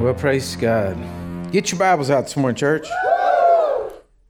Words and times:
Well, 0.00 0.14
praise 0.14 0.54
God. 0.54 0.96
Get 1.50 1.72
your 1.72 1.80
Bibles 1.80 2.08
out 2.08 2.22
this 2.22 2.36
morning, 2.36 2.54
church. 2.54 2.86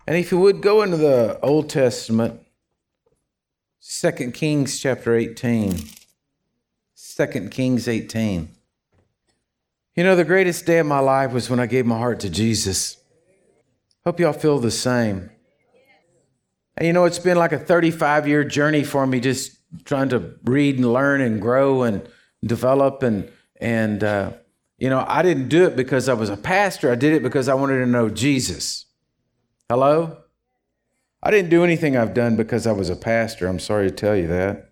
And 0.06 0.16
if 0.16 0.32
you 0.32 0.40
would 0.40 0.62
go 0.62 0.80
into 0.80 0.96
the 0.96 1.38
Old 1.42 1.68
Testament, 1.68 2.40
2 3.86 4.30
Kings 4.30 4.80
chapter 4.80 5.14
18. 5.14 5.76
2 7.16 7.48
Kings 7.50 7.86
18. 7.86 8.48
You 9.94 10.04
know, 10.04 10.16
the 10.16 10.24
greatest 10.24 10.64
day 10.64 10.78
of 10.78 10.86
my 10.86 11.00
life 11.00 11.32
was 11.32 11.50
when 11.50 11.60
I 11.60 11.66
gave 11.66 11.84
my 11.84 11.98
heart 11.98 12.20
to 12.20 12.30
Jesus. 12.30 12.96
Hope 14.06 14.20
y'all 14.20 14.32
feel 14.32 14.58
the 14.58 14.70
same. 14.70 15.28
And 16.78 16.86
you 16.86 16.94
know, 16.94 17.04
it's 17.04 17.18
been 17.18 17.36
like 17.36 17.52
a 17.52 17.58
35 17.58 18.26
year 18.26 18.42
journey 18.42 18.84
for 18.84 19.06
me 19.06 19.20
just 19.20 19.58
trying 19.84 20.08
to 20.08 20.32
read 20.44 20.76
and 20.76 20.90
learn 20.90 21.20
and 21.20 21.42
grow 21.42 21.82
and 21.82 22.08
develop 22.42 23.02
and, 23.02 23.30
and, 23.60 24.02
uh, 24.02 24.32
you 24.78 24.88
know, 24.88 25.04
I 25.06 25.22
didn't 25.22 25.48
do 25.48 25.64
it 25.66 25.74
because 25.76 26.08
I 26.08 26.14
was 26.14 26.30
a 26.30 26.36
pastor. 26.36 26.90
I 26.90 26.94
did 26.94 27.12
it 27.12 27.22
because 27.22 27.48
I 27.48 27.54
wanted 27.54 27.78
to 27.78 27.86
know 27.86 28.08
Jesus. 28.08 28.86
Hello? 29.68 30.18
I 31.20 31.32
didn't 31.32 31.50
do 31.50 31.64
anything 31.64 31.96
I've 31.96 32.14
done 32.14 32.36
because 32.36 32.66
I 32.66 32.72
was 32.72 32.88
a 32.88 32.96
pastor. 32.96 33.48
I'm 33.48 33.58
sorry 33.58 33.90
to 33.90 33.94
tell 33.94 34.16
you 34.16 34.28
that. 34.28 34.70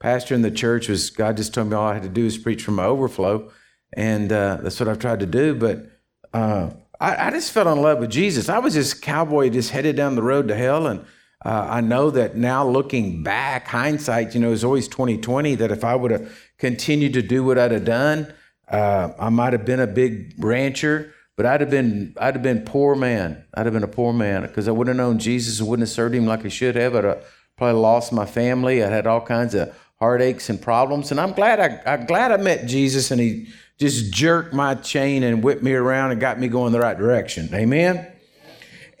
Pastor 0.00 0.34
in 0.34 0.42
the 0.42 0.50
church 0.50 0.88
was, 0.88 1.10
God 1.10 1.36
just 1.36 1.54
told 1.54 1.68
me 1.68 1.76
all 1.76 1.86
I 1.86 1.94
had 1.94 2.02
to 2.02 2.08
do 2.08 2.26
is 2.26 2.36
preach 2.36 2.64
from 2.64 2.74
my 2.74 2.84
overflow. 2.84 3.52
And 3.92 4.32
uh, 4.32 4.58
that's 4.60 4.80
what 4.80 4.88
I've 4.88 4.98
tried 4.98 5.20
to 5.20 5.26
do. 5.26 5.54
But 5.54 5.86
uh, 6.34 6.70
I, 7.00 7.28
I, 7.28 7.30
just 7.30 7.52
fell 7.52 7.72
in 7.72 7.80
love 7.80 8.00
with 8.00 8.10
Jesus. 8.10 8.48
I 8.48 8.58
was 8.58 8.74
this 8.74 8.94
cowboy 8.94 9.50
just 9.50 9.70
headed 9.70 9.94
down 9.94 10.16
the 10.16 10.22
road 10.22 10.48
to 10.48 10.56
hell. 10.56 10.88
And 10.88 11.04
uh, 11.44 11.68
I 11.70 11.82
know 11.82 12.10
that 12.10 12.36
now 12.36 12.66
looking 12.66 13.22
back, 13.22 13.68
hindsight, 13.68 14.34
you 14.34 14.40
know, 14.40 14.50
is 14.50 14.64
always 14.64 14.88
2020, 14.88 15.54
that 15.56 15.70
if 15.70 15.84
I 15.84 15.94
would 15.94 16.10
have 16.10 16.36
continued 16.58 17.12
to 17.12 17.22
do 17.22 17.44
what 17.44 17.58
I'd 17.58 17.70
have 17.70 17.84
done, 17.84 18.32
uh, 18.72 19.12
I 19.18 19.28
might 19.28 19.52
have 19.52 19.64
been 19.64 19.80
a 19.80 19.86
big 19.86 20.34
rancher, 20.38 21.14
but 21.36 21.46
I'd 21.46 21.60
have 21.60 21.70
been 21.70 22.14
I'd 22.18 22.34
have 22.34 22.42
been 22.42 22.64
poor 22.64 22.96
man. 22.96 23.44
I'd 23.54 23.66
have 23.66 23.74
been 23.74 23.84
a 23.84 23.88
poor 23.88 24.12
man 24.12 24.42
because 24.42 24.66
I 24.66 24.72
wouldn't 24.72 24.96
have 24.96 25.06
known 25.06 25.18
Jesus. 25.18 25.60
I 25.60 25.64
wouldn't 25.64 25.86
have 25.86 25.94
served 25.94 26.14
him 26.14 26.26
like 26.26 26.44
I 26.44 26.48
should 26.48 26.76
have. 26.76 26.96
I'd 26.96 27.04
have 27.04 27.24
probably 27.56 27.80
lost 27.80 28.12
my 28.12 28.24
family. 28.26 28.82
I 28.82 28.88
had 28.88 29.06
all 29.06 29.20
kinds 29.20 29.54
of 29.54 29.74
heartaches 30.00 30.50
and 30.50 30.60
problems. 30.60 31.10
And 31.10 31.20
I'm 31.20 31.32
glad 31.32 31.60
I 31.60 31.80
I'm 31.92 32.06
glad 32.06 32.32
I 32.32 32.38
met 32.38 32.66
Jesus 32.66 33.10
and 33.10 33.20
he 33.20 33.48
just 33.78 34.12
jerked 34.12 34.54
my 34.54 34.74
chain 34.74 35.22
and 35.22 35.42
whipped 35.42 35.62
me 35.62 35.74
around 35.74 36.12
and 36.12 36.20
got 36.20 36.40
me 36.40 36.48
going 36.48 36.72
the 36.72 36.80
right 36.80 36.96
direction. 36.96 37.50
Amen. 37.54 38.10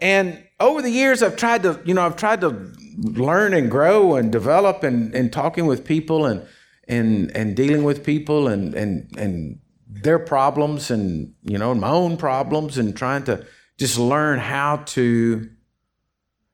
And 0.00 0.42
over 0.60 0.82
the 0.82 0.90
years, 0.90 1.22
I've 1.22 1.36
tried 1.36 1.62
to, 1.62 1.80
you 1.84 1.94
know, 1.94 2.04
I've 2.04 2.16
tried 2.16 2.40
to 2.42 2.72
learn 2.98 3.54
and 3.54 3.70
grow 3.70 4.16
and 4.16 4.30
develop 4.30 4.82
and, 4.82 5.14
and 5.14 5.32
talking 5.32 5.66
with 5.66 5.84
people 5.84 6.26
and 6.26 6.46
and 6.88 7.34
and 7.36 7.56
dealing 7.56 7.84
with 7.84 8.04
people 8.04 8.48
and 8.48 8.74
and 8.74 9.08
and 9.16 9.60
their 10.02 10.18
problems 10.18 10.90
and 10.90 11.34
you 11.42 11.58
know 11.58 11.74
my 11.74 11.88
own 11.88 12.16
problems 12.16 12.78
and 12.78 12.96
trying 12.96 13.24
to 13.24 13.46
just 13.78 13.98
learn 13.98 14.38
how 14.38 14.76
to 14.76 15.50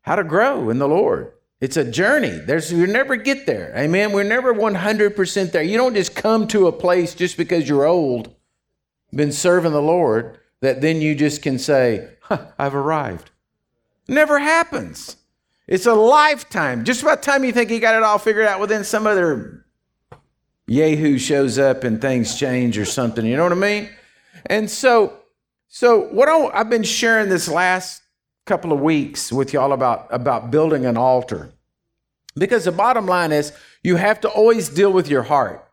how 0.03 0.17
to 0.17 0.25
grow 0.25 0.70
in 0.70 0.78
the 0.78 0.89
Lord. 0.89 1.33
It's 1.61 1.77
a 1.77 1.84
journey. 1.84 2.31
There's 2.31 2.72
you 2.72 2.86
never 2.86 3.16
get 3.16 3.47
there. 3.47 3.72
Amen. 3.77 4.12
We're 4.12 4.22
never 4.22 4.55
100% 4.55 5.53
there. 5.53 5.62
You 5.62 5.77
don't 5.77 5.94
just 5.94 6.14
come 6.14 6.47
to 6.48 6.69
a 6.69 6.72
place 6.72 7.14
just 7.14 7.36
because 7.36 7.69
you're 7.69 7.84
old, 7.84 8.34
been 9.12 9.33
serving 9.33 9.72
the 9.72 9.83
Lord, 9.83 10.39
that 10.61 10.81
then 10.81 11.00
you 11.00 11.16
just 11.16 11.42
can 11.42 11.59
say, 11.59 12.09
huh, 12.22 12.47
I've 12.59 12.77
arrived. 12.77 13.31
Never 14.06 14.39
happens. 14.39 15.16
It's 15.66 15.86
a 15.86 15.94
lifetime. 15.94 16.84
Just 16.84 17.03
about 17.03 17.22
time 17.22 17.44
you 17.44 17.53
think 17.53 17.70
you 17.70 17.81
got 17.81 17.97
it 17.97 18.03
all 18.03 18.19
figured 18.19 18.47
out, 18.47 18.61
within 18.61 18.84
some 18.84 19.06
other 19.06 19.66
Yahoo 20.69 21.19
shows 21.19 21.58
up 21.58 21.83
and 21.83 22.00
things 22.00 22.38
change 22.38 22.77
or 22.78 22.84
something. 22.84 23.24
You 23.24 23.36
know 23.36 23.42
what 23.42 23.52
I 23.52 23.56
mean? 23.56 23.88
And 24.47 24.70
so, 24.70 25.14
so 25.66 26.02
what 26.08 26.28
I, 26.28 26.47
I've 26.48 26.70
been 26.70 26.83
sharing 26.83 27.30
this 27.30 27.48
last 27.48 28.02
couple 28.44 28.72
of 28.72 28.80
weeks 28.80 29.33
with 29.33 29.52
y'all 29.52 29.72
about 29.72 30.06
about 30.10 30.50
building 30.50 30.86
an 30.86 30.97
altar, 30.97 31.50
because 32.37 32.65
the 32.65 32.72
bottom 32.72 33.06
line 33.06 33.32
is 33.32 33.53
you 33.82 33.97
have 33.97 34.20
to 34.20 34.28
always 34.28 34.69
deal 34.69 34.93
with 34.93 35.09
your 35.09 35.22
heart. 35.22 35.65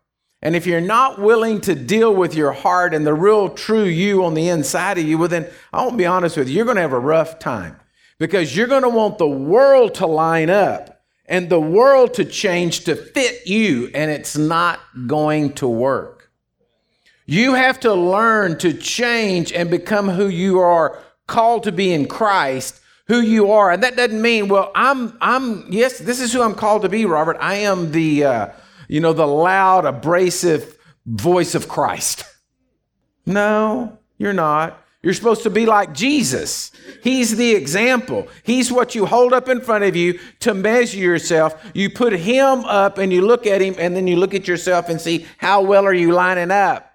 And 0.41 0.55
if 0.55 0.67
you're 0.67 0.81
not 0.81 1.19
willing 1.19 1.59
to 1.61 1.75
deal 1.75 2.13
with 2.13 2.35
your 2.35 2.51
heart 2.51 2.93
and 2.93 3.05
the 3.05 3.13
real 3.13 3.49
true 3.49 3.85
you 3.85 4.23
on 4.23 4.33
the 4.33 4.47
inside 4.47 4.97
of 4.97 5.05
you, 5.05 5.17
well, 5.17 5.27
then 5.27 5.47
I 5.73 5.83
won't 5.83 5.97
be 5.97 6.05
honest 6.05 6.37
with 6.37 6.47
you, 6.47 6.55
you're 6.55 6.65
going 6.65 6.75
to 6.75 6.81
have 6.81 6.93
a 6.93 6.99
rough 6.99 7.39
time 7.39 7.79
because 8.19 8.55
you're 8.55 8.67
going 8.67 8.83
to 8.83 8.89
want 8.89 9.17
the 9.17 9.27
world 9.27 9.95
to 9.95 10.05
line 10.05 10.49
up 10.49 10.94
and 11.27 11.49
the 11.49 11.59
world 11.59 12.13
to 12.15 12.25
change 12.25 12.83
to 12.85 12.95
fit 12.95 13.47
you, 13.47 13.89
and 13.93 14.11
it's 14.11 14.37
not 14.37 14.79
going 15.07 15.53
to 15.53 15.67
work. 15.67 16.31
You 17.25 17.55
have 17.55 17.79
to 17.81 17.93
learn 17.93 18.59
to 18.59 18.73
change 18.73 19.51
and 19.51 19.69
become 19.69 20.09
who 20.09 20.27
you 20.27 20.59
are 20.59 21.01
called 21.27 21.63
to 21.63 21.71
be 21.71 21.91
in 21.91 22.07
Christ, 22.07 22.79
who 23.07 23.19
you 23.19 23.51
are. 23.51 23.71
And 23.71 23.81
that 23.81 23.95
doesn't 23.95 24.21
mean, 24.21 24.47
well, 24.47 24.71
I'm, 24.75 25.17
I'm, 25.21 25.65
yes, 25.71 25.97
this 25.97 26.19
is 26.19 26.31
who 26.31 26.43
I'm 26.43 26.53
called 26.53 26.83
to 26.83 26.89
be, 26.89 27.05
Robert. 27.05 27.37
I 27.39 27.55
am 27.55 27.91
the, 27.91 28.25
uh, 28.25 28.47
you 28.87 28.99
know, 28.99 29.13
the 29.13 29.27
loud, 29.27 29.85
abrasive 29.85 30.77
voice 31.05 31.55
of 31.55 31.67
Christ. 31.67 32.23
No, 33.27 33.97
you're 34.19 34.33
not. 34.33 34.84
You're 35.05 35.13
supposed 35.13 35.43
to 35.43 35.51
be 35.51 35.67
like 35.67 35.93
Jesus. 35.93 36.71
He's 37.03 37.35
the 37.35 37.53
example. 37.53 38.27
He's 38.41 38.71
what 38.71 38.95
you 38.95 39.05
hold 39.05 39.33
up 39.33 39.47
in 39.47 39.61
front 39.61 39.83
of 39.83 39.95
you 39.95 40.17
to 40.39 40.55
measure 40.55 40.97
yourself. 40.97 41.63
You 41.75 41.91
put 41.91 42.11
him 42.11 42.65
up 42.65 42.97
and 42.97 43.13
you 43.13 43.21
look 43.21 43.45
at 43.45 43.61
him 43.61 43.75
and 43.77 43.95
then 43.95 44.07
you 44.07 44.15
look 44.15 44.33
at 44.33 44.47
yourself 44.47 44.89
and 44.89 44.99
see 44.99 45.27
how 45.37 45.61
well 45.61 45.85
are 45.85 45.93
you 45.93 46.11
lining 46.11 46.49
up. 46.49 46.91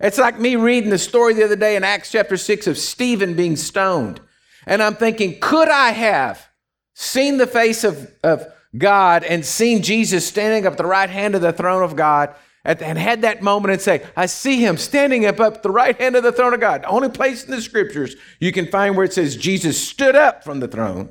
It's 0.00 0.18
like 0.18 0.40
me 0.40 0.56
reading 0.56 0.90
the 0.90 0.98
story 0.98 1.34
the 1.34 1.44
other 1.44 1.54
day 1.54 1.76
in 1.76 1.84
Acts 1.84 2.10
chapter 2.10 2.36
6 2.36 2.66
of 2.66 2.76
Stephen 2.76 3.34
being 3.34 3.54
stoned. 3.54 4.20
And 4.66 4.82
I'm 4.82 4.96
thinking, 4.96 5.38
could 5.38 5.68
I 5.68 5.90
have 5.90 6.44
seen 6.92 7.36
the 7.36 7.46
face 7.46 7.84
of, 7.84 8.10
of 8.24 8.48
God 8.76 9.22
and 9.22 9.46
seen 9.46 9.80
Jesus 9.80 10.26
standing 10.26 10.66
up 10.66 10.72
at 10.72 10.78
the 10.78 10.86
right 10.86 11.08
hand 11.08 11.36
of 11.36 11.40
the 11.40 11.52
throne 11.52 11.84
of 11.84 11.94
God 11.94 12.34
and 12.64 12.98
had 12.98 13.22
that 13.22 13.42
moment 13.42 13.72
and 13.72 13.80
say, 13.80 14.06
I 14.16 14.26
see 14.26 14.64
him 14.64 14.78
standing 14.78 15.26
up 15.26 15.38
at 15.38 15.62
the 15.62 15.70
right 15.70 15.98
hand 16.00 16.16
of 16.16 16.22
the 16.22 16.32
throne 16.32 16.54
of 16.54 16.60
God. 16.60 16.82
The 16.82 16.88
only 16.88 17.10
place 17.10 17.44
in 17.44 17.50
the 17.50 17.60
scriptures 17.60 18.16
you 18.40 18.52
can 18.52 18.66
find 18.68 18.96
where 18.96 19.04
it 19.04 19.12
says 19.12 19.36
Jesus 19.36 19.86
stood 19.86 20.16
up 20.16 20.44
from 20.44 20.60
the 20.60 20.68
throne. 20.68 21.10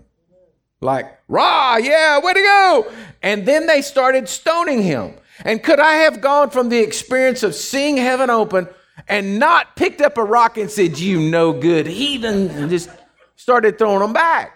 Like, 0.81 1.18
rah, 1.28 1.78
yeah, 1.78 2.19
way 2.19 2.34
to 2.34 2.41
go. 2.41 2.91
And 3.22 3.46
then 3.46 3.68
they 3.68 3.81
started 3.81 4.28
stoning 4.28 4.81
him. 4.81 5.14
And 5.46 5.64
could 5.64 5.80
I 5.80 5.94
have 5.94 6.22
gone 6.22 6.50
from 6.50 6.69
the 6.69 6.80
experience 6.80 7.44
of 7.44 7.56
seeing 7.56 7.97
heaven 7.97 8.30
open 8.30 8.68
and 9.08 9.40
not 9.40 9.75
picked 9.75 10.02
up 10.02 10.18
a 10.18 10.24
rock 10.24 10.58
and 10.58 10.70
said, 10.70 11.00
You 11.00 11.20
no 11.20 11.53
good 11.53 11.88
heathen, 11.88 12.50
and 12.50 12.70
just 12.70 12.90
started 13.35 13.78
throwing 13.78 14.00
them 14.00 14.14
back? 14.14 14.53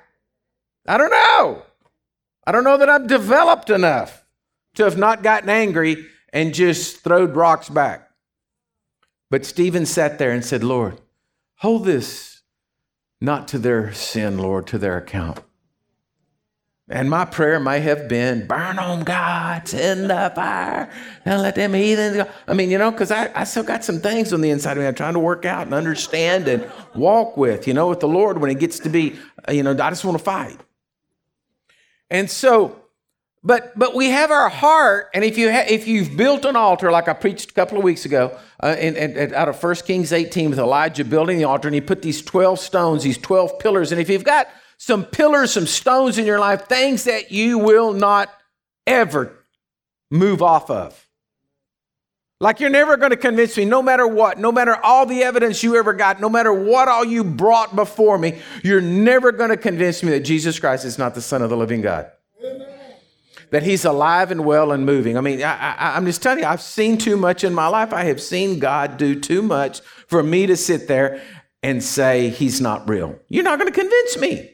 I 0.87 0.97
don't 0.97 1.11
know. 1.11 1.63
I 2.45 2.51
don't 2.51 2.63
know 2.63 2.77
that 2.77 2.89
I've 2.89 3.07
developed 3.07 3.69
enough 3.69 4.23
to 4.75 4.83
have 4.83 4.97
not 4.97 5.23
gotten 5.23 5.49
angry 5.49 6.05
and 6.33 6.53
just 6.53 7.03
throwed 7.03 7.35
rocks 7.35 7.69
back. 7.69 8.09
But 9.29 9.45
Stephen 9.45 9.85
sat 9.85 10.17
there 10.19 10.31
and 10.31 10.43
said, 10.43 10.63
Lord, 10.63 11.01
hold 11.55 11.85
this 11.85 12.41
not 13.19 13.47
to 13.49 13.59
their 13.59 13.93
sin, 13.93 14.37
Lord, 14.37 14.67
to 14.67 14.77
their 14.77 14.97
account. 14.97 15.39
And 16.89 17.09
my 17.09 17.25
prayer 17.25 17.59
may 17.59 17.81
have 17.81 18.07
been, 18.07 18.47
burn 18.47 18.79
on 18.79 19.03
God, 19.03 19.67
send 19.67 20.09
the 20.09 20.31
fire, 20.33 20.89
and 21.25 21.41
let 21.41 21.55
them 21.55 21.73
heathens 21.73 22.15
go. 22.15 22.29
I 22.47 22.53
mean, 22.53 22.69
you 22.71 22.77
know, 22.77 22.91
because 22.91 23.11
I, 23.11 23.29
I 23.35 23.43
still 23.43 23.63
got 23.63 23.83
some 23.83 23.99
things 23.99 24.31
on 24.31 24.39
the 24.39 24.49
inside 24.51 24.77
of 24.77 24.77
me 24.77 24.87
I'm 24.87 24.95
trying 24.95 25.15
to 25.15 25.19
work 25.19 25.43
out 25.43 25.65
and 25.65 25.73
understand 25.73 26.47
and 26.47 26.69
walk 26.95 27.35
with, 27.35 27.67
you 27.67 27.73
know, 27.73 27.89
with 27.89 27.99
the 27.99 28.07
Lord 28.07 28.37
when 28.37 28.49
it 28.49 28.59
gets 28.59 28.79
to 28.79 28.89
be, 28.89 29.17
you 29.49 29.63
know, 29.63 29.71
I 29.71 29.89
just 29.89 30.05
want 30.05 30.17
to 30.17 30.23
fight. 30.23 30.61
And 32.09 32.31
so 32.31 32.81
but 33.43 33.77
but 33.77 33.95
we 33.95 34.09
have 34.09 34.31
our 34.31 34.49
heart, 34.49 35.09
and 35.13 35.23
if 35.23 35.37
you 35.37 35.51
ha- 35.51 35.65
if 35.69 35.87
you've 35.87 36.17
built 36.17 36.43
an 36.43 36.55
altar, 36.55 36.91
like 36.91 37.07
I 37.07 37.13
preached 37.13 37.51
a 37.51 37.53
couple 37.53 37.77
of 37.77 37.83
weeks 37.83 38.03
ago, 38.05 38.37
uh, 38.61 38.75
in, 38.79 38.95
in, 38.95 39.33
out 39.33 39.47
of 39.47 39.61
1 39.61 39.75
Kings 39.75 40.11
18 40.11 40.49
with 40.49 40.59
Elijah 40.59 41.05
building 41.05 41.37
the 41.37 41.43
altar, 41.43 41.67
and 41.67 41.75
he 41.75 41.81
put 41.81 42.01
these 42.01 42.21
12 42.21 42.59
stones, 42.59 43.03
these 43.03 43.17
12 43.17 43.59
pillars, 43.59 43.91
and 43.91 44.01
if 44.01 44.09
you've 44.09 44.23
got 44.23 44.47
some 44.77 45.05
pillars, 45.05 45.51
some 45.53 45.67
stones 45.67 46.17
in 46.17 46.25
your 46.25 46.39
life, 46.39 46.65
things 46.65 47.03
that 47.05 47.31
you 47.31 47.57
will 47.57 47.93
not 47.93 48.29
ever 48.85 49.33
move 50.09 50.41
off 50.41 50.69
of. 50.69 51.07
Like 52.39 52.59
you're 52.59 52.69
never 52.69 52.97
going 52.97 53.09
to 53.09 53.17
convince 53.17 53.57
me, 53.57 53.65
no 53.65 53.81
matter 53.81 54.07
what, 54.07 54.37
no 54.37 54.51
matter 54.51 54.75
all 54.75 55.05
the 55.05 55.23
evidence 55.23 55.63
you 55.63 55.75
ever 55.75 55.93
got, 55.93 56.19
no 56.19 56.29
matter 56.29 56.53
what 56.53 56.87
all 56.87 57.03
you 57.03 57.23
brought 57.23 57.75
before 57.75 58.17
me, 58.17 58.39
you're 58.63 58.81
never 58.81 59.31
going 59.31 59.49
to 59.49 59.57
convince 59.57 60.03
me 60.03 60.11
that 60.11 60.19
Jesus 60.19 60.59
Christ 60.59 60.85
is 60.85 60.99
not 60.99 61.15
the 61.15 61.21
Son 61.21 61.41
of 61.41 61.49
the 61.49 61.57
living 61.57 61.81
God. 61.81 62.11
Amen 62.43 62.76
that 63.51 63.63
he's 63.63 63.85
alive 63.85 64.31
and 64.31 64.45
well 64.45 64.71
and 64.71 64.85
moving. 64.85 65.17
I 65.17 65.21
mean, 65.21 65.41
I, 65.43 65.97
am 65.97 66.05
just 66.05 66.21
telling 66.21 66.39
you, 66.39 66.45
I've 66.45 66.61
seen 66.61 66.97
too 66.97 67.17
much 67.17 67.43
in 67.43 67.53
my 67.53 67.67
life. 67.67 67.93
I 67.93 68.05
have 68.05 68.21
seen 68.21 68.59
God 68.59 68.97
do 68.97 69.19
too 69.19 69.41
much 69.41 69.81
for 70.07 70.21
me 70.21 70.45
to 70.47 70.57
sit 70.57 70.87
there 70.87 71.21
and 71.63 71.83
say 71.83 72.29
he's 72.29 72.61
not 72.61 72.87
real. 72.89 73.19
You're 73.29 73.43
not 73.43 73.59
going 73.59 73.71
to 73.71 73.79
convince 73.79 74.17
me. 74.17 74.51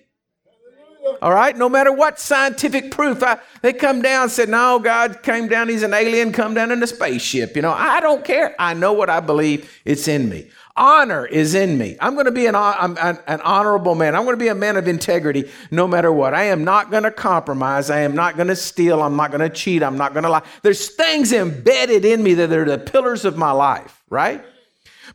All 1.22 1.34
right, 1.34 1.56
no 1.58 1.68
matter 1.68 1.92
what 1.92 2.20
scientific 2.20 2.92
proof, 2.92 3.24
I, 3.24 3.40
they 3.62 3.74
come 3.74 4.02
down 4.02 4.24
and 4.24 4.32
said, 4.32 4.48
No, 4.48 4.80
God 4.80 5.22
came 5.22 5.48
down, 5.48 5.68
he's 5.68 5.84
an 5.84 5.94
alien, 5.94 6.32
come 6.32 6.54
down 6.54 6.72
in 6.72 6.82
a 6.82 6.88
spaceship. 6.88 7.56
You 7.56 7.62
know, 7.62 7.72
I 7.72 8.00
don't 8.00 8.24
care. 8.24 8.56
I 8.58 8.74
know 8.74 8.94
what 8.94 9.10
I 9.10 9.20
believe, 9.20 9.82
it's 9.84 10.08
in 10.08 10.30
me. 10.30 10.50
Honor 10.76 11.26
is 11.26 11.54
in 11.54 11.78
me. 11.78 11.96
I'm 12.00 12.16
going 12.16 12.26
to 12.26 12.32
be 12.32 12.48
an, 12.48 12.56
an, 12.56 12.98
an 12.98 13.42
honorable 13.42 13.94
man. 13.94 14.16
I'm 14.16 14.24
going 14.24 14.34
to 14.34 14.44
be 14.44 14.48
a 14.48 14.56
man 14.56 14.76
of 14.76 14.88
integrity 14.88 15.52
no 15.70 15.88
matter 15.88 16.12
what. 16.12 16.34
I 16.34 16.46
am 16.46 16.64
not 16.64 16.90
going 16.90 17.04
to 17.04 17.12
compromise. 17.12 17.92
I 17.92 18.00
am 18.00 18.16
not 18.16 18.36
going 18.36 18.48
to 18.48 18.56
steal. 18.56 19.04
I'm 19.04 19.16
not 19.16 19.30
going 19.30 19.48
to 19.48 19.56
cheat. 19.56 19.84
I'm 19.84 19.98
not 19.98 20.14
going 20.14 20.24
to 20.24 20.30
lie. 20.30 20.42
There's 20.64 20.96
things 20.96 21.32
embedded 21.32 22.06
in 22.06 22.24
me 22.24 22.34
that 22.36 22.52
are 22.52 22.66
the 22.66 22.80
pillars 22.80 23.24
of 23.24 23.38
my 23.38 23.52
life, 23.52 24.04
right? 24.10 24.44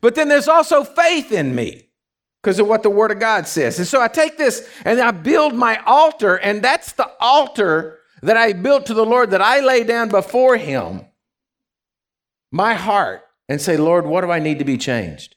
But 0.00 0.14
then 0.14 0.28
there's 0.28 0.46
also 0.46 0.84
faith 0.84 1.32
in 1.32 1.56
me 1.56 1.88
because 2.40 2.60
of 2.60 2.68
what 2.68 2.84
the 2.84 2.90
Word 2.90 3.10
of 3.10 3.18
God 3.18 3.48
says. 3.48 3.78
And 3.78 3.88
so 3.88 4.00
I 4.00 4.06
take 4.06 4.38
this 4.38 4.68
and 4.84 5.00
I 5.00 5.10
build 5.10 5.54
my 5.54 5.78
altar, 5.86 6.36
and 6.36 6.62
that's 6.62 6.92
the 6.92 7.10
altar 7.18 7.98
that 8.22 8.36
I 8.36 8.52
built 8.52 8.86
to 8.86 8.94
the 8.94 9.04
Lord 9.04 9.30
that 9.30 9.42
I 9.42 9.58
lay 9.58 9.82
down 9.82 10.08
before 10.08 10.56
Him, 10.56 11.04
my 12.52 12.74
heart, 12.74 13.22
and 13.48 13.60
say, 13.60 13.76
Lord, 13.76 14.06
what 14.06 14.20
do 14.20 14.30
I 14.30 14.38
need 14.38 14.60
to 14.60 14.64
be 14.64 14.78
changed? 14.78 15.34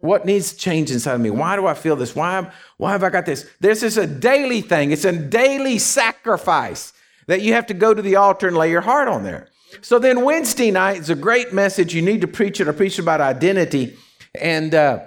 What 0.00 0.24
needs 0.24 0.52
to 0.52 0.58
change 0.58 0.90
inside 0.90 1.14
of 1.14 1.20
me? 1.20 1.30
Why 1.30 1.56
do 1.56 1.66
I 1.66 1.74
feel 1.74 1.96
this? 1.96 2.14
Why, 2.14 2.50
why 2.76 2.92
have 2.92 3.02
I 3.02 3.10
got 3.10 3.26
this? 3.26 3.48
This 3.60 3.82
is 3.82 3.98
a 3.98 4.06
daily 4.06 4.60
thing, 4.60 4.92
it's 4.92 5.04
a 5.04 5.12
daily 5.12 5.78
sacrifice 5.78 6.92
that 7.26 7.42
you 7.42 7.52
have 7.52 7.66
to 7.66 7.74
go 7.74 7.92
to 7.92 8.00
the 8.00 8.16
altar 8.16 8.48
and 8.48 8.56
lay 8.56 8.70
your 8.70 8.80
heart 8.80 9.08
on 9.08 9.22
there. 9.22 9.48
So 9.82 9.98
then 9.98 10.24
Wednesday 10.24 10.70
night 10.70 10.98
is 10.98 11.10
a 11.10 11.14
great 11.14 11.52
message. 11.52 11.94
You 11.94 12.02
need 12.02 12.22
to 12.22 12.26
preach 12.28 12.60
it. 12.60 12.68
I 12.68 12.72
preached 12.72 12.98
about 12.98 13.20
identity. 13.20 13.96
And 14.40 14.74
uh, 14.74 15.00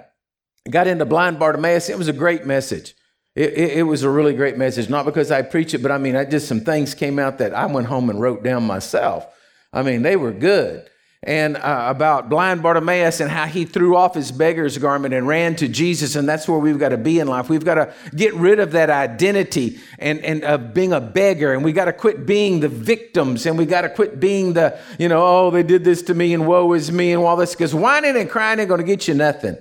got 0.70 0.86
into 0.86 1.04
blind 1.04 1.38
Bartimaeus. 1.38 1.88
It 1.88 1.98
was 1.98 2.08
a 2.08 2.12
great 2.12 2.46
message. 2.46 2.94
It, 3.34 3.54
it, 3.54 3.78
it, 3.78 3.82
was 3.84 4.02
a 4.02 4.10
really 4.10 4.34
great 4.34 4.58
message, 4.58 4.90
not 4.90 5.06
because 5.06 5.30
I 5.30 5.40
preach 5.42 5.72
it, 5.72 5.78
but 5.78 5.90
I 5.90 5.98
mean, 5.98 6.16
I 6.16 6.26
just 6.26 6.46
some 6.46 6.60
things 6.60 6.94
came 6.94 7.18
out 7.18 7.38
that 7.38 7.54
I 7.54 7.66
went 7.66 7.86
home 7.86 8.10
and 8.10 8.20
wrote 8.20 8.42
down 8.42 8.64
myself. 8.64 9.26
I 9.72 9.82
mean, 9.82 10.02
they 10.02 10.16
were 10.16 10.32
good. 10.32 10.88
And 11.24 11.56
uh, 11.56 11.86
about 11.88 12.28
blind 12.28 12.64
Bartimaeus 12.64 13.20
and 13.20 13.30
how 13.30 13.46
he 13.46 13.64
threw 13.64 13.96
off 13.96 14.16
his 14.16 14.32
beggar's 14.32 14.76
garment 14.76 15.14
and 15.14 15.28
ran 15.28 15.54
to 15.56 15.68
Jesus. 15.68 16.16
And 16.16 16.28
that's 16.28 16.48
where 16.48 16.58
we've 16.58 16.80
got 16.80 16.88
to 16.88 16.96
be 16.96 17.20
in 17.20 17.28
life. 17.28 17.48
We've 17.48 17.64
got 17.64 17.76
to 17.76 17.94
get 18.16 18.34
rid 18.34 18.58
of 18.58 18.72
that 18.72 18.90
identity 18.90 19.78
and, 20.00 20.18
and 20.24 20.42
of 20.42 20.74
being 20.74 20.92
a 20.92 21.00
beggar. 21.00 21.52
And 21.52 21.62
we've 21.62 21.76
got 21.76 21.84
to 21.84 21.92
quit 21.92 22.26
being 22.26 22.58
the 22.58 22.68
victims. 22.68 23.46
And 23.46 23.56
we've 23.56 23.70
got 23.70 23.82
to 23.82 23.88
quit 23.88 24.18
being 24.18 24.54
the, 24.54 24.76
you 24.98 25.08
know, 25.08 25.24
oh, 25.24 25.50
they 25.52 25.62
did 25.62 25.84
this 25.84 26.02
to 26.02 26.14
me 26.14 26.34
and 26.34 26.44
woe 26.44 26.72
is 26.72 26.90
me 26.90 27.12
and 27.12 27.22
all 27.22 27.36
this. 27.36 27.52
Because 27.52 27.72
whining 27.72 28.16
and 28.16 28.28
crying 28.28 28.58
ain't 28.58 28.68
going 28.68 28.80
to 28.80 28.86
get 28.86 29.06
you 29.06 29.14
nothing. 29.14 29.56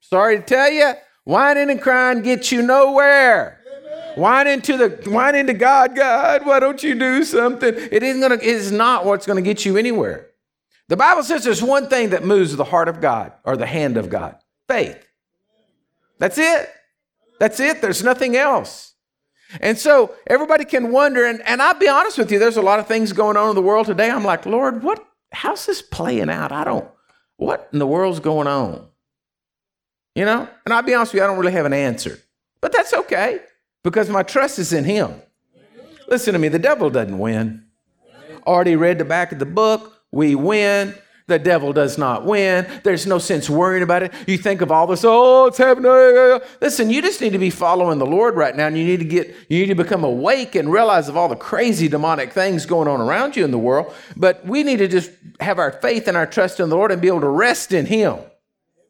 Sorry 0.00 0.36
to 0.36 0.42
tell 0.42 0.70
you, 0.70 0.92
whining 1.24 1.70
and 1.70 1.80
crying 1.80 2.20
gets 2.20 2.52
you 2.52 2.60
nowhere. 2.60 3.55
Whining 4.16 4.62
to 4.62 4.78
the 4.78 5.10
whining 5.10 5.46
to 5.46 5.52
God, 5.52 5.94
God, 5.94 6.46
why 6.46 6.58
don't 6.58 6.82
you 6.82 6.94
do 6.94 7.22
something? 7.22 7.74
It 7.74 8.02
isn't 8.02 8.22
gonna, 8.22 8.36
it 8.36 8.42
is 8.42 8.72
not 8.72 9.04
what's 9.04 9.26
gonna 9.26 9.42
get 9.42 9.66
you 9.66 9.76
anywhere. 9.76 10.28
The 10.88 10.96
Bible 10.96 11.22
says 11.22 11.44
there's 11.44 11.62
one 11.62 11.88
thing 11.88 12.10
that 12.10 12.24
moves 12.24 12.56
the 12.56 12.64
heart 12.64 12.88
of 12.88 13.02
God 13.02 13.32
or 13.44 13.58
the 13.58 13.66
hand 13.66 13.98
of 13.98 14.08
God. 14.08 14.36
Faith. 14.68 15.06
That's 16.18 16.38
it. 16.38 16.70
That's 17.38 17.60
it. 17.60 17.82
There's 17.82 18.02
nothing 18.02 18.36
else. 18.36 18.94
And 19.60 19.76
so 19.76 20.14
everybody 20.26 20.64
can 20.64 20.92
wonder, 20.92 21.26
and, 21.26 21.42
and 21.42 21.60
I'll 21.60 21.78
be 21.78 21.88
honest 21.88 22.16
with 22.16 22.32
you, 22.32 22.38
there's 22.38 22.56
a 22.56 22.62
lot 22.62 22.80
of 22.80 22.86
things 22.86 23.12
going 23.12 23.36
on 23.36 23.50
in 23.50 23.54
the 23.54 23.60
world 23.60 23.84
today. 23.84 24.10
I'm 24.10 24.24
like, 24.24 24.46
Lord, 24.46 24.82
what 24.82 25.06
how's 25.30 25.66
this 25.66 25.82
playing 25.82 26.30
out? 26.30 26.52
I 26.52 26.64
don't, 26.64 26.88
what 27.36 27.68
in 27.70 27.78
the 27.78 27.86
world's 27.86 28.20
going 28.20 28.46
on? 28.46 28.86
You 30.14 30.24
know? 30.24 30.48
And 30.64 30.72
I'll 30.72 30.82
be 30.82 30.94
honest 30.94 31.12
with 31.12 31.18
you, 31.18 31.24
I 31.24 31.26
don't 31.26 31.38
really 31.38 31.52
have 31.52 31.66
an 31.66 31.74
answer. 31.74 32.18
But 32.62 32.72
that's 32.72 32.94
okay 32.94 33.40
because 33.86 34.10
my 34.10 34.24
trust 34.24 34.58
is 34.58 34.72
in 34.72 34.82
Him. 34.82 35.22
Listen 36.08 36.32
to 36.32 36.40
me, 36.40 36.48
the 36.48 36.58
devil 36.58 36.90
doesn't 36.90 37.20
win. 37.20 37.64
Already 38.44 38.74
read 38.74 38.98
the 38.98 39.04
back 39.04 39.30
of 39.30 39.38
the 39.38 39.46
book. 39.46 40.02
We 40.10 40.34
win. 40.34 40.92
The 41.28 41.38
devil 41.38 41.72
does 41.72 41.96
not 41.96 42.24
win. 42.24 42.66
There's 42.82 43.06
no 43.06 43.18
sense 43.18 43.48
worrying 43.48 43.84
about 43.84 44.02
it. 44.02 44.12
You 44.26 44.38
think 44.38 44.60
of 44.60 44.72
all 44.72 44.88
this, 44.88 45.04
oh, 45.04 45.46
it's 45.46 45.58
happening. 45.58 46.40
Listen, 46.60 46.90
you 46.90 47.00
just 47.00 47.20
need 47.20 47.32
to 47.32 47.38
be 47.38 47.50
following 47.50 48.00
the 48.00 48.06
Lord 48.06 48.34
right 48.34 48.56
now, 48.56 48.66
and 48.66 48.76
you 48.76 48.84
need 48.84 48.98
to 48.98 49.04
get, 49.04 49.34
you 49.48 49.60
need 49.60 49.68
to 49.68 49.76
become 49.76 50.02
awake 50.02 50.56
and 50.56 50.72
realize 50.72 51.08
of 51.08 51.16
all 51.16 51.28
the 51.28 51.36
crazy 51.36 51.86
demonic 51.86 52.32
things 52.32 52.66
going 52.66 52.88
on 52.88 53.00
around 53.00 53.36
you 53.36 53.44
in 53.44 53.52
the 53.52 53.58
world. 53.58 53.94
But 54.16 54.44
we 54.44 54.64
need 54.64 54.78
to 54.78 54.88
just 54.88 55.12
have 55.38 55.60
our 55.60 55.70
faith 55.70 56.08
and 56.08 56.16
our 56.16 56.26
trust 56.26 56.58
in 56.58 56.70
the 56.70 56.76
Lord 56.76 56.90
and 56.90 57.00
be 57.00 57.06
able 57.08 57.20
to 57.20 57.28
rest 57.28 57.72
in 57.72 57.86
Him. 57.86 58.18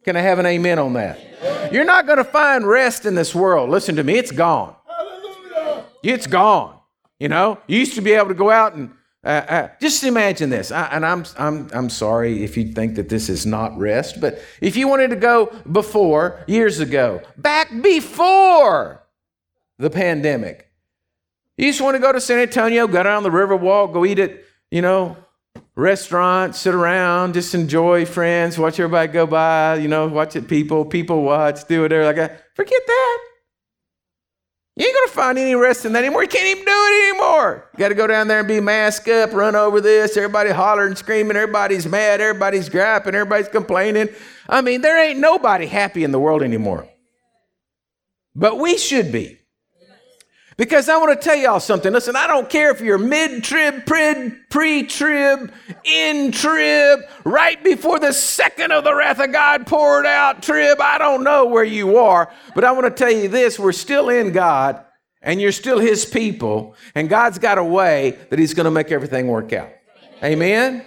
Can 0.05 0.17
I 0.17 0.21
have 0.21 0.39
an 0.39 0.47
amen 0.47 0.79
on 0.79 0.93
that? 0.95 1.73
You're 1.73 1.85
not 1.85 2.07
going 2.07 2.19
to 2.19 2.25
find 2.25 2.67
rest 2.67 3.07
in 3.07 3.15
this 3.15 3.35
world. 3.35 3.71
Listen 3.71 3.97
to 3.97 4.05
me, 4.05 4.19
it's 4.19 4.31
gone. 4.31 4.76
It's 6.03 6.27
gone. 6.27 6.79
You 7.19 7.29
know, 7.29 7.59
you 7.67 7.79
used 7.79 7.95
to 7.95 8.03
be 8.03 8.13
able 8.13 8.29
to 8.29 8.35
go 8.35 8.51
out 8.51 8.75
and 8.75 8.91
uh, 9.25 9.29
uh, 9.29 9.69
just 9.81 10.05
imagine 10.05 10.51
this. 10.51 10.71
I, 10.71 10.87
and 10.87 11.05
I'm, 11.05 11.25
I'm, 11.37 11.69
I'm 11.73 11.91
sorry 11.91 12.45
if 12.45 12.57
you 12.57 12.73
think 12.73 12.95
that 12.95 13.09
this 13.09 13.29
is 13.29 13.45
not 13.45 13.77
rest, 13.77 14.21
but 14.21 14.39
if 14.61 14.77
you 14.77 14.87
wanted 14.87 15.11
to 15.11 15.17
go 15.17 15.47
before, 15.73 16.45
years 16.47 16.79
ago, 16.79 17.21
back 17.37 17.71
before 17.83 19.05
the 19.79 19.91
pandemic, 19.91 20.71
you 21.57 21.69
just 21.69 21.81
want 21.81 21.97
to 21.97 21.99
go 21.99 22.13
to 22.13 22.21
San 22.21 22.39
Antonio, 22.39 22.87
go 22.87 23.03
down 23.03 23.25
the 23.25 23.31
river 23.31 23.57
walk, 23.57 23.93
go 23.93 24.05
eat 24.05 24.21
at, 24.21 24.43
you 24.71 24.83
know, 24.83 25.17
restaurant, 25.75 26.55
sit 26.55 26.75
around, 26.75 27.35
just 27.35 27.55
enjoy 27.55 28.05
friends, 28.07 28.59
watch 28.59 28.79
everybody 28.79 29.11
go 29.11 29.27
by, 29.27 29.75
you 29.77 29.89
know, 29.89 30.07
watch 30.07 30.37
it 30.37 30.47
people, 30.47 30.85
people 30.85 31.23
watch, 31.23 31.67
do 31.67 31.83
whatever 31.83 32.05
like 32.05 32.17
that. 32.17 32.45
Forget 32.55 32.83
that. 32.87 33.26
You 34.79 34.87
ain't 34.87 34.95
gonna 34.95 35.13
find 35.13 35.39
any 35.39 35.55
rest 35.55 35.87
in 35.87 35.93
that 35.95 36.05
anymore. 36.05 36.23
You 36.23 36.29
can't 36.29 36.47
even 36.47 36.65
do 36.67 36.71
it 36.71 37.09
anymore. 37.09 37.71
You 37.73 37.79
gotta 37.79 37.95
go 37.95 38.07
down 38.07 38.29
there 38.29 38.41
and 38.41 38.49
be 38.49 38.61
masked 38.61 39.09
up, 39.09 39.33
run 39.33 39.57
over 39.57 39.81
this, 39.81 40.19
everybody 40.19 40.51
hollering, 40.51 40.97
screaming, 40.97 41.35
everybody's 41.35 41.87
mad, 41.87 42.21
everybody's 42.21 42.69
griping, 42.69 43.15
everybody's 43.15 43.49
complaining. 43.49 44.11
I 44.47 44.61
mean, 44.61 44.83
there 44.83 45.03
ain't 45.03 45.19
nobody 45.19 45.65
happy 45.67 46.05
in 46.05 46.13
the 46.13 46.19
world 46.19 46.43
anymore. 46.43 46.87
But 48.35 48.59
we 48.59 48.77
should 48.77 49.11
be. 49.11 49.39
Because 50.57 50.89
I 50.89 50.97
want 50.97 51.21
to 51.21 51.23
tell 51.23 51.37
y'all 51.37 51.61
something. 51.61 51.93
Listen, 51.93 52.17
I 52.17 52.27
don't 52.27 52.49
care 52.49 52.71
if 52.71 52.81
you're 52.81 52.97
mid 52.97 53.45
trib, 53.45 53.85
pre 53.85 54.85
trib, 54.85 55.53
in 55.85 56.33
trib, 56.33 57.01
right 57.25 57.63
before 57.63 57.99
the 57.99 58.13
second 58.13 58.73
of 58.73 58.83
the 58.83 58.95
wrath 58.95 59.21
of 59.21 59.33
God 59.33 59.67
poured 59.67 60.07
out 60.07 60.43
trib. 60.43 60.81
I 60.81 60.97
don't 60.97 61.23
know 61.23 61.45
where 61.45 61.65
you 61.65 61.99
are, 61.99 62.33
but 62.55 62.65
I 62.65 62.73
want 62.73 62.85
to 62.87 62.91
tell 62.91 63.13
you 63.13 63.29
this 63.29 63.59
we're 63.59 63.73
still 63.73 64.09
in 64.09 64.33
God, 64.33 64.83
and 65.21 65.43
you're 65.43 65.53
still 65.53 65.79
His 65.79 66.07
people, 66.07 66.75
and 66.95 67.11
God's 67.11 67.39
got 67.39 67.59
a 67.59 67.65
way 67.65 68.19
that 68.31 68.39
He's 68.39 68.55
going 68.55 68.65
to 68.65 68.71
make 68.71 68.91
everything 68.91 69.27
work 69.27 69.53
out. 69.53 69.71
Amen? 70.25 70.83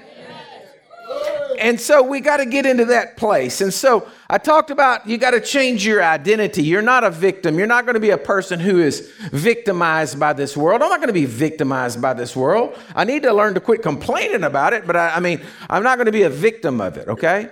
And 1.60 1.80
so 1.80 2.02
we 2.02 2.22
got 2.22 2.38
to 2.38 2.46
get 2.46 2.66
into 2.66 2.86
that 2.86 3.18
place. 3.18 3.62
And 3.62 3.74
so 3.74 4.08
I 4.30 4.38
talked 4.38 4.72
about 4.72 5.08
you 5.08 5.18
got 5.18 5.32
to 5.32 5.42
change 5.42 5.86
your 5.86 6.04
identity. 6.04 6.64
You're 6.64 6.82
not 6.82 7.04
a 7.04 7.12
victim. 7.12 7.58
You're 7.58 7.68
not 7.68 7.86
going 7.86 7.96
to 7.96 8.00
be 8.00 8.12
a 8.12 8.18
person 8.18 8.60
who 8.60 8.80
is 8.80 9.12
victimized 9.32 10.20
by 10.20 10.34
this 10.34 10.56
world. 10.56 10.82
I'm 10.82 10.90
not 10.90 11.00
going 11.00 11.08
to 11.08 11.14
be 11.14 11.26
victimized 11.26 12.02
by 12.02 12.14
this 12.14 12.36
world. 12.36 12.78
I 12.96 13.04
need 13.04 13.24
to 13.24 13.34
learn 13.34 13.54
to 13.56 13.60
quit 13.60 13.82
complaining 13.82 14.44
about 14.44 14.74
it, 14.74 14.88
but 14.88 14.96
I, 14.96 15.16
I 15.16 15.20
mean, 15.20 15.42
I'm 15.70 15.84
not 15.84 15.98
going 15.98 16.08
to 16.08 16.12
be 16.12 16.24
a 16.24 16.30
victim 16.30 16.82
of 16.82 16.98
it, 16.98 17.08
okay? 17.08 17.50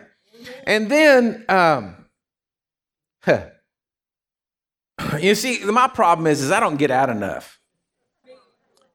And 0.63 0.89
then, 0.89 1.45
um, 1.49 2.05
huh. 3.21 3.47
you 5.19 5.35
see, 5.35 5.63
my 5.65 5.87
problem 5.87 6.27
is, 6.27 6.41
is 6.41 6.51
I 6.51 6.59
don't 6.59 6.77
get 6.77 6.91
out 6.91 7.09
enough. 7.09 7.59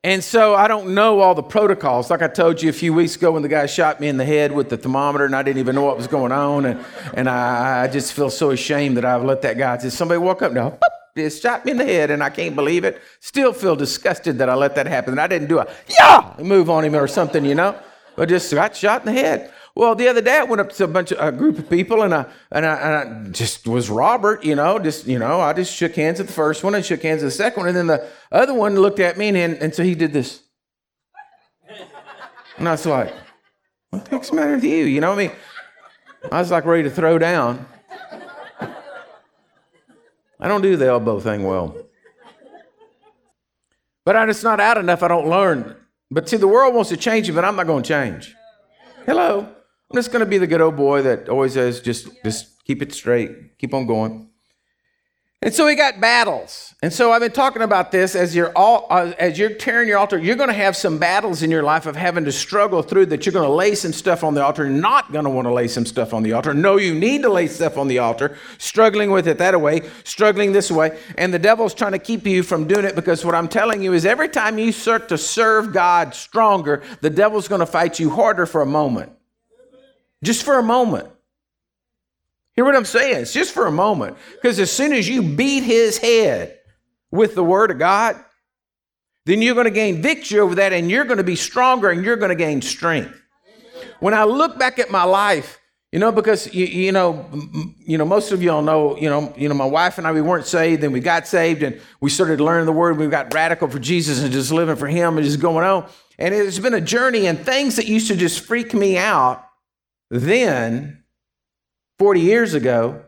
And 0.05 0.25
so 0.25 0.57
I 0.57 0.67
don't 0.67 0.95
know 0.95 1.21
all 1.21 1.37
the 1.37 1.45
protocols. 1.45 2.11
Like 2.11 2.23
I 2.23 2.27
told 2.27 2.61
you 2.61 2.69
a 2.69 2.73
few 2.73 2.93
weeks 2.93 3.15
ago 3.15 3.31
when 3.31 3.43
the 3.43 3.49
guy 3.49 3.67
shot 3.67 4.01
me 4.01 4.09
in 4.09 4.17
the 4.17 4.25
head 4.25 4.51
with 4.51 4.69
the 4.69 4.77
thermometer 4.77 5.25
and 5.25 5.37
I 5.37 5.45
didn't 5.45 5.61
even 5.61 5.77
know 5.77 5.85
what 5.85 5.97
was 5.97 6.09
going 6.09 6.33
on. 6.33 6.67
And, 6.67 6.85
and 7.15 7.29
I, 7.29 7.85
I 7.85 7.87
just 7.87 8.13
feel 8.13 8.29
so 8.29 8.51
ashamed 8.51 8.97
that 8.97 9.05
I've 9.05 9.23
let 9.23 9.43
that 9.43 9.59
guy, 9.59 9.77
just 9.77 9.97
somebody 9.97 10.19
walk 10.19 10.43
up 10.43 10.53
now, 10.53 10.77
just 11.17 11.41
shot 11.41 11.65
me 11.65 11.71
in 11.71 11.77
the 11.77 11.85
head 11.85 12.11
and 12.11 12.21
I 12.21 12.31
can't 12.31 12.57
believe 12.57 12.83
it. 12.83 13.01
Still 13.21 13.53
feel 13.53 13.77
disgusted 13.77 14.39
that 14.39 14.49
I 14.49 14.55
let 14.55 14.75
that 14.75 14.89
happen. 14.89 15.13
And 15.13 15.21
I 15.21 15.29
didn't 15.29 15.47
do 15.47 15.61
a, 15.61 15.73
yeah, 15.87 16.35
move 16.41 16.69
on 16.69 16.85
him 16.85 16.97
or 16.97 17.07
something, 17.07 17.45
you 17.45 17.55
know, 17.55 17.79
but 18.17 18.29
just 18.29 18.53
got 18.53 18.75
shot 18.75 19.07
in 19.07 19.15
the 19.15 19.21
head. 19.21 19.53
Well, 19.75 19.95
the 19.95 20.09
other 20.09 20.21
day 20.21 20.39
I 20.39 20.45
went 20.45 20.61
up 20.61 20.71
to 20.73 20.85
a 20.85 20.89
bunch 20.89 21.13
of 21.13 21.19
a 21.19 21.33
group 21.33 21.59
of 21.59 21.71
people 21.71 22.03
and 22.03 22.15
I, 22.15 22.27
and 22.51 22.67
I, 22.67 22.75
and 22.75 23.29
I 23.29 23.31
just 23.31 23.67
was 23.67 23.89
Robert, 23.89 24.45
you 24.45 24.55
know, 24.55 24.79
just 24.79 25.07
you 25.07 25.19
know, 25.19 25.41
I 25.41 25.55
just 25.55 25.75
shook 25.75 25.95
hands 25.95 26.21
at 26.21 26.27
the 26.27 26.33
first 26.33 26.63
one 26.63 26.75
and 26.75 26.85
shook 26.85 27.03
hands 27.03 27.23
at 27.23 27.27
the 27.27 27.31
second 27.31 27.61
one, 27.61 27.69
and 27.69 27.77
then 27.77 27.87
the 27.87 28.07
other 28.31 28.53
one 28.53 28.75
looked 28.75 29.01
at 29.01 29.17
me 29.17 29.29
and 29.29 29.37
and 29.39 29.75
so 29.75 29.83
he 29.83 29.95
did 29.95 30.13
this, 30.13 30.43
and 32.59 32.69
I 32.69 32.73
was 32.73 32.85
like, 32.85 33.15
"What 33.91 34.05
the 34.05 34.11
heck's 34.11 34.29
the 34.29 34.37
matter 34.37 34.55
with 34.55 34.65
you?" 34.65 34.85
You 34.85 35.01
know 35.01 35.11
what 35.11 35.19
I 35.21 35.29
mean? 35.29 35.33
I 36.31 36.39
was 36.39 36.51
like 36.51 36.67
ready 36.67 36.83
to 36.83 36.91
throw 36.91 37.19
down. 37.19 37.67
I 40.39 40.49
don't 40.49 40.61
do 40.61 40.77
the 40.77 40.87
elbow 40.87 41.19
thing 41.21 41.45
well. 41.45 41.77
But 44.05 44.17
I'm 44.17 44.29
just 44.29 44.43
not 44.43 44.61
out 44.61 44.77
enough. 44.77 45.03
I 45.03 45.09
don't 45.09 45.29
learn. 45.29 45.77
But 46.11 46.29
see, 46.29 46.37
the 46.37 46.49
world 46.49 46.75
wants 46.75 46.91
to 46.91 46.97
change 46.97 47.29
you, 47.29 47.35
but 47.35 47.45
I'm 47.45 47.57
not 47.57 47.67
going 47.67 47.85
to 47.85 47.89
change. 47.89 48.35
Hello. 49.07 49.49
I'm 49.93 49.99
just 49.99 50.11
going 50.11 50.21
to 50.21 50.27
be 50.27 50.39
the 50.39 50.47
good 50.47 50.63
old 50.63 50.77
boy 50.77 51.03
that 51.03 51.29
always 51.29 51.53
says, 51.53 51.83
just, 51.83 52.09
just 52.25 52.65
keep 52.65 52.81
it 52.81 52.95
straight, 52.95 53.59
keep 53.59 53.75
on 53.75 53.87
going. 53.87 54.31
And 55.43 55.53
so 55.53 55.67
we 55.67 55.75
got 55.75 56.01
battles. 56.01 56.75
And 56.83 56.91
so 56.91 57.13
I've 57.13 57.21
been 57.21 57.33
talking 57.33 57.61
about 57.61 57.93
this 57.93 58.15
as 58.15 58.35
you're 58.35 58.53
all 58.57 58.87
uh, 58.89 59.13
as 59.19 59.39
you're 59.39 59.53
tearing 59.53 59.89
your 59.89 59.99
altar, 59.99 60.17
you're 60.17 60.37
going 60.37 60.49
to 60.49 60.55
have 60.55 60.77
some 60.77 60.99
battles 60.99 61.43
in 61.43 61.51
your 61.51 61.63
life 61.63 61.85
of 61.85 61.95
having 61.95 62.25
to 62.25 62.33
struggle 62.33 62.81
through 62.81 63.07
that 63.07 63.27
you're 63.27 63.35
going 63.35 63.49
to 63.49 63.53
lay 63.53 63.75
some 63.75 63.93
stuff 63.93 64.25
on 64.25 64.33
the 64.33 64.43
altar, 64.43 64.71
not 64.71 65.13
going 65.13 65.25
to 65.25 65.31
want 65.31 65.47
to 65.47 65.53
lay 65.53 65.69
some 65.69 65.85
stuff 65.85 66.15
on 66.15 66.23
the 66.23 66.33
altar. 66.33 66.55
No, 66.55 66.79
you 66.79 66.95
need 66.95 67.21
to 67.23 67.29
lay 67.29 67.49
stuff 67.49 67.77
on 67.77 67.89
the 67.89 67.99
altar, 67.99 68.39
struggling 68.57 69.11
with 69.11 69.29
it 69.29 69.37
that 69.39 69.61
way, 69.61 69.83
struggling 70.05 70.53
this 70.53 70.71
way, 70.71 70.99
and 71.19 71.35
the 71.35 71.39
devil's 71.39 71.75
trying 71.75 71.93
to 71.93 71.99
keep 71.99 72.27
you 72.27 72.43
from 72.43 72.67
doing 72.67 72.87
it 72.87 72.95
because 72.95 73.25
what 73.27 73.35
I'm 73.35 73.49
telling 73.49 73.83
you 73.83 73.93
is 73.93 74.07
every 74.07 74.31
time 74.31 74.59
you 74.59 74.73
start 74.73 75.09
to 75.11 75.19
serve 75.19 75.73
God 75.73 76.15
stronger, 76.15 76.83
the 77.03 77.11
devil's 77.11 77.47
going 77.47 77.61
to 77.61 77.67
fight 77.67 77.99
you 77.99 78.11
harder 78.11 78.47
for 78.47 78.63
a 78.63 78.67
moment. 78.67 79.13
Just 80.23 80.45
for 80.45 80.59
a 80.59 80.63
moment. 80.63 81.09
Hear 82.55 82.65
what 82.65 82.77
I'm 82.77 82.85
saying? 82.85 83.23
It's 83.23 83.33
just 83.33 83.53
for 83.53 83.67
a 83.67 83.73
moment. 83.73 84.17
Because 84.35 84.59
as 84.61 84.71
soon 84.71 84.93
as 84.93 85.09
you 85.09 85.23
beat 85.23 85.63
his 85.63 85.99
head 85.99 86.59
with 87.11 87.35
the 87.35 87.45
word 87.45 87.71
of 87.71 87.79
God, 87.79 88.23
then 89.25 89.41
you're 89.41 89.55
going 89.55 89.67
to 89.67 89.71
gain 89.71 90.03
victory 90.03 90.39
over 90.39 90.57
that 90.57 90.73
and 90.73 90.91
you're 90.91 91.05
going 91.05 91.19
to 91.19 91.25
be 91.25 91.37
stronger 91.37 91.91
and 91.91 92.05
you're 92.05 92.17
going 92.17 92.31
to 92.31 92.35
gain 92.35 92.61
strength. 92.61 93.21
When 94.01 94.15
I 94.15 94.25
look 94.25 94.59
back 94.59 94.79
at 94.79 94.91
my 94.91 95.05
life, 95.05 95.61
you 95.93 95.99
know, 95.99 96.11
because 96.11 96.53
you, 96.55 96.65
you 96.65 96.91
know, 96.91 97.29
you 97.79 97.99
know, 97.99 98.07
most 98.07 98.33
of 98.33 98.43
y'all 98.43 98.63
know, 98.63 98.97
you 98.97 99.11
know, 99.11 99.33
you 99.37 99.49
know, 99.49 99.55
my 99.55 99.67
wife 99.67 99.99
and 99.99 100.07
I, 100.07 100.13
we 100.13 100.23
weren't 100.23 100.47
saved, 100.47 100.83
then 100.83 100.91
we 100.91 101.01
got 101.01 101.27
saved, 101.27 101.63
and 101.63 101.79
we 102.01 102.09
started 102.09 102.41
learning 102.41 102.65
the 102.65 102.73
word. 102.73 102.97
We 102.97 103.07
got 103.09 103.33
radical 103.35 103.69
for 103.69 103.79
Jesus 103.79 104.23
and 104.23 104.33
just 104.33 104.51
living 104.51 104.77
for 104.77 104.89
Him 104.89 105.19
and 105.19 105.25
just 105.25 105.39
going 105.39 105.67
on. 105.67 105.87
And 106.19 106.35
it's 106.35 106.59
been 106.59 106.73
a 106.73 106.81
journey, 106.81 107.27
and 107.27 107.39
things 107.39 107.77
that 107.77 107.87
used 107.87 108.09
to 108.09 108.17
just 108.17 108.41
freak 108.41 108.73
me 108.73 108.97
out 108.97 109.45
then 110.21 111.03
40 111.99 112.21
years 112.21 112.55
ago. 112.55 113.03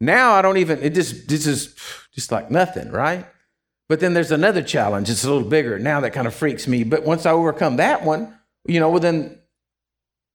Now 0.00 0.32
I 0.32 0.42
don't 0.42 0.58
even, 0.58 0.82
it 0.82 0.94
just, 0.94 1.28
this 1.28 1.46
is 1.46 1.74
just 2.12 2.30
like 2.30 2.50
nothing, 2.50 2.90
right? 2.90 3.26
But 3.88 4.00
then 4.00 4.14
there's 4.14 4.32
another 4.32 4.62
challenge. 4.62 5.08
It's 5.08 5.24
a 5.24 5.32
little 5.32 5.48
bigger. 5.48 5.78
Now 5.78 6.00
that 6.00 6.12
kind 6.12 6.26
of 6.26 6.34
freaks 6.34 6.66
me. 6.66 6.84
But 6.84 7.04
once 7.04 7.24
I 7.24 7.30
overcome 7.30 7.76
that 7.76 8.04
one, 8.04 8.38
you 8.66 8.80
know, 8.80 8.90
well, 8.90 9.00
then 9.00 9.38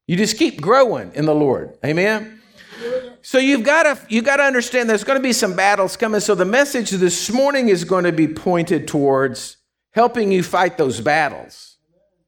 you 0.07 0.17
just 0.17 0.37
keep 0.37 0.59
growing 0.61 1.11
in 1.13 1.25
the 1.25 1.35
Lord. 1.35 1.77
Amen. 1.85 2.41
So 3.21 3.37
you've 3.37 3.63
got 3.63 3.83
to 3.83 3.99
you 4.09 4.21
got 4.21 4.37
to 4.37 4.43
understand 4.43 4.89
there's 4.89 5.03
going 5.03 5.19
to 5.19 5.23
be 5.23 5.33
some 5.33 5.55
battles 5.55 5.97
coming. 5.97 6.21
So 6.21 6.33
the 6.33 6.45
message 6.45 6.91
this 6.91 7.29
morning 7.29 7.69
is 7.69 7.83
going 7.83 8.05
to 8.05 8.11
be 8.11 8.27
pointed 8.27 8.87
towards 8.87 9.57
helping 9.91 10.31
you 10.31 10.43
fight 10.43 10.77
those 10.77 11.01
battles. 11.01 11.77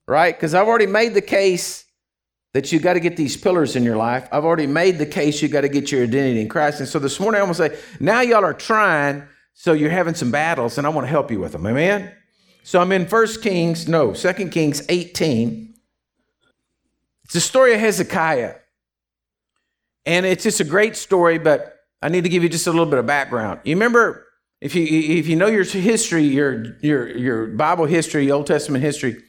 Right? 0.07 0.35
Because 0.35 0.53
I've 0.53 0.67
already 0.67 0.87
made 0.87 1.13
the 1.13 1.21
case 1.21 1.85
that 2.53 2.71
you 2.71 2.79
got 2.79 2.93
to 2.93 2.99
get 2.99 3.15
these 3.15 3.37
pillars 3.37 3.75
in 3.75 3.83
your 3.83 3.97
life. 3.97 4.27
I've 4.31 4.45
already 4.45 4.67
made 4.67 4.97
the 4.97 5.05
case 5.05 5.41
you 5.41 5.47
got 5.47 5.61
to 5.61 5.69
get 5.69 5.91
your 5.91 6.03
identity 6.03 6.41
in 6.41 6.49
Christ. 6.49 6.79
And 6.79 6.89
so 6.89 6.97
this 6.99 7.19
morning 7.19 7.39
I 7.39 7.43
want 7.43 7.57
to 7.57 7.69
say, 7.69 7.79
now 7.99 8.21
y'all 8.21 8.43
are 8.43 8.53
trying, 8.53 9.23
so 9.53 9.73
you're 9.73 9.91
having 9.91 10.15
some 10.15 10.31
battles, 10.31 10.77
and 10.77 10.87
I 10.87 10.89
want 10.89 11.05
to 11.05 11.09
help 11.09 11.29
you 11.29 11.39
with 11.39 11.51
them. 11.51 11.67
Amen? 11.67 12.11
So 12.63 12.79
I'm 12.79 12.91
in 12.91 13.07
First 13.07 13.41
Kings, 13.41 13.87
no, 13.87 14.13
Second 14.13 14.51
Kings 14.51 14.83
18. 14.89 15.73
It's 17.25 17.33
the 17.33 17.39
story 17.39 17.73
of 17.73 17.79
Hezekiah. 17.79 18.55
And 20.05 20.25
it's 20.25 20.43
just 20.43 20.59
a 20.59 20.63
great 20.63 20.95
story, 20.95 21.37
but 21.37 21.75
I 22.01 22.09
need 22.09 22.23
to 22.23 22.29
give 22.29 22.41
you 22.41 22.49
just 22.49 22.67
a 22.67 22.71
little 22.71 22.85
bit 22.85 22.99
of 22.99 23.05
background. 23.05 23.59
You 23.63 23.75
remember, 23.75 24.25
if 24.61 24.75
you 24.75 24.83
if 24.83 25.27
you 25.27 25.35
know 25.35 25.47
your 25.47 25.63
history, 25.63 26.23
your 26.23 26.77
your 26.81 27.07
your 27.17 27.47
Bible 27.47 27.85
history, 27.85 28.31
Old 28.31 28.47
Testament 28.47 28.83
history, 28.83 29.21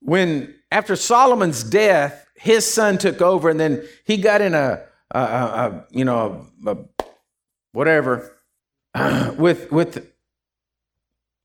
when 0.00 0.54
after 0.70 0.96
Solomon's 0.96 1.62
death, 1.62 2.26
his 2.34 2.70
son 2.70 2.98
took 2.98 3.22
over, 3.22 3.48
and 3.48 3.58
then 3.58 3.86
he 4.04 4.16
got 4.16 4.40
in 4.40 4.54
a, 4.54 4.82
a, 5.10 5.18
a, 5.18 5.22
a 5.22 5.86
you 5.90 6.04
know, 6.04 6.46
whatever, 7.72 8.36
with 9.38 9.70
with. 9.70 10.12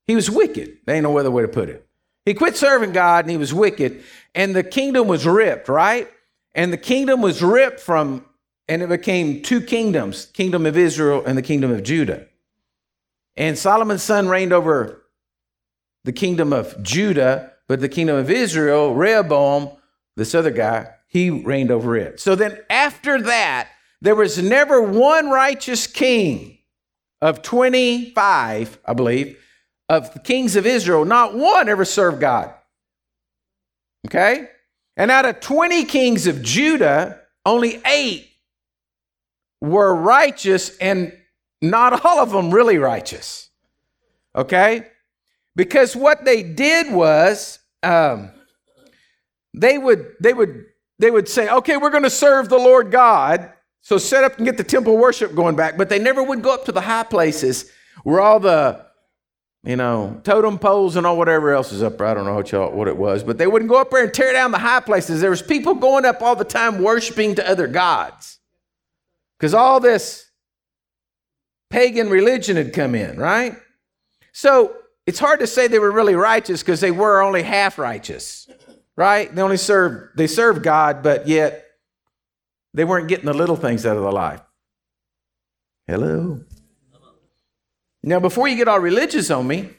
He 0.04 0.16
was 0.16 0.28
wicked. 0.30 0.78
There 0.84 0.96
ain't 0.96 1.04
no 1.04 1.16
other 1.16 1.30
way 1.30 1.42
to 1.42 1.48
put 1.48 1.68
it. 1.68 1.86
He 2.24 2.34
quit 2.34 2.56
serving 2.56 2.92
God, 2.92 3.24
and 3.24 3.30
he 3.30 3.36
was 3.36 3.54
wicked, 3.54 4.02
and 4.34 4.54
the 4.54 4.64
kingdom 4.64 5.06
was 5.06 5.26
ripped, 5.26 5.68
right? 5.68 6.08
And 6.54 6.72
the 6.72 6.78
kingdom 6.78 7.22
was 7.22 7.42
ripped 7.42 7.80
from, 7.80 8.24
and 8.68 8.82
it 8.82 8.88
became 8.88 9.42
two 9.42 9.60
kingdoms: 9.60 10.26
kingdom 10.26 10.66
of 10.66 10.76
Israel 10.76 11.22
and 11.24 11.38
the 11.38 11.42
kingdom 11.42 11.70
of 11.70 11.82
Judah. 11.82 12.26
And 13.36 13.56
Solomon's 13.56 14.02
son 14.02 14.28
reigned 14.28 14.52
over 14.52 15.02
the 16.04 16.12
kingdom 16.12 16.52
of 16.52 16.80
Judah, 16.82 17.51
but 17.72 17.80
the 17.80 17.88
kingdom 17.88 18.16
of 18.16 18.30
Israel, 18.30 18.94
Rehoboam, 18.94 19.70
this 20.14 20.34
other 20.34 20.50
guy, 20.50 20.90
he 21.06 21.30
reigned 21.30 21.70
over 21.70 21.96
it. 21.96 22.20
So 22.20 22.34
then 22.34 22.58
after 22.68 23.18
that, 23.22 23.70
there 24.02 24.14
was 24.14 24.36
never 24.36 24.82
one 24.82 25.30
righteous 25.30 25.86
king 25.86 26.58
of 27.22 27.40
25, 27.40 28.78
I 28.84 28.92
believe, 28.92 29.38
of 29.88 30.12
the 30.12 30.20
kings 30.20 30.54
of 30.54 30.66
Israel, 30.66 31.06
not 31.06 31.34
one 31.34 31.70
ever 31.70 31.86
served 31.86 32.20
God. 32.20 32.52
Okay? 34.06 34.48
And 34.98 35.10
out 35.10 35.24
of 35.24 35.40
20 35.40 35.86
kings 35.86 36.26
of 36.26 36.42
Judah, 36.42 37.22
only 37.46 37.80
eight 37.86 38.28
were 39.62 39.94
righteous, 39.94 40.76
and 40.76 41.10
not 41.62 42.04
all 42.04 42.18
of 42.18 42.32
them 42.32 42.50
really 42.50 42.76
righteous. 42.76 43.48
Okay? 44.36 44.88
Because 45.56 45.96
what 45.96 46.26
they 46.26 46.42
did 46.42 46.92
was 46.92 47.60
um, 47.82 48.30
they 49.54 49.78
would 49.78 50.14
they 50.20 50.32
would 50.32 50.64
they 50.98 51.10
would 51.10 51.28
say, 51.28 51.48
okay, 51.48 51.76
we're 51.76 51.90
going 51.90 52.02
to 52.04 52.10
serve 52.10 52.48
the 52.48 52.58
Lord 52.58 52.90
God. 52.90 53.52
So 53.80 53.98
set 53.98 54.22
up 54.22 54.36
and 54.36 54.46
get 54.46 54.56
the 54.56 54.64
temple 54.64 54.96
worship 54.96 55.34
going 55.34 55.56
back. 55.56 55.76
But 55.76 55.88
they 55.88 55.98
never 55.98 56.22
would 56.22 56.42
go 56.42 56.54
up 56.54 56.64
to 56.66 56.72
the 56.72 56.80
high 56.80 57.02
places 57.02 57.70
where 58.04 58.20
all 58.20 58.38
the 58.38 58.86
you 59.64 59.76
know, 59.76 60.20
totem 60.24 60.58
poles 60.58 60.96
and 60.96 61.06
all 61.06 61.16
whatever 61.16 61.54
else 61.54 61.72
is 61.72 61.82
up 61.82 61.98
there. 61.98 62.08
I 62.08 62.14
don't 62.14 62.24
know 62.24 62.34
what, 62.34 62.50
y'all, 62.50 62.72
what 62.72 62.88
it 62.88 62.96
was, 62.96 63.22
but 63.22 63.38
they 63.38 63.46
wouldn't 63.46 63.70
go 63.70 63.80
up 63.80 63.90
there 63.90 64.02
and 64.02 64.12
tear 64.12 64.32
down 64.32 64.50
the 64.50 64.58
high 64.58 64.80
places. 64.80 65.20
There 65.20 65.30
was 65.30 65.42
people 65.42 65.74
going 65.74 66.04
up 66.04 66.20
all 66.20 66.34
the 66.34 66.44
time 66.44 66.82
worshiping 66.82 67.36
to 67.36 67.48
other 67.48 67.68
gods. 67.68 68.38
Because 69.38 69.54
all 69.54 69.78
this 69.78 70.30
pagan 71.70 72.10
religion 72.10 72.56
had 72.56 72.72
come 72.72 72.94
in, 72.94 73.16
right? 73.18 73.56
So 74.32 74.76
it's 75.06 75.18
hard 75.18 75.40
to 75.40 75.46
say 75.46 75.66
they 75.66 75.78
were 75.78 75.92
really 75.92 76.14
righteous 76.14 76.62
because 76.62 76.80
they 76.80 76.90
were 76.90 77.22
only 77.22 77.42
half 77.42 77.78
righteous, 77.78 78.48
right? 78.96 79.34
They 79.34 79.42
only 79.42 79.56
served, 79.56 80.16
they 80.16 80.26
served 80.26 80.62
God, 80.62 81.02
but 81.02 81.26
yet 81.26 81.66
they 82.74 82.84
weren't 82.84 83.08
getting 83.08 83.26
the 83.26 83.34
little 83.34 83.56
things 83.56 83.84
out 83.84 83.96
of 83.96 84.02
the 84.02 84.12
life. 84.12 84.40
Hello? 85.86 86.40
Now, 88.02 88.20
before 88.20 88.48
you 88.48 88.56
get 88.56 88.68
all 88.68 88.80
religious 88.80 89.30
on 89.30 89.46
me, 89.46 89.70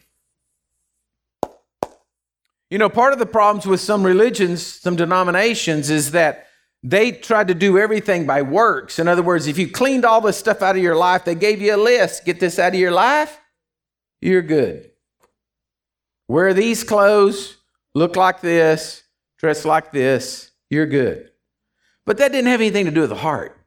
you 2.70 2.78
know, 2.78 2.90
part 2.90 3.14
of 3.14 3.20
the 3.20 3.26
problems 3.26 3.66
with 3.66 3.82
some 3.82 4.04
religions, 4.04 4.66
some 4.66 4.96
denominations, 4.96 5.90
is 5.90 6.12
that 6.12 6.48
they 6.82 7.12
tried 7.12 7.48
to 7.48 7.54
do 7.54 7.78
everything 7.78 8.26
by 8.26 8.42
works. 8.42 9.00
In 9.00 9.08
other 9.08 9.22
words, 9.22 9.48
if 9.48 9.58
you 9.58 9.70
cleaned 9.70 10.06
all 10.06 10.22
this 10.22 10.38
stuff 10.38 10.62
out 10.62 10.76
of 10.76 10.82
your 10.82 10.96
life, 10.96 11.24
they 11.24 11.36
gave 11.36 11.62
you 11.62 11.76
a 11.76 11.78
list 11.78 12.26
get 12.26 12.40
this 12.40 12.60
out 12.60 12.74
of 12.74 12.80
your 12.80 12.92
life, 12.92 13.40
you're 14.22 14.42
good. 14.42 14.93
Wear 16.28 16.54
these 16.54 16.84
clothes, 16.84 17.58
look 17.94 18.16
like 18.16 18.42
this, 18.42 19.04
dress 19.38 19.66
like 19.66 19.92
this, 19.92 20.52
you're 20.70 20.86
good. 20.86 21.30
But 22.06 22.18
that 22.18 22.32
didn't 22.32 22.50
have 22.50 22.62
anything 22.62 22.86
to 22.86 22.92
do 22.92 23.02
with 23.02 23.10
the 23.10 23.16
heart. 23.16 23.60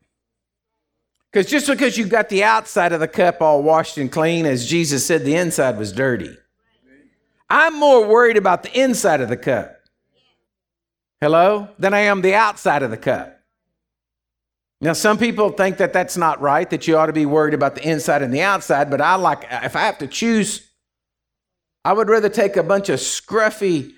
Because 1.31 1.51
just 1.51 1.67
because 1.67 1.99
you 1.99 2.07
got 2.07 2.29
the 2.29 2.45
outside 2.45 2.93
of 2.93 3.01
the 3.01 3.09
cup 3.09 3.43
all 3.43 3.63
washed 3.63 3.99
and 3.99 4.11
clean, 4.11 4.47
as 4.47 4.67
Jesus 4.67 5.07
said, 5.07 5.25
the 5.25 5.37
inside 5.37 5.77
was 5.77 5.93
dirty. 5.93 6.35
I'm 7.49 7.79
more 7.79 8.07
worried 8.07 8.37
about 8.37 8.63
the 8.63 8.79
inside 8.79 9.21
of 9.21 9.29
the 9.29 9.37
cup. 9.37 9.77
Hello? 11.21 11.69
Than 11.79 11.95
I 11.95 12.01
am 12.01 12.23
the 12.23 12.35
outside 12.35 12.83
of 12.83 12.91
the 12.91 12.97
cup. 12.97 13.39
Now, 14.81 14.93
some 14.93 15.17
people 15.17 15.51
think 15.51 15.79
that 15.79 15.93
that's 15.93 16.17
not 16.17 16.41
right, 16.41 16.69
that 16.71 16.87
you 16.87 16.99
ought 16.99 17.07
to 17.07 17.13
be 17.13 17.25
worried 17.25 17.55
about 17.55 17.75
the 17.75 17.89
inside 17.89 18.23
and 18.23 18.33
the 18.33 18.43
outside, 18.43 18.91
but 18.91 19.01
I 19.01 19.15
like, 19.15 19.47
if 19.51 19.75
I 19.75 19.81
have 19.81 19.99
to 19.99 20.07
choose 20.07 20.66
I 21.87 21.93
would 21.93 22.09
rather 22.09 22.29
take 22.29 22.57
a 22.57 22.65
bunch 22.65 22.89
of 22.89 22.99
scruffy 22.99 23.93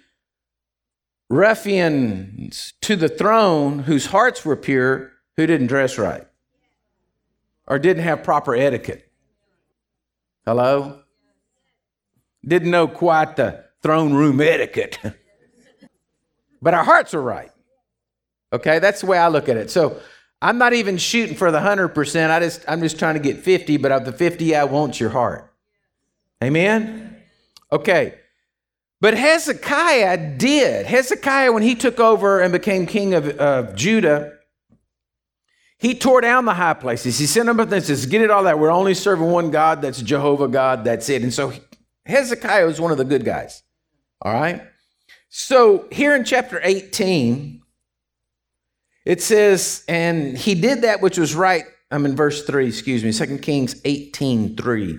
ruffians 1.30 2.74
to 2.82 2.96
the 2.96 3.08
throne 3.08 3.78
whose 3.78 4.04
hearts 4.04 4.44
were 4.44 4.56
pure, 4.56 5.12
who 5.38 5.46
didn't 5.46 5.68
dress 5.68 5.96
right 5.96 6.26
or 7.66 7.78
didn't 7.78 8.02
have 8.02 8.22
proper 8.22 8.54
etiquette. 8.54 9.10
Hello? 10.44 11.00
Didn't 12.46 12.70
know 12.70 12.88
quite 12.88 13.36
the 13.36 13.64
throne 13.82 14.12
room 14.12 14.38
etiquette. 14.42 14.98
but 16.60 16.74
our 16.74 16.84
hearts 16.84 17.14
are 17.14 17.22
right. 17.22 17.52
Okay, 18.52 18.80
that's 18.80 19.00
the 19.00 19.06
way 19.06 19.16
I 19.16 19.28
look 19.28 19.48
at 19.48 19.56
it. 19.56 19.70
So 19.70 19.98
I'm 20.42 20.58
not 20.58 20.74
even 20.74 20.98
shooting 20.98 21.36
for 21.36 21.50
the 21.50 21.60
100%. 21.60 22.28
I 22.28 22.38
just 22.40 22.66
I'm 22.68 22.80
just 22.80 22.98
trying 22.98 23.14
to 23.14 23.20
get 23.20 23.38
50, 23.38 23.78
but 23.78 23.92
of 23.92 24.04
the 24.04 24.12
50 24.12 24.54
I 24.54 24.64
want 24.64 25.00
your 25.00 25.08
heart. 25.08 25.50
Amen. 26.44 27.07
Okay. 27.70 28.14
But 29.00 29.14
Hezekiah 29.14 30.36
did. 30.38 30.86
Hezekiah, 30.86 31.52
when 31.52 31.62
he 31.62 31.74
took 31.74 32.00
over 32.00 32.40
and 32.40 32.52
became 32.52 32.86
king 32.86 33.14
of, 33.14 33.28
of 33.38 33.76
Judah, 33.76 34.38
He 35.78 35.94
tore 35.94 36.20
down 36.20 36.44
the 36.44 36.54
high 36.54 36.74
places. 36.74 37.18
He 37.18 37.26
sent 37.26 37.46
them 37.46 37.60
up 37.60 37.70
and 37.70 37.82
says, 37.82 38.06
Get 38.06 38.22
it 38.22 38.30
all 38.30 38.42
that. 38.44 38.58
We're 38.58 38.70
only 38.72 38.94
serving 38.94 39.30
one 39.30 39.50
God. 39.52 39.80
That's 39.80 40.02
Jehovah 40.02 40.48
God. 40.48 40.84
That's 40.84 41.08
it. 41.08 41.22
And 41.22 41.32
so 41.32 41.52
Hezekiah 42.06 42.66
was 42.66 42.80
one 42.80 42.90
of 42.90 42.98
the 42.98 43.04
good 43.04 43.24
guys. 43.24 43.62
All 44.20 44.32
right. 44.32 44.62
So 45.28 45.86
here 45.92 46.16
in 46.16 46.24
chapter 46.24 46.60
18, 46.62 47.62
it 49.04 49.22
says, 49.22 49.84
And 49.86 50.36
he 50.36 50.56
did 50.56 50.82
that 50.82 51.00
which 51.00 51.18
was 51.18 51.36
right. 51.36 51.64
I'm 51.90 52.04
in 52.04 52.16
verse 52.16 52.44
3, 52.44 52.66
excuse 52.66 53.04
me, 53.04 53.12
2 53.12 53.38
Kings 53.38 53.80
18 53.84 54.56
3. 54.56 54.98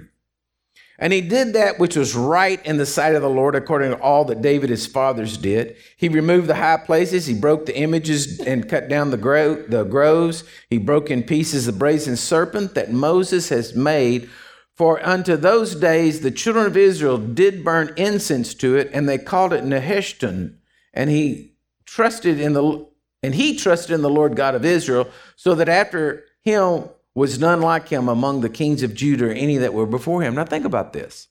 And 1.01 1.13
he 1.13 1.21
did 1.21 1.53
that 1.53 1.79
which 1.79 1.95
was 1.95 2.13
right 2.13 2.63
in 2.65 2.75
the 2.75 2.85
sight 2.85 3.15
of 3.15 3.21
the 3.21 3.29
Lord, 3.29 3.55
according 3.55 3.91
to 3.91 4.01
all 4.01 4.25
that 4.25 4.41
David 4.41 4.69
his 4.69 4.85
fathers 4.85 5.37
did. 5.37 5.77
He 5.95 6.09
removed 6.09 6.47
the 6.47 6.55
high 6.55 6.77
places, 6.77 7.25
he 7.25 7.33
broke 7.33 7.65
the 7.65 7.77
images 7.77 8.39
and 8.41 8.67
cut 8.67 8.89
down 8.89 9.09
the, 9.09 9.17
gro- 9.17 9.63
the 9.63 9.85
groves. 9.85 10.43
He 10.69 10.77
broke 10.77 11.09
in 11.09 11.23
pieces 11.23 11.65
the 11.65 11.71
brazen 11.71 12.17
serpent 12.17 12.75
that 12.75 12.91
Moses 12.91 13.47
has 13.47 13.73
made. 13.73 14.29
For 14.75 15.05
unto 15.05 15.37
those 15.37 15.73
days 15.73 16.19
the 16.19 16.31
children 16.31 16.65
of 16.65 16.75
Israel 16.75 17.17
did 17.17 17.63
burn 17.63 17.93
incense 17.95 18.53
to 18.55 18.75
it, 18.75 18.89
and 18.93 19.07
they 19.07 19.17
called 19.17 19.53
it 19.53 19.63
Nehushtan. 19.63 20.55
And 20.93 21.09
he 21.09 21.53
trusted 21.85 22.39
in 22.39 22.53
the 22.53 22.87
and 23.21 23.35
he 23.35 23.57
trusted 23.57 23.91
in 23.91 24.01
the 24.01 24.09
Lord 24.09 24.37
God 24.37 24.55
of 24.55 24.63
Israel, 24.63 25.09
so 25.35 25.53
that 25.55 25.67
after 25.67 26.23
him 26.41 26.89
was 27.15 27.39
none 27.39 27.61
like 27.61 27.89
him 27.89 28.07
among 28.07 28.41
the 28.41 28.49
kings 28.49 28.83
of 28.83 28.93
Judah 28.93 29.29
or 29.29 29.31
any 29.31 29.57
that 29.57 29.73
were 29.73 29.85
before 29.85 30.21
him. 30.21 30.35
Now 30.35 30.45
think 30.45 30.65
about 30.65 30.93
this. 30.93 31.27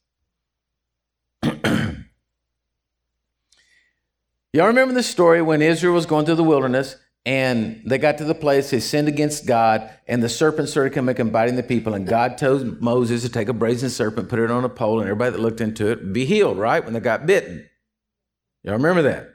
Y'all 4.53 4.67
remember 4.67 4.95
the 4.95 5.03
story 5.03 5.43
when 5.43 5.63
Israel 5.63 5.95
was 5.95 6.07
going 6.07 6.27
through 6.27 6.35
the 6.35 6.45
wilderness 6.45 6.97
and 7.25 7.83
they 7.85 7.99
got 7.99 8.19
to 8.19 8.25
the 8.25 8.35
place 8.35 8.71
they 8.71 8.81
sinned 8.81 9.09
against 9.09 9.47
God 9.47 9.91
and 10.07 10.23
the 10.23 10.29
serpent 10.29 10.69
started 10.69 10.95
coming 10.95 11.19
and 11.21 11.33
biting 11.33 11.57
the 11.57 11.63
people 11.63 11.95
and 11.95 12.07
God 12.07 12.39
told 12.39 12.81
Moses 12.81 13.23
to 13.23 13.29
take 13.29 13.49
a 13.49 13.53
brazen 13.53 13.91
serpent, 13.91 14.29
put 14.29 14.39
it 14.39 14.51
on 14.51 14.65
a 14.65 14.69
pole, 14.69 15.01
and 15.01 15.09
everybody 15.09 15.33
that 15.33 15.41
looked 15.41 15.61
into 15.61 15.91
it 15.91 16.13
be 16.13 16.25
healed, 16.25 16.59
right? 16.59 16.85
When 16.85 16.95
they 16.95 17.01
got 17.01 17.27
bitten. 17.27 17.69
Y'all 18.63 18.75
remember 18.75 19.03
that? 19.03 19.35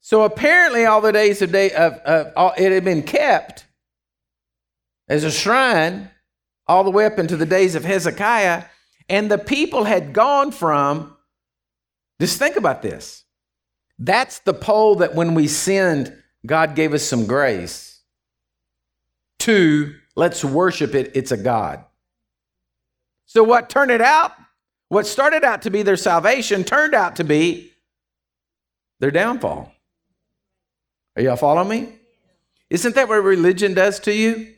So 0.00 0.22
apparently, 0.22 0.86
all 0.86 1.00
the 1.00 1.12
days 1.12 1.42
of 1.42 1.52
day 1.52 1.70
of, 1.72 1.92
of 1.94 2.32
all, 2.34 2.54
it 2.56 2.72
had 2.72 2.84
been 2.84 3.02
kept 3.02 3.66
as 5.10 5.24
a 5.24 5.30
shrine 5.30 6.08
all 6.68 6.84
the 6.84 6.90
way 6.90 7.04
up 7.04 7.18
into 7.18 7.36
the 7.36 7.44
days 7.44 7.74
of 7.74 7.84
Hezekiah. 7.84 8.64
And 9.08 9.28
the 9.28 9.38
people 9.38 9.84
had 9.84 10.12
gone 10.12 10.52
from, 10.52 11.16
just 12.20 12.38
think 12.38 12.54
about 12.54 12.80
this. 12.80 13.24
That's 13.98 14.38
the 14.38 14.54
pole 14.54 14.94
that 14.96 15.16
when 15.16 15.34
we 15.34 15.48
sinned, 15.48 16.16
God 16.46 16.76
gave 16.76 16.94
us 16.94 17.02
some 17.02 17.26
grace. 17.26 18.00
To 19.40 19.94
let's 20.14 20.44
worship 20.44 20.94
it, 20.94 21.10
it's 21.14 21.32
a 21.32 21.36
God. 21.36 21.84
So, 23.26 23.42
what 23.42 23.68
turned 23.68 23.90
it 23.90 24.00
out, 24.00 24.32
what 24.88 25.06
started 25.06 25.44
out 25.44 25.62
to 25.62 25.70
be 25.70 25.82
their 25.82 25.96
salvation, 25.96 26.62
turned 26.62 26.94
out 26.94 27.16
to 27.16 27.24
be 27.24 27.72
their 29.00 29.10
downfall. 29.10 29.72
Are 31.16 31.22
y'all 31.22 31.36
following 31.36 31.68
me? 31.68 31.92
Isn't 32.68 32.94
that 32.94 33.08
what 33.08 33.16
religion 33.16 33.74
does 33.74 33.98
to 34.00 34.14
you? 34.14 34.54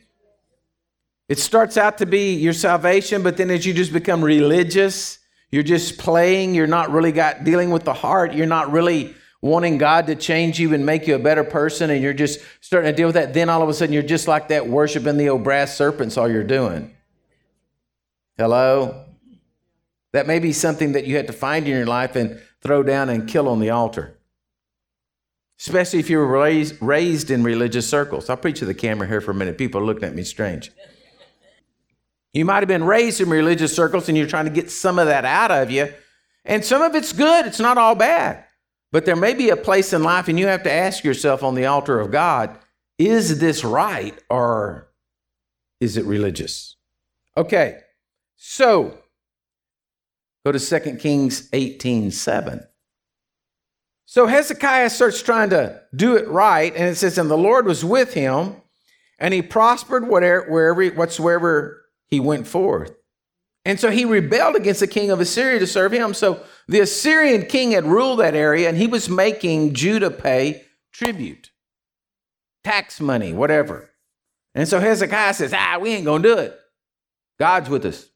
It 1.33 1.39
starts 1.39 1.77
out 1.77 1.97
to 1.97 2.05
be 2.05 2.35
your 2.35 2.53
salvation, 2.53 3.23
but 3.23 3.37
then 3.37 3.49
as 3.49 3.65
you 3.65 3.73
just 3.73 3.91
become 3.91 4.23
religious, 4.23 5.17
you're 5.49 5.63
just 5.63 5.97
playing, 5.97 6.53
you're 6.53 6.67
not 6.67 6.91
really 6.91 7.11
got 7.11 7.43
dealing 7.43 7.71
with 7.71 7.85
the 7.85 7.93
heart, 7.95 8.35
you're 8.35 8.45
not 8.45 8.71
really 8.71 9.15
wanting 9.41 9.79
God 9.79 10.05
to 10.05 10.15
change 10.15 10.59
you 10.59 10.75
and 10.75 10.85
make 10.85 11.07
you 11.07 11.15
a 11.15 11.19
better 11.19 11.43
person, 11.43 11.89
and 11.89 12.03
you're 12.03 12.13
just 12.13 12.39
starting 12.61 12.91
to 12.91 12.95
deal 12.95 13.07
with 13.07 13.15
that, 13.15 13.33
then 13.33 13.49
all 13.49 13.63
of 13.63 13.69
a 13.69 13.73
sudden 13.73 13.91
you're 13.91 14.03
just 14.03 14.27
like 14.27 14.49
that 14.49 14.67
worshiping 14.67 15.17
the 15.17 15.29
old 15.29 15.43
brass 15.43 15.75
serpents 15.75 16.19
all 16.19 16.29
you're 16.29 16.43
doing. 16.43 16.95
Hello? 18.37 19.03
That 20.11 20.27
may 20.27 20.37
be 20.37 20.53
something 20.53 20.91
that 20.91 21.07
you 21.07 21.15
had 21.15 21.25
to 21.25 21.33
find 21.33 21.65
in 21.65 21.71
your 21.75 21.87
life 21.87 22.15
and 22.15 22.39
throw 22.61 22.83
down 22.83 23.09
and 23.09 23.27
kill 23.27 23.49
on 23.49 23.59
the 23.59 23.71
altar. 23.71 24.19
Especially 25.59 25.97
if 25.97 26.11
you 26.11 26.19
were 26.19 26.27
raised, 26.27 26.79
raised 26.79 27.31
in 27.31 27.41
religious 27.41 27.89
circles. 27.89 28.29
I'll 28.29 28.37
preach 28.37 28.59
to 28.59 28.65
the 28.65 28.75
camera 28.75 29.07
here 29.07 29.19
for 29.19 29.31
a 29.31 29.33
minute. 29.33 29.57
People 29.57 29.81
are 29.81 29.83
looking 29.83 30.03
at 30.03 30.13
me 30.13 30.23
strange. 30.23 30.71
You 32.33 32.45
might 32.45 32.59
have 32.59 32.67
been 32.67 32.83
raised 32.83 33.21
in 33.21 33.29
religious 33.29 33.75
circles 33.75 34.09
and 34.09 34.17
you're 34.17 34.27
trying 34.27 34.45
to 34.45 34.51
get 34.51 34.71
some 34.71 34.97
of 34.97 35.07
that 35.07 35.23
out 35.23 35.51
of 35.51 35.69
you. 35.69 35.93
And 36.45 36.65
some 36.65 36.81
of 36.81 36.95
it's 36.95 37.13
good, 37.13 37.45
it's 37.45 37.59
not 37.59 37.77
all 37.77 37.95
bad. 37.95 38.43
But 38.91 39.05
there 39.05 39.15
may 39.15 39.33
be 39.33 39.49
a 39.49 39.57
place 39.57 39.91
in 39.91 40.03
life, 40.03 40.27
and 40.27 40.37
you 40.37 40.45
have 40.45 40.63
to 40.63 40.71
ask 40.71 41.03
yourself 41.03 41.41
on 41.41 41.55
the 41.55 41.65
altar 41.65 41.99
of 41.99 42.11
God 42.11 42.57
is 42.99 43.39
this 43.39 43.63
right 43.63 44.17
or 44.29 44.87
is 45.79 45.97
it 45.97 46.05
religious? 46.05 46.75
Okay, 47.35 47.79
so 48.35 48.99
go 50.45 50.51
to 50.51 50.59
2 50.59 50.97
Kings 50.97 51.49
18 51.51 52.11
7. 52.11 52.61
So 54.05 54.27
Hezekiah 54.27 54.91
starts 54.91 55.23
trying 55.23 55.49
to 55.49 55.81
do 55.95 56.15
it 56.15 56.27
right, 56.27 56.71
and 56.75 56.87
it 56.87 56.95
says, 56.95 57.17
And 57.17 57.31
the 57.31 57.37
Lord 57.37 57.65
was 57.65 57.83
with 57.83 58.13
him, 58.13 58.57
and 59.17 59.33
he 59.33 59.41
prospered 59.41 60.07
whatever, 60.07 60.45
wherever, 60.51 60.85
whatsoever 60.89 61.82
he 62.13 62.19
went 62.19 62.45
forth. 62.45 62.95
And 63.65 63.79
so 63.79 63.89
he 63.89 64.05
rebelled 64.05 64.55
against 64.55 64.81
the 64.81 64.87
king 64.87 65.09
of 65.09 65.19
Assyria 65.19 65.57
to 65.57 65.65
serve 65.65 65.91
him. 65.91 66.13
So 66.13 66.43
the 66.67 66.81
Assyrian 66.81 67.47
king 67.47 67.71
had 67.71 67.85
ruled 67.85 68.19
that 68.19 68.35
area 68.35 68.69
and 68.69 68.77
he 68.77 68.85
was 68.85 69.09
making 69.09 69.73
Judah 69.73 70.11
pay 70.11 70.63
tribute, 70.91 71.49
tax 72.63 73.01
money, 73.01 73.33
whatever. 73.33 73.89
And 74.53 74.67
so 74.67 74.79
Hezekiah 74.79 75.33
says, 75.33 75.53
ah, 75.55 75.79
we 75.81 75.89
ain't 75.89 76.05
going 76.05 76.21
to 76.21 76.35
do 76.35 76.37
it. 76.37 76.59
God's 77.39 77.67
with 77.67 77.85
us. 77.85 78.07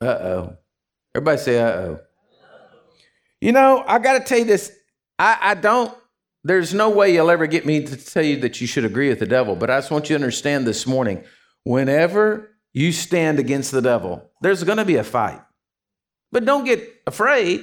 Uh 0.00 0.06
oh. 0.06 0.56
Everybody 1.14 1.38
say, 1.38 1.58
uh 1.58 1.70
oh. 1.70 2.00
You 3.42 3.52
know, 3.52 3.84
I 3.86 3.98
got 3.98 4.14
to 4.14 4.24
tell 4.24 4.38
you 4.38 4.46
this. 4.46 4.72
I, 5.18 5.36
I 5.38 5.54
don't, 5.54 5.94
there's 6.44 6.72
no 6.72 6.88
way 6.88 7.12
you'll 7.12 7.30
ever 7.30 7.46
get 7.46 7.66
me 7.66 7.84
to 7.84 7.96
tell 7.96 8.24
you 8.24 8.38
that 8.38 8.62
you 8.62 8.66
should 8.66 8.86
agree 8.86 9.10
with 9.10 9.18
the 9.18 9.26
devil, 9.26 9.54
but 9.54 9.70
I 9.70 9.76
just 9.78 9.90
want 9.90 10.08
you 10.08 10.16
to 10.16 10.22
understand 10.22 10.66
this 10.66 10.86
morning 10.86 11.24
whenever 11.64 12.53
you 12.74 12.92
stand 12.92 13.38
against 13.38 13.70
the 13.70 13.80
devil, 13.80 14.30
there's 14.42 14.64
going 14.64 14.78
to 14.78 14.84
be 14.84 14.96
a 14.96 15.04
fight. 15.04 15.40
But 16.30 16.44
don't 16.44 16.64
get 16.64 17.02
afraid 17.06 17.62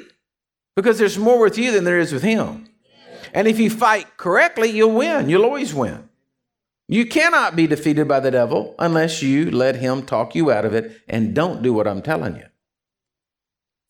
because 0.75 0.97
there's 0.97 1.17
more 1.17 1.39
with 1.41 1.57
you 1.57 1.71
than 1.71 1.83
there 1.83 1.99
is 1.99 2.13
with 2.13 2.23
him. 2.23 2.67
And 3.33 3.47
if 3.47 3.59
you 3.59 3.69
fight 3.69 4.17
correctly, 4.17 4.71
you'll 4.71 4.95
win. 4.95 5.29
You'll 5.29 5.45
always 5.45 5.73
win. 5.73 6.09
You 6.87 7.05
cannot 7.05 7.55
be 7.55 7.67
defeated 7.67 8.07
by 8.07 8.19
the 8.19 8.31
devil 8.31 8.75
unless 8.79 9.21
you 9.21 9.51
let 9.51 9.75
him 9.75 10.03
talk 10.03 10.35
you 10.35 10.51
out 10.51 10.65
of 10.65 10.73
it 10.73 11.01
and 11.07 11.35
don't 11.35 11.61
do 11.61 11.73
what 11.73 11.87
I'm 11.87 12.01
telling 12.01 12.37
you. 12.37 12.45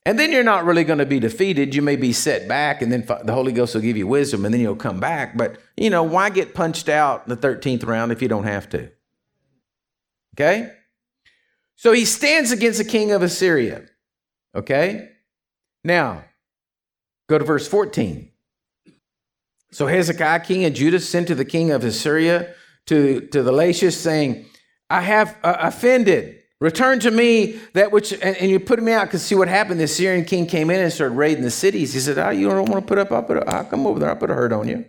And 0.05 0.17
then 0.17 0.31
you're 0.31 0.43
not 0.43 0.65
really 0.65 0.84
going 0.84 0.99
to 0.99 1.05
be 1.05 1.19
defeated. 1.19 1.75
You 1.75 1.84
may 1.84 1.95
be 1.95 2.12
set 2.12 2.47
back, 2.47 2.81
and 2.81 2.91
then 2.91 3.05
the 3.23 3.34
Holy 3.34 3.51
Ghost 3.51 3.75
will 3.75 3.81
give 3.81 3.97
you 3.97 4.07
wisdom, 4.07 4.45
and 4.45 4.53
then 4.53 4.62
you'll 4.62 4.75
come 4.75 4.99
back. 4.99 5.38
But, 5.38 5.57
you 5.77 5.91
know, 5.91 6.01
why 6.01 6.31
get 6.31 6.55
punched 6.55 6.89
out 6.89 7.23
in 7.27 7.29
the 7.29 7.38
13th 7.38 7.86
round 7.86 8.12
if 8.12 8.19
you 8.19 8.27
don't 8.27 8.45
have 8.45 8.67
to? 8.69 8.91
Okay? 10.36 10.71
So 11.81 11.93
he 11.93 12.05
stands 12.05 12.51
against 12.51 12.77
the 12.77 12.85
king 12.85 13.11
of 13.11 13.23
Assyria. 13.23 13.81
Okay? 14.53 15.09
Now, 15.83 16.25
go 17.27 17.39
to 17.39 17.43
verse 17.43 17.67
14. 17.67 18.29
So 19.71 19.87
Hezekiah, 19.87 20.41
king 20.41 20.63
of 20.65 20.75
Judah, 20.75 20.99
sent 20.99 21.29
to 21.29 21.33
the 21.33 21.43
king 21.43 21.71
of 21.71 21.83
Assyria, 21.83 22.53
to, 22.85 23.21
to 23.29 23.41
the 23.41 23.51
Lachish, 23.51 23.95
saying, 23.95 24.45
I 24.91 25.01
have 25.01 25.35
uh, 25.43 25.55
offended. 25.57 26.43
Return 26.59 26.99
to 26.99 27.09
me 27.09 27.59
that 27.73 27.91
which, 27.91 28.13
and, 28.13 28.37
and 28.37 28.51
you 28.51 28.59
put 28.59 28.79
me 28.79 28.91
out 28.91 29.05
because 29.05 29.23
see 29.23 29.33
what 29.33 29.47
happened. 29.47 29.79
The 29.79 29.87
Syrian 29.87 30.23
king 30.23 30.45
came 30.45 30.69
in 30.69 30.79
and 30.79 30.93
started 30.93 31.15
raiding 31.15 31.43
the 31.43 31.49
cities. 31.49 31.93
He 31.93 31.99
said, 31.99 32.19
Oh, 32.19 32.29
you 32.29 32.47
don't 32.47 32.69
want 32.69 32.85
to 32.85 32.87
put 32.87 32.99
up, 32.99 33.11
I'll, 33.11 33.23
put 33.23 33.37
I'll 33.47 33.65
come 33.65 33.87
over 33.87 33.99
there, 33.99 34.09
I'll 34.09 34.17
put 34.17 34.29
a 34.29 34.35
hurt 34.35 34.53
on 34.53 34.67
you. 34.67 34.85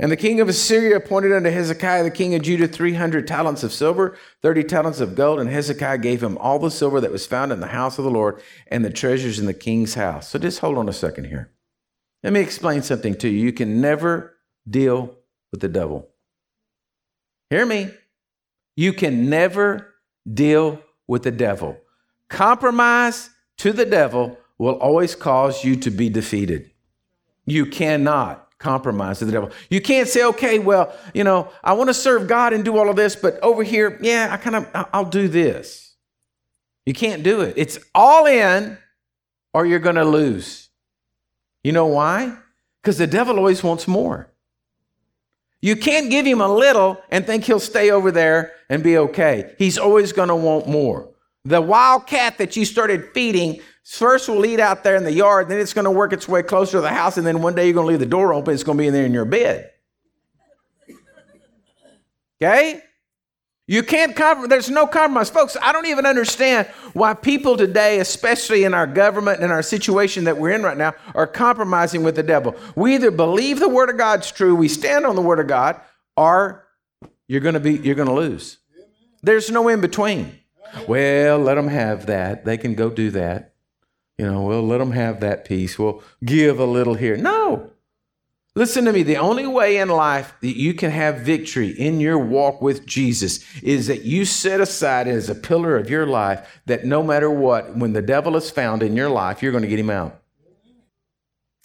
And 0.00 0.10
the 0.10 0.16
king 0.16 0.40
of 0.40 0.48
Assyria 0.48 0.96
appointed 0.96 1.30
unto 1.30 1.50
Hezekiah 1.50 2.04
the 2.04 2.10
king 2.10 2.34
of 2.34 2.40
Judah 2.40 2.66
300 2.66 3.28
talents 3.28 3.62
of 3.62 3.70
silver, 3.70 4.16
30 4.40 4.64
talents 4.64 4.98
of 4.98 5.14
gold, 5.14 5.38
and 5.38 5.50
Hezekiah 5.50 5.98
gave 5.98 6.22
him 6.22 6.38
all 6.38 6.58
the 6.58 6.70
silver 6.70 7.02
that 7.02 7.12
was 7.12 7.26
found 7.26 7.52
in 7.52 7.60
the 7.60 7.66
house 7.66 7.98
of 7.98 8.04
the 8.04 8.10
Lord 8.10 8.40
and 8.68 8.82
the 8.82 8.90
treasures 8.90 9.38
in 9.38 9.44
the 9.44 9.52
king's 9.52 9.94
house. 9.94 10.30
So 10.30 10.38
just 10.38 10.60
hold 10.60 10.78
on 10.78 10.88
a 10.88 10.92
second 10.94 11.26
here. 11.26 11.52
Let 12.22 12.32
me 12.32 12.40
explain 12.40 12.80
something 12.80 13.14
to 13.16 13.28
you. 13.28 13.44
You 13.44 13.52
can 13.52 13.82
never 13.82 14.36
deal 14.68 15.18
with 15.52 15.60
the 15.60 15.68
devil. 15.68 16.08
Hear 17.50 17.66
me. 17.66 17.90
You 18.76 18.94
can 18.94 19.28
never 19.28 19.96
deal 20.32 20.82
with 21.08 21.24
the 21.24 21.30
devil. 21.30 21.76
Compromise 22.30 23.28
to 23.58 23.70
the 23.70 23.84
devil 23.84 24.38
will 24.56 24.76
always 24.76 25.14
cause 25.14 25.62
you 25.62 25.76
to 25.76 25.90
be 25.90 26.08
defeated. 26.08 26.70
You 27.44 27.66
cannot 27.66 28.49
compromise 28.60 29.18
to 29.18 29.24
the 29.24 29.32
devil. 29.32 29.50
You 29.70 29.80
can't 29.80 30.06
say, 30.06 30.22
okay, 30.26 30.58
well, 30.58 30.94
you 31.14 31.24
know, 31.24 31.50
I 31.64 31.72
want 31.72 31.88
to 31.88 31.94
serve 31.94 32.28
God 32.28 32.52
and 32.52 32.64
do 32.64 32.76
all 32.76 32.88
of 32.88 32.94
this, 32.96 33.16
but 33.16 33.40
over 33.40 33.64
here, 33.64 33.98
yeah, 34.02 34.28
I 34.30 34.36
kind 34.36 34.56
of, 34.56 34.68
I'll 34.92 35.06
do 35.06 35.26
this. 35.26 35.96
You 36.86 36.94
can't 36.94 37.22
do 37.22 37.40
it. 37.40 37.54
It's 37.56 37.78
all 37.94 38.26
in 38.26 38.78
or 39.52 39.66
you're 39.66 39.80
going 39.80 39.96
to 39.96 40.04
lose. 40.04 40.68
You 41.64 41.72
know 41.72 41.86
why? 41.86 42.36
Because 42.80 42.98
the 42.98 43.06
devil 43.06 43.36
always 43.36 43.64
wants 43.64 43.88
more. 43.88 44.28
You 45.62 45.76
can't 45.76 46.10
give 46.10 46.24
him 46.24 46.40
a 46.40 46.48
little 46.48 47.02
and 47.10 47.26
think 47.26 47.44
he'll 47.44 47.60
stay 47.60 47.90
over 47.90 48.10
there 48.10 48.52
and 48.68 48.82
be 48.82 48.96
okay. 48.96 49.54
He's 49.58 49.78
always 49.78 50.12
going 50.12 50.28
to 50.28 50.36
want 50.36 50.68
more. 50.68 51.10
The 51.44 51.60
wild 51.60 52.06
cat 52.06 52.38
that 52.38 52.56
you 52.56 52.64
started 52.64 53.10
feeding 53.12 53.60
first 53.84 54.28
we'll 54.28 54.44
eat 54.46 54.60
out 54.60 54.84
there 54.84 54.96
in 54.96 55.04
the 55.04 55.12
yard, 55.12 55.48
then 55.48 55.58
it's 55.58 55.72
going 55.72 55.84
to 55.84 55.90
work 55.90 56.12
its 56.12 56.28
way 56.28 56.42
closer 56.42 56.72
to 56.72 56.80
the 56.80 56.90
house, 56.90 57.16
and 57.16 57.26
then 57.26 57.42
one 57.42 57.54
day 57.54 57.66
you're 57.66 57.74
going 57.74 57.86
to 57.86 57.90
leave 57.90 58.00
the 58.00 58.06
door 58.06 58.32
open. 58.32 58.54
It's 58.54 58.62
going 58.62 58.78
to 58.78 58.82
be 58.82 58.88
in 58.88 58.94
there 58.94 59.06
in 59.06 59.12
your 59.12 59.24
bed. 59.24 59.70
Okay? 62.42 62.82
You 63.70 63.84
can't 63.84 64.16
compromise. 64.16 64.48
There's 64.48 64.68
no 64.68 64.84
compromise. 64.88 65.30
Folks, 65.30 65.56
I 65.62 65.70
don't 65.72 65.86
even 65.86 66.04
understand 66.04 66.66
why 66.92 67.14
people 67.14 67.56
today, 67.56 68.00
especially 68.00 68.64
in 68.64 68.74
our 68.74 68.86
government 68.86 69.42
and 69.42 69.52
our 69.52 69.62
situation 69.62 70.24
that 70.24 70.36
we're 70.36 70.50
in 70.50 70.64
right 70.64 70.76
now, 70.76 70.94
are 71.14 71.28
compromising 71.28 72.02
with 72.02 72.16
the 72.16 72.24
devil. 72.24 72.56
We 72.74 72.96
either 72.96 73.12
believe 73.12 73.60
the 73.60 73.68
word 73.68 73.88
of 73.88 73.96
God's 73.96 74.32
true, 74.32 74.56
we 74.56 74.66
stand 74.66 75.06
on 75.06 75.14
the 75.14 75.22
word 75.22 75.38
of 75.38 75.46
God, 75.46 75.80
or 76.16 76.66
you're 77.28 77.40
going 77.40 77.54
to 77.54 77.60
be 77.60 77.74
you're 77.74 77.94
going 77.94 78.08
to 78.08 78.14
lose. 78.14 78.58
There's 79.22 79.52
no 79.52 79.68
in 79.68 79.80
between. 79.80 80.36
Well, 80.88 81.38
let 81.38 81.54
them 81.54 81.68
have 81.68 82.06
that. 82.06 82.44
They 82.44 82.56
can 82.56 82.74
go 82.74 82.90
do 82.90 83.12
that. 83.12 83.49
You 84.20 84.30
know, 84.30 84.42
we'll 84.42 84.66
let 84.66 84.78
them 84.78 84.90
have 84.90 85.20
that 85.20 85.46
piece. 85.46 85.78
We'll 85.78 86.02
give 86.22 86.58
a 86.60 86.66
little 86.66 86.92
here. 86.92 87.16
No. 87.16 87.70
Listen 88.54 88.84
to 88.84 88.92
me. 88.92 89.02
The 89.02 89.16
only 89.16 89.46
way 89.46 89.78
in 89.78 89.88
life 89.88 90.34
that 90.42 90.58
you 90.58 90.74
can 90.74 90.90
have 90.90 91.20
victory 91.20 91.68
in 91.68 92.00
your 92.00 92.18
walk 92.18 92.60
with 92.60 92.84
Jesus 92.84 93.42
is 93.62 93.86
that 93.86 94.02
you 94.02 94.26
set 94.26 94.60
aside 94.60 95.08
as 95.08 95.30
a 95.30 95.34
pillar 95.34 95.74
of 95.74 95.88
your 95.88 96.04
life 96.04 96.60
that 96.66 96.84
no 96.84 97.02
matter 97.02 97.30
what, 97.30 97.74
when 97.74 97.94
the 97.94 98.02
devil 98.02 98.36
is 98.36 98.50
found 98.50 98.82
in 98.82 98.94
your 98.94 99.08
life, 99.08 99.42
you're 99.42 99.52
going 99.52 99.62
to 99.62 99.68
get 99.68 99.78
him 99.78 99.88
out. 99.88 100.20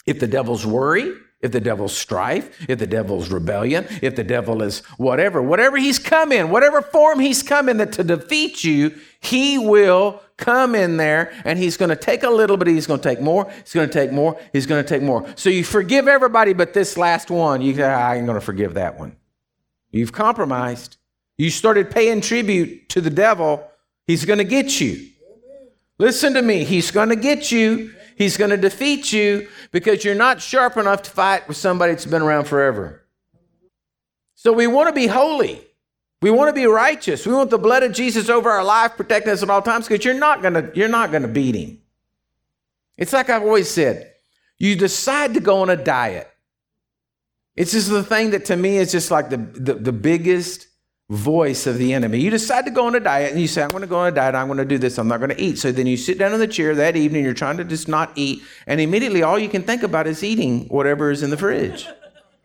If 0.06 0.18
the 0.18 0.26
devil's 0.26 0.64
worry, 0.64 1.12
if 1.42 1.52
the 1.52 1.60
devil's 1.60 1.94
strife, 1.94 2.64
if 2.70 2.78
the 2.78 2.86
devil's 2.86 3.30
rebellion, 3.30 3.86
if 4.00 4.16
the 4.16 4.24
devil 4.24 4.62
is 4.62 4.78
whatever, 4.96 5.42
whatever 5.42 5.76
he's 5.76 5.98
come 5.98 6.32
in, 6.32 6.48
whatever 6.48 6.80
form 6.80 7.20
he's 7.20 7.42
come 7.42 7.68
in 7.68 7.76
that 7.76 7.92
to 7.92 8.04
defeat 8.04 8.64
you, 8.64 8.94
he 9.20 9.58
will 9.58 10.22
come 10.36 10.74
in 10.74 10.96
there 10.96 11.32
and 11.44 11.58
he's 11.58 11.76
going 11.76 11.88
to 11.88 11.96
take 11.96 12.22
a 12.22 12.30
little 12.30 12.56
bit, 12.56 12.68
he's 12.68 12.86
going 12.86 13.00
to 13.00 13.08
take 13.08 13.20
more, 13.20 13.50
he's 13.62 13.72
going 13.72 13.88
to 13.88 13.92
take 13.92 14.12
more, 14.12 14.38
he's 14.52 14.66
going 14.66 14.82
to 14.82 14.88
take 14.88 15.02
more. 15.02 15.26
So 15.36 15.50
you 15.50 15.64
forgive 15.64 16.08
everybody, 16.08 16.52
but 16.52 16.74
this 16.74 16.96
last 16.96 17.30
one, 17.30 17.62
you 17.62 17.74
say, 17.74 17.84
I 17.84 18.16
ain't 18.16 18.26
going 18.26 18.38
to 18.38 18.44
forgive 18.44 18.74
that 18.74 18.98
one. 18.98 19.16
You've 19.90 20.12
compromised. 20.12 20.96
You 21.38 21.50
started 21.50 21.90
paying 21.90 22.20
tribute 22.20 22.88
to 22.90 23.00
the 23.00 23.10
devil, 23.10 23.66
he's 24.06 24.24
going 24.24 24.38
to 24.38 24.44
get 24.44 24.80
you. 24.80 25.10
Listen 25.98 26.34
to 26.34 26.42
me, 26.42 26.64
he's 26.64 26.90
going 26.90 27.08
to 27.10 27.16
get 27.16 27.50
you. 27.50 27.92
He's 28.16 28.38
going 28.38 28.50
to 28.50 28.56
defeat 28.56 29.12
you 29.12 29.48
because 29.72 30.02
you're 30.02 30.14
not 30.14 30.40
sharp 30.40 30.78
enough 30.78 31.02
to 31.02 31.10
fight 31.10 31.46
with 31.46 31.58
somebody 31.58 31.92
that's 31.92 32.06
been 32.06 32.22
around 32.22 32.46
forever. 32.46 33.02
So 34.34 34.54
we 34.54 34.66
want 34.66 34.88
to 34.88 34.94
be 34.94 35.06
holy. 35.06 35.62
We 36.22 36.30
want 36.30 36.48
to 36.48 36.52
be 36.52 36.66
righteous. 36.66 37.26
We 37.26 37.34
want 37.34 37.50
the 37.50 37.58
blood 37.58 37.82
of 37.82 37.92
Jesus 37.92 38.28
over 38.28 38.50
our 38.50 38.64
life, 38.64 38.96
protecting 38.96 39.32
us 39.32 39.42
at 39.42 39.50
all 39.50 39.62
times, 39.62 39.86
because 39.86 40.04
you're 40.04 40.14
not 40.14 40.42
gonna, 40.42 40.70
you're 40.74 40.88
not 40.88 41.12
gonna 41.12 41.28
beat 41.28 41.54
him. 41.54 41.78
It's 42.96 43.12
like 43.12 43.28
I've 43.28 43.42
always 43.42 43.70
said, 43.70 44.12
you 44.58 44.76
decide 44.76 45.34
to 45.34 45.40
go 45.40 45.60
on 45.60 45.70
a 45.70 45.76
diet. 45.76 46.30
It's 47.54 47.72
just 47.72 47.90
the 47.90 48.02
thing 48.02 48.30
that 48.30 48.46
to 48.46 48.56
me 48.56 48.78
is 48.78 48.92
just 48.92 49.10
like 49.10 49.30
the, 49.30 49.36
the, 49.36 49.74
the 49.74 49.92
biggest 49.92 50.68
voice 51.08 51.66
of 51.66 51.78
the 51.78 51.92
enemy. 51.92 52.20
You 52.20 52.30
decide 52.30 52.64
to 52.64 52.70
go 52.70 52.86
on 52.86 52.94
a 52.94 53.00
diet 53.00 53.32
and 53.32 53.40
you 53.40 53.48
say, 53.48 53.62
I'm 53.62 53.70
going 53.70 53.82
to 53.82 53.86
go 53.86 53.98
on 53.98 54.08
a 54.08 54.12
diet, 54.12 54.34
I'm 54.34 54.46
going 54.46 54.58
to 54.58 54.64
do 54.64 54.78
this, 54.78 54.98
I'm 54.98 55.08
not 55.08 55.18
going 55.18 55.30
to 55.30 55.40
eat. 55.40 55.58
So 55.58 55.72
then 55.72 55.86
you 55.86 55.96
sit 55.96 56.18
down 56.18 56.32
in 56.32 56.40
the 56.40 56.48
chair 56.48 56.74
that 56.74 56.96
evening, 56.96 57.24
you're 57.24 57.34
trying 57.34 57.56
to 57.58 57.64
just 57.64 57.88
not 57.88 58.12
eat, 58.16 58.42
and 58.66 58.80
immediately 58.80 59.22
all 59.22 59.38
you 59.38 59.48
can 59.48 59.62
think 59.62 59.82
about 59.82 60.06
is 60.06 60.24
eating 60.24 60.66
whatever 60.68 61.10
is 61.10 61.22
in 61.22 61.30
the 61.30 61.36
fridge. 61.36 61.86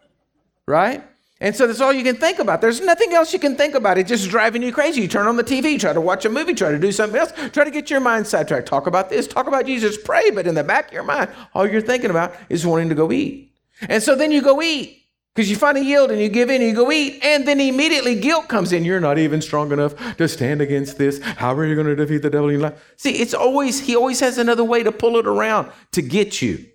right? 0.68 1.04
And 1.42 1.56
so 1.56 1.66
that's 1.66 1.82
all 1.82 1.92
you 1.92 2.04
can 2.04 2.18
think 2.18 2.38
about. 2.38 2.62
There's 2.62 2.82
nothing 2.82 3.14
else 3.14 3.34
you 3.34 3.40
can 3.40 3.56
think 3.56 3.74
about. 3.74 3.98
It's 3.98 4.08
just 4.08 4.30
driving 4.30 4.62
you 4.62 4.72
crazy. 4.72 5.02
You 5.02 5.08
turn 5.08 5.26
on 5.26 5.38
the 5.38 5.44
TV, 5.44 5.80
try 5.80 5.92
to 5.92 6.00
watch 6.00 6.24
a 6.24 6.30
movie, 6.30 6.54
try 6.54 6.72
to 6.72 6.78
do 6.78 6.92
something 6.92 7.20
else, 7.20 7.34
try 7.52 7.64
to 7.64 7.72
get 7.72 7.90
your 7.90 8.00
mind 8.00 8.28
sidetracked. 8.28 8.68
Talk 8.68 8.86
about 8.86 9.10
this, 9.10 9.28
talk 9.28 9.48
about 9.48 9.66
Jesus, 9.66 9.98
pray, 9.98 10.30
but 10.30 10.46
in 10.46 10.54
the 10.54 10.64
back 10.64 10.90
of 10.90 10.94
your 10.94 11.04
mind, 11.04 11.32
all 11.56 11.68
you're 11.68 11.82
thinking 11.82 12.12
about 12.12 12.36
is 12.50 12.66
wanting 12.66 12.90
to 12.90 12.96
go 12.96 13.12
eat. 13.12 13.54
And 13.90 14.04
so 14.04 14.16
then 14.16 14.32
you 14.32 14.44
go 14.44 14.62
eat 14.62 15.08
because 15.34 15.50
you 15.50 15.56
find 15.56 15.80
a 15.80 15.84
yield 15.84 16.12
and 16.12 16.22
you 16.22 16.30
give 16.30 16.52
in 16.52 16.62
and 16.62 16.70
you 16.70 16.76
go 16.76 16.92
eat, 16.92 17.24
and 17.24 17.48
then 17.48 17.60
immediately 17.60 18.20
guilt 18.20 18.48
comes 18.48 18.72
in. 18.72 18.86
You're 18.86 19.00
not 19.00 19.18
even 19.18 19.42
strong 19.42 19.72
enough 19.72 19.96
to 20.18 20.28
stand 20.28 20.62
against 20.62 21.00
this. 21.00 21.20
How 21.22 21.56
are 21.56 21.66
you 21.66 21.74
going 21.74 21.88
to 21.88 21.96
defeat 21.96 22.22
the 22.22 22.30
devil 22.30 22.50
in 22.50 22.60
your 22.60 22.70
life? 22.70 22.94
See, 22.98 23.14
it's 23.14 23.34
always, 23.34 23.80
he 23.80 23.96
always 23.96 24.20
has 24.20 24.38
another 24.38 24.64
way 24.64 24.84
to 24.84 24.92
pull 24.92 25.18
it 25.18 25.26
around 25.26 25.72
to 25.94 26.04
get 26.04 26.42
you. 26.42 26.66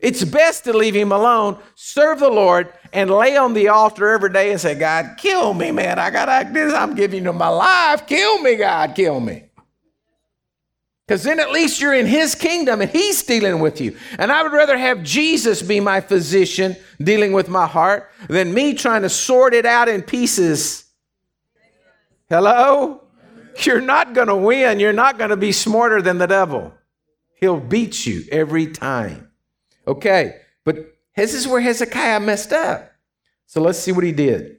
It's 0.00 0.24
best 0.24 0.64
to 0.64 0.72
leave 0.72 0.94
him 0.94 1.10
alone, 1.10 1.58
serve 1.74 2.20
the 2.20 2.28
Lord, 2.28 2.72
and 2.92 3.10
lay 3.10 3.36
on 3.36 3.54
the 3.54 3.68
altar 3.68 4.10
every 4.10 4.32
day 4.32 4.52
and 4.52 4.60
say, 4.60 4.74
God, 4.74 5.16
kill 5.16 5.54
me, 5.54 5.70
man. 5.70 5.98
I 5.98 6.10
got 6.10 6.26
to 6.26 6.32
act 6.32 6.52
this. 6.52 6.74
I'm 6.74 6.94
giving 6.94 7.24
you 7.24 7.32
my 7.32 7.48
life. 7.48 8.06
Kill 8.06 8.40
me, 8.42 8.56
God, 8.56 8.94
kill 8.94 9.20
me. 9.20 9.44
Because 11.06 11.22
then 11.22 11.38
at 11.38 11.52
least 11.52 11.80
you're 11.80 11.94
in 11.94 12.06
his 12.06 12.34
kingdom 12.34 12.80
and 12.80 12.90
he's 12.90 13.22
dealing 13.22 13.60
with 13.60 13.80
you. 13.80 13.96
And 14.18 14.32
I 14.32 14.42
would 14.42 14.52
rather 14.52 14.76
have 14.76 15.04
Jesus 15.04 15.62
be 15.62 15.78
my 15.78 16.00
physician 16.00 16.76
dealing 16.98 17.32
with 17.32 17.48
my 17.48 17.66
heart 17.66 18.10
than 18.28 18.52
me 18.52 18.74
trying 18.74 19.02
to 19.02 19.08
sort 19.08 19.54
it 19.54 19.64
out 19.64 19.88
in 19.88 20.02
pieces. 20.02 20.84
Hello? 22.28 23.04
You're 23.62 23.80
not 23.80 24.14
going 24.14 24.26
to 24.26 24.36
win. 24.36 24.80
You're 24.80 24.92
not 24.92 25.16
going 25.16 25.30
to 25.30 25.36
be 25.36 25.52
smarter 25.52 26.02
than 26.02 26.18
the 26.18 26.26
devil. 26.26 26.74
He'll 27.40 27.60
beat 27.60 28.04
you 28.04 28.24
every 28.32 28.66
time. 28.66 29.25
Okay, 29.86 30.40
but 30.64 30.76
this 31.16 31.34
is 31.34 31.46
where 31.46 31.60
Hezekiah 31.60 32.20
messed 32.20 32.52
up. 32.52 32.92
So 33.46 33.60
let's 33.60 33.78
see 33.78 33.92
what 33.92 34.04
he 34.04 34.12
did. 34.12 34.58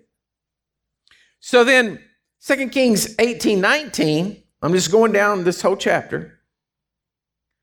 So 1.40 1.64
then, 1.64 2.00
2 2.46 2.70
Kings 2.70 3.16
18 3.20 3.60
19, 3.60 4.44
I'm 4.62 4.74
just 4.74 4.92
going 4.92 5.12
down 5.12 5.44
this 5.44 5.62
whole 5.62 5.76
chapter. 5.76 6.40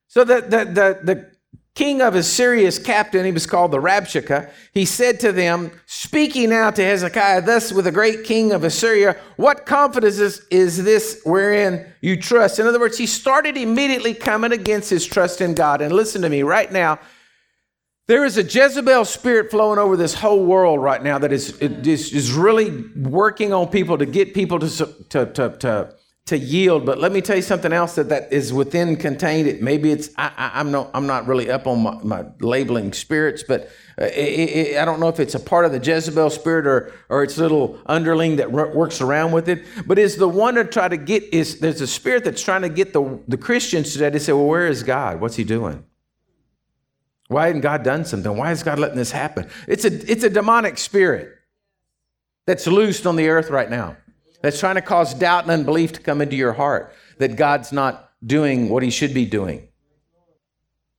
So 0.08 0.24
the, 0.24 0.42
the, 0.42 0.64
the, 0.64 1.00
the 1.02 1.34
king 1.74 2.00
of 2.00 2.14
Assyria's 2.14 2.78
captain, 2.78 3.24
he 3.24 3.32
was 3.32 3.46
called 3.46 3.72
the 3.72 3.80
Rabshakeh, 3.80 4.50
he 4.72 4.84
said 4.84 5.18
to 5.20 5.32
them, 5.32 5.72
speaking 5.86 6.50
now 6.50 6.70
to 6.70 6.82
Hezekiah, 6.82 7.42
thus 7.42 7.72
with 7.72 7.86
the 7.86 7.92
great 7.92 8.24
king 8.24 8.52
of 8.52 8.62
Assyria, 8.62 9.16
what 9.36 9.66
confidence 9.66 10.18
is, 10.18 10.46
is 10.50 10.84
this 10.84 11.20
wherein 11.24 11.92
you 12.00 12.16
trust? 12.20 12.60
In 12.60 12.66
other 12.66 12.78
words, 12.78 12.96
he 12.96 13.06
started 13.06 13.56
immediately 13.56 14.14
coming 14.14 14.52
against 14.52 14.88
his 14.88 15.04
trust 15.04 15.40
in 15.40 15.54
God. 15.54 15.80
And 15.80 15.92
listen 15.92 16.22
to 16.22 16.28
me 16.28 16.42
right 16.42 16.70
now, 16.70 17.00
there 18.06 18.24
is 18.24 18.36
a 18.36 18.42
Jezebel 18.42 19.06
spirit 19.06 19.50
flowing 19.50 19.78
over 19.78 19.96
this 19.96 20.12
whole 20.12 20.44
world 20.44 20.82
right 20.82 21.02
now 21.02 21.18
that 21.18 21.32
is, 21.32 21.58
is, 21.58 22.12
is 22.12 22.32
really 22.32 22.84
working 22.96 23.52
on 23.54 23.68
people 23.68 23.96
to 23.96 24.04
get 24.04 24.34
people 24.34 24.58
to, 24.58 24.68
to, 25.08 25.26
to, 25.32 25.56
to, 25.58 25.94
to 26.26 26.38
yield. 26.38 26.84
But 26.84 26.98
let 26.98 27.12
me 27.12 27.22
tell 27.22 27.36
you 27.36 27.42
something 27.42 27.72
else 27.72 27.94
that, 27.94 28.10
that 28.10 28.30
is 28.30 28.52
within 28.52 28.96
contained. 28.96 29.48
It, 29.48 29.62
maybe 29.62 29.90
it's, 29.90 30.10
I, 30.18 30.32
I, 30.36 30.60
am 30.60 30.70
not, 30.70 30.90
I'm 30.92 31.06
not 31.06 31.26
really 31.26 31.50
up 31.50 31.66
on 31.66 31.82
my, 31.82 31.94
my 32.02 32.26
labeling 32.40 32.92
spirits, 32.92 33.42
but 33.42 33.70
uh, 33.98 34.04
it, 34.04 34.10
it, 34.10 34.78
I 34.78 34.84
don't 34.84 35.00
know 35.00 35.08
if 35.08 35.18
it's 35.18 35.34
a 35.34 35.40
part 35.40 35.64
of 35.64 35.72
the 35.72 35.78
Jezebel 35.78 36.28
spirit 36.28 36.66
or, 36.66 36.92
or 37.08 37.22
it's 37.22 37.38
little 37.38 37.78
underling 37.86 38.36
that 38.36 38.52
works 38.52 39.00
around 39.00 39.32
with 39.32 39.48
it. 39.48 39.64
But 39.86 39.98
is 39.98 40.16
the 40.16 40.28
one 40.28 40.56
to 40.56 40.64
try 40.64 40.88
to 40.88 40.98
get, 40.98 41.22
is 41.32 41.58
there's 41.60 41.80
a 41.80 41.86
spirit 41.86 42.24
that's 42.24 42.42
trying 42.42 42.62
to 42.62 42.68
get 42.68 42.92
the, 42.92 43.18
the 43.28 43.38
Christians 43.38 43.94
today 43.94 44.10
to 44.10 44.20
say, 44.20 44.34
well, 44.34 44.44
where 44.44 44.66
is 44.66 44.82
God? 44.82 45.22
What's 45.22 45.36
he 45.36 45.44
doing? 45.44 45.86
Why 47.28 47.46
hadn't 47.46 47.62
God 47.62 47.82
done 47.82 48.04
something? 48.04 48.36
Why 48.36 48.52
is 48.52 48.62
God 48.62 48.78
letting 48.78 48.96
this 48.96 49.10
happen? 49.10 49.48
It's 49.66 49.84
a, 49.84 50.10
it's 50.10 50.24
a 50.24 50.30
demonic 50.30 50.78
spirit 50.78 51.30
that's 52.46 52.66
loosed 52.66 53.06
on 53.06 53.16
the 53.16 53.28
earth 53.28 53.50
right 53.50 53.70
now 53.70 53.96
that's 54.42 54.60
trying 54.60 54.74
to 54.74 54.82
cause 54.82 55.14
doubt 55.14 55.44
and 55.44 55.52
unbelief 55.52 55.92
to 55.94 56.00
come 56.00 56.20
into 56.20 56.36
your 56.36 56.52
heart 56.52 56.92
that 57.18 57.36
God's 57.36 57.72
not 57.72 58.12
doing 58.24 58.68
what 58.68 58.82
he 58.82 58.90
should 58.90 59.14
be 59.14 59.24
doing. 59.24 59.68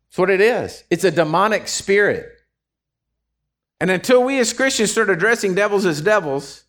That's 0.09 0.17
what 0.17 0.29
it 0.29 0.41
is. 0.41 0.83
It's 0.89 1.03
a 1.03 1.11
demonic 1.11 1.67
spirit. 1.67 2.31
And 3.79 3.91
until 3.91 4.23
we 4.23 4.39
as 4.39 4.53
Christians 4.53 4.91
start 4.91 5.09
addressing 5.09 5.53
devils 5.53 5.85
as 5.85 6.01
devils, 6.01 6.63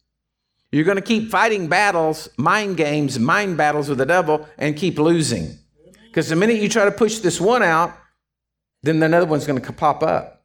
you're 0.73 0.85
going 0.85 0.97
to 0.97 1.03
keep 1.03 1.31
fighting 1.31 1.69
battles, 1.69 2.29
mind 2.37 2.77
games, 2.77 3.19
mind 3.19 3.57
battles 3.57 3.89
with 3.89 3.99
the 3.99 4.07
devil, 4.07 4.47
and 4.59 4.77
keep 4.77 4.99
losing. 4.99 5.57
Because 6.09 6.29
the 6.29 6.37
minute 6.37 6.61
you 6.61 6.69
try 6.69 6.85
to 6.85 6.91
push 6.91 7.21
this 7.21 7.41
one 7.41 7.63
out, 7.63 7.97
then 8.87 9.03
another 9.03 9.27
one's 9.27 9.47
going 9.47 9.61
to 9.61 9.73
pop 9.73 10.03
up. 10.03 10.37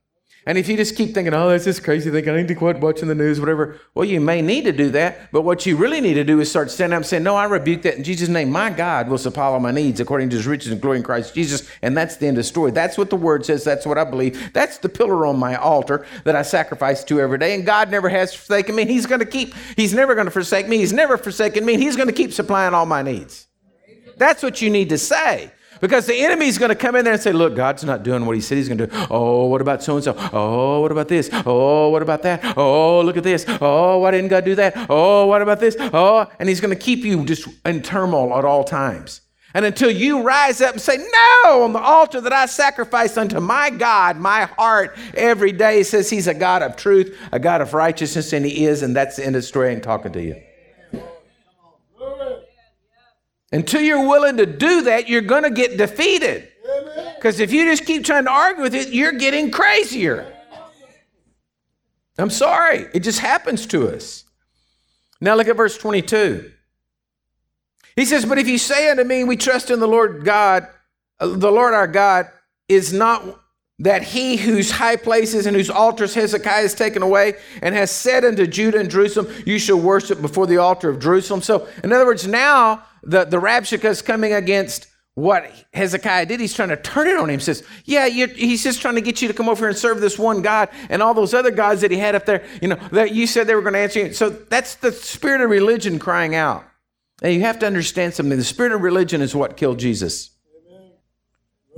And 0.47 0.58
if 0.58 0.67
you 0.67 0.75
just 0.75 0.95
keep 0.95 1.13
thinking, 1.13 1.36
oh, 1.36 1.49
that's 1.49 1.65
just 1.65 1.84
crazy 1.84 2.10
thing, 2.10 2.27
I 2.27 2.36
need 2.36 2.47
to 2.47 2.56
quit 2.56 2.80
watching 2.80 3.08
the 3.08 3.13
news, 3.13 3.39
whatever, 3.39 3.80
well, 3.93 4.06
you 4.06 4.19
may 4.19 4.41
need 4.41 4.63
to 4.63 4.71
do 4.71 4.89
that. 4.89 5.32
But 5.32 5.43
what 5.43 5.67
you 5.67 5.77
really 5.77 6.01
need 6.01 6.15
to 6.15 6.23
do 6.23 6.39
is 6.39 6.49
start 6.49 6.71
standing 6.71 6.95
up 6.95 7.01
and 7.01 7.06
saying, 7.06 7.21
no, 7.21 7.36
I 7.36 7.45
rebuke 7.45 7.84
that 7.84 7.97
in 7.97 8.04
Jesus' 8.04 8.27
name. 8.27 8.49
My 8.49 8.71
God 8.71 9.08
will 9.08 9.19
supply 9.19 9.45
all 9.45 9.60
my 9.60 9.69
needs 9.69 9.99
according 9.99 10.32
to 10.32 10.38
his 10.38 10.47
riches 10.47 10.71
and 10.71 10.82
glory 10.82 10.97
in 10.97 11.04
Christ 11.04 11.36
Jesus. 11.36 11.69
And 11.84 11.95
that's 11.95 12.15
the 12.15 12.25
end 12.25 12.38
of 12.38 12.43
the 12.43 12.47
story. 12.47 12.71
That's 12.71 12.97
what 12.97 13.12
the 13.12 13.17
word 13.17 13.45
says. 13.45 13.63
That's 13.63 13.86
what 13.86 13.99
I 13.99 14.04
believe. 14.04 14.51
That's 14.51 14.80
the 14.80 14.89
pillar 14.89 15.27
on 15.27 15.38
my 15.38 15.58
altar 15.58 16.08
that 16.23 16.36
I 16.36 16.41
sacrifice 16.41 17.04
to 17.04 17.21
every 17.21 17.38
day. 17.38 17.54
And 17.54 17.63
God 17.63 17.91
never 17.91 18.10
has 18.10 18.34
forsaken 18.34 18.73
me. 18.73 18.86
He's 18.86 19.06
going 19.06 19.19
to 19.19 19.27
keep, 19.27 19.54
he's 19.75 19.93
never 19.93 20.15
going 20.15 20.25
to 20.25 20.32
forsake 20.32 20.67
me. 20.67 20.77
He's 20.77 20.93
never 20.93 21.19
forsaken 21.19 21.63
me. 21.63 21.77
He's 21.77 21.95
going 21.95 22.08
to 22.08 22.15
keep 22.15 22.34
supplying 22.34 22.73
all 22.73 22.88
my 22.88 23.04
needs. 23.04 23.45
That's 24.17 24.41
what 24.41 24.60
you 24.60 24.71
need 24.71 24.89
to 24.89 24.97
say. 24.97 25.51
Because 25.82 26.06
the 26.06 26.15
enemy's 26.15 26.58
going 26.58 26.70
to 26.70 26.76
come 26.76 26.96
in 26.96 27.04
there 27.04 27.13
and 27.13 27.22
say, 27.22 27.34
Look, 27.34 27.56
God's 27.56 27.84
not 27.84 28.04
doing 28.04 28.26
what 28.26 28.36
he 28.36 28.41
said 28.41 28.58
he's 28.58 28.67
going 28.67 28.78
to 28.78 28.88
do. 28.88 29.06
Oh, 29.10 29.48
what 29.48 29.62
about 29.62 29.84
so 29.84 29.96
and 29.96 30.04
so? 30.04 30.15
Oh, 30.32 30.80
what 30.82 30.91
about 30.91 31.08
this? 31.08 31.30
Oh, 31.46 31.89
what 31.89 32.04
about 32.04 32.22
that? 32.22 32.56
Oh, 32.56 33.02
look 33.02 33.17
at 33.17 33.24
this. 33.24 33.46
Oh, 33.60 33.98
why 34.00 34.12
didn't 34.12 34.30
God 34.30 34.46
do 34.46 34.56
that? 34.56 34.86
Oh, 34.89 35.26
what 35.26 35.41
about 35.41 35.60
this? 35.60 35.76
Oh, 35.80 36.28
and 36.39 36.48
he's 36.48 36.62
going 36.62 36.74
to 36.74 36.80
keep 36.80 37.00
you 37.00 37.26
just 37.26 37.48
in 37.65 37.82
turmoil 37.82 38.38
at 38.38 38.46
all 38.46 38.63
times. 38.63 39.22
And 39.54 39.65
until 39.65 39.91
you 39.91 40.22
rise 40.22 40.62
up 40.62 40.74
and 40.74 40.82
say, 40.82 40.98
No, 40.98 41.63
on 41.63 41.74
the 41.74 41.80
altar 41.80 42.22
that 42.22 42.32
I 42.32 42.46
sacrifice 42.46 43.17
unto 43.17 43.39
my 43.39 43.70
God, 43.70 44.17
my 44.17 44.46
heart 44.46 44.98
every 45.15 45.52
day 45.52 45.84
says 45.84 46.10
He's 46.10 46.28
a 46.28 46.34
God 46.34 46.62
of 46.62 46.76
truth, 46.76 47.17
a 47.32 47.39
God 47.39 47.62
of 47.62 47.74
righteousness, 47.74 48.34
and 48.34 48.46
He 48.46 48.65
is, 48.65 48.84
and 48.84 48.96
that's 48.96 49.17
the 49.17 49.26
end 49.26 49.36
of 49.36 49.41
the 49.41 49.48
story. 49.48 49.74
Ain't 49.74 49.84
talking 49.84 50.13
to 50.13 50.22
you. 50.22 50.41
Until 53.51 53.81
you're 53.81 54.07
willing 54.07 54.37
to 54.37 54.45
do 54.45 54.83
that, 54.83 55.09
you're 55.09 55.21
going 55.21 55.43
to 55.43 55.49
get 55.49 55.77
defeated. 55.77 56.47
Because 57.15 57.39
if 57.39 57.51
you 57.51 57.65
just 57.65 57.85
keep 57.85 58.05
trying 58.05 58.25
to 58.25 58.31
argue 58.31 58.63
with 58.63 58.73
it, 58.73 58.89
you're 58.89 59.11
getting 59.11 59.51
crazier. 59.51 60.33
I'm 62.17 62.29
sorry, 62.29 62.87
it 62.93 63.01
just 63.01 63.19
happens 63.19 63.65
to 63.67 63.89
us. 63.89 64.25
Now 65.19 65.35
look 65.35 65.47
at 65.47 65.55
verse 65.57 65.77
22. 65.77 66.51
He 67.95 68.05
says, 68.05 68.25
But 68.25 68.37
if 68.37 68.47
you 68.47 68.57
say 68.57 68.89
unto 68.89 69.03
me, 69.03 69.23
We 69.23 69.37
trust 69.37 69.69
in 69.69 69.79
the 69.79 69.87
Lord 69.87 70.23
God, 70.23 70.67
uh, 71.19 71.27
the 71.27 71.51
Lord 71.51 71.73
our 71.73 71.87
God, 71.87 72.27
is 72.67 72.93
not 72.93 73.39
that 73.79 74.03
he 74.03 74.37
whose 74.37 74.71
high 74.71 74.95
places 74.95 75.45
and 75.45 75.55
whose 75.55 75.69
altars 75.69 76.13
Hezekiah 76.13 76.61
has 76.61 76.75
taken 76.75 77.01
away 77.01 77.33
and 77.61 77.73
has 77.73 77.89
said 77.89 78.23
unto 78.23 78.45
Judah 78.45 78.79
and 78.79 78.89
Jerusalem, 78.89 79.33
You 79.45 79.57
shall 79.57 79.79
worship 79.79 80.21
before 80.21 80.47
the 80.47 80.57
altar 80.57 80.89
of 80.89 80.99
Jerusalem. 80.99 81.41
So, 81.41 81.67
in 81.83 81.91
other 81.91 82.05
words, 82.05 82.27
now 82.27 82.83
the, 83.03 83.25
the 83.25 83.37
Rabshakeh 83.37 83.85
is 83.85 84.01
coming 84.01 84.33
against 84.33 84.87
what 85.13 85.51
Hezekiah 85.73 86.25
did. 86.25 86.39
He's 86.39 86.53
trying 86.53 86.69
to 86.69 86.77
turn 86.77 87.07
it 87.07 87.17
on 87.17 87.29
him. 87.29 87.39
He 87.39 87.43
says, 87.43 87.63
Yeah, 87.85 88.07
he's 88.07 88.63
just 88.63 88.81
trying 88.81 88.95
to 88.95 89.01
get 89.01 89.21
you 89.21 89.27
to 89.27 89.33
come 89.33 89.49
over 89.49 89.59
here 89.59 89.69
and 89.69 89.77
serve 89.77 89.99
this 89.99 90.17
one 90.17 90.41
God 90.41 90.69
and 90.89 91.01
all 91.01 91.13
those 91.13 91.33
other 91.33 91.51
gods 91.51 91.81
that 91.81 91.91
he 91.91 91.97
had 91.97 92.15
up 92.15 92.25
there, 92.25 92.45
you 92.61 92.67
know, 92.69 92.79
that 92.91 93.13
you 93.13 93.27
said 93.27 93.47
they 93.47 93.55
were 93.55 93.61
going 93.61 93.73
to 93.73 93.79
answer 93.79 93.99
you. 93.99 94.13
So 94.13 94.29
that's 94.29 94.75
the 94.75 94.91
spirit 94.91 95.41
of 95.41 95.49
religion 95.49 95.99
crying 95.99 96.35
out. 96.35 96.65
And 97.21 97.33
you 97.33 97.41
have 97.41 97.59
to 97.59 97.67
understand 97.67 98.13
something. 98.13 98.37
The 98.37 98.43
spirit 98.43 98.71
of 98.71 98.81
religion 98.81 99.21
is 99.21 99.35
what 99.35 99.57
killed 99.57 99.79
Jesus. 99.79 100.31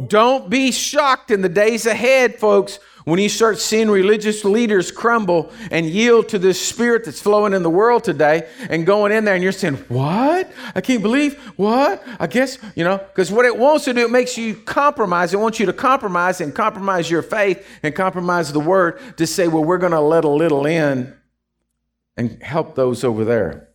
Don't 0.07 0.49
be 0.49 0.71
shocked 0.71 1.29
in 1.29 1.41
the 1.41 1.49
days 1.49 1.85
ahead, 1.85 2.39
folks, 2.39 2.79
when 3.05 3.19
you 3.19 3.29
start 3.29 3.59
seeing 3.59 3.89
religious 3.89 4.45
leaders 4.45 4.91
crumble 4.91 5.51
and 5.71 5.85
yield 5.85 6.29
to 6.29 6.39
this 6.39 6.65
spirit 6.65 7.03
that's 7.05 7.21
flowing 7.21 7.53
in 7.53 7.63
the 7.63 7.69
world 7.69 8.03
today 8.03 8.47
and 8.69 8.85
going 8.85 9.11
in 9.11 9.25
there 9.25 9.35
and 9.35 9.43
you're 9.43 9.51
saying, 9.51 9.75
What? 9.89 10.51
I 10.73 10.81
can't 10.81 11.01
believe 11.01 11.37
what? 11.57 12.03
I 12.19 12.27
guess, 12.27 12.57
you 12.75 12.83
know, 12.83 12.97
because 12.97 13.31
what 13.31 13.45
it 13.45 13.57
wants 13.57 13.85
to 13.85 13.93
do, 13.93 14.05
it 14.05 14.11
makes 14.11 14.37
you 14.37 14.55
compromise. 14.55 15.33
It 15.33 15.37
wants 15.37 15.59
you 15.59 15.65
to 15.65 15.73
compromise 15.73 16.39
and 16.39 16.55
compromise 16.55 17.11
your 17.11 17.21
faith 17.21 17.67
and 17.83 17.93
compromise 17.93 18.53
the 18.53 18.59
word 18.59 18.99
to 19.17 19.27
say, 19.27 19.47
Well, 19.47 19.63
we're 19.63 19.77
going 19.77 19.91
to 19.91 20.01
let 20.01 20.23
a 20.23 20.29
little 20.29 20.65
in 20.65 21.13
and 22.15 22.41
help 22.41 22.75
those 22.75 23.03
over 23.03 23.25
there. 23.25 23.69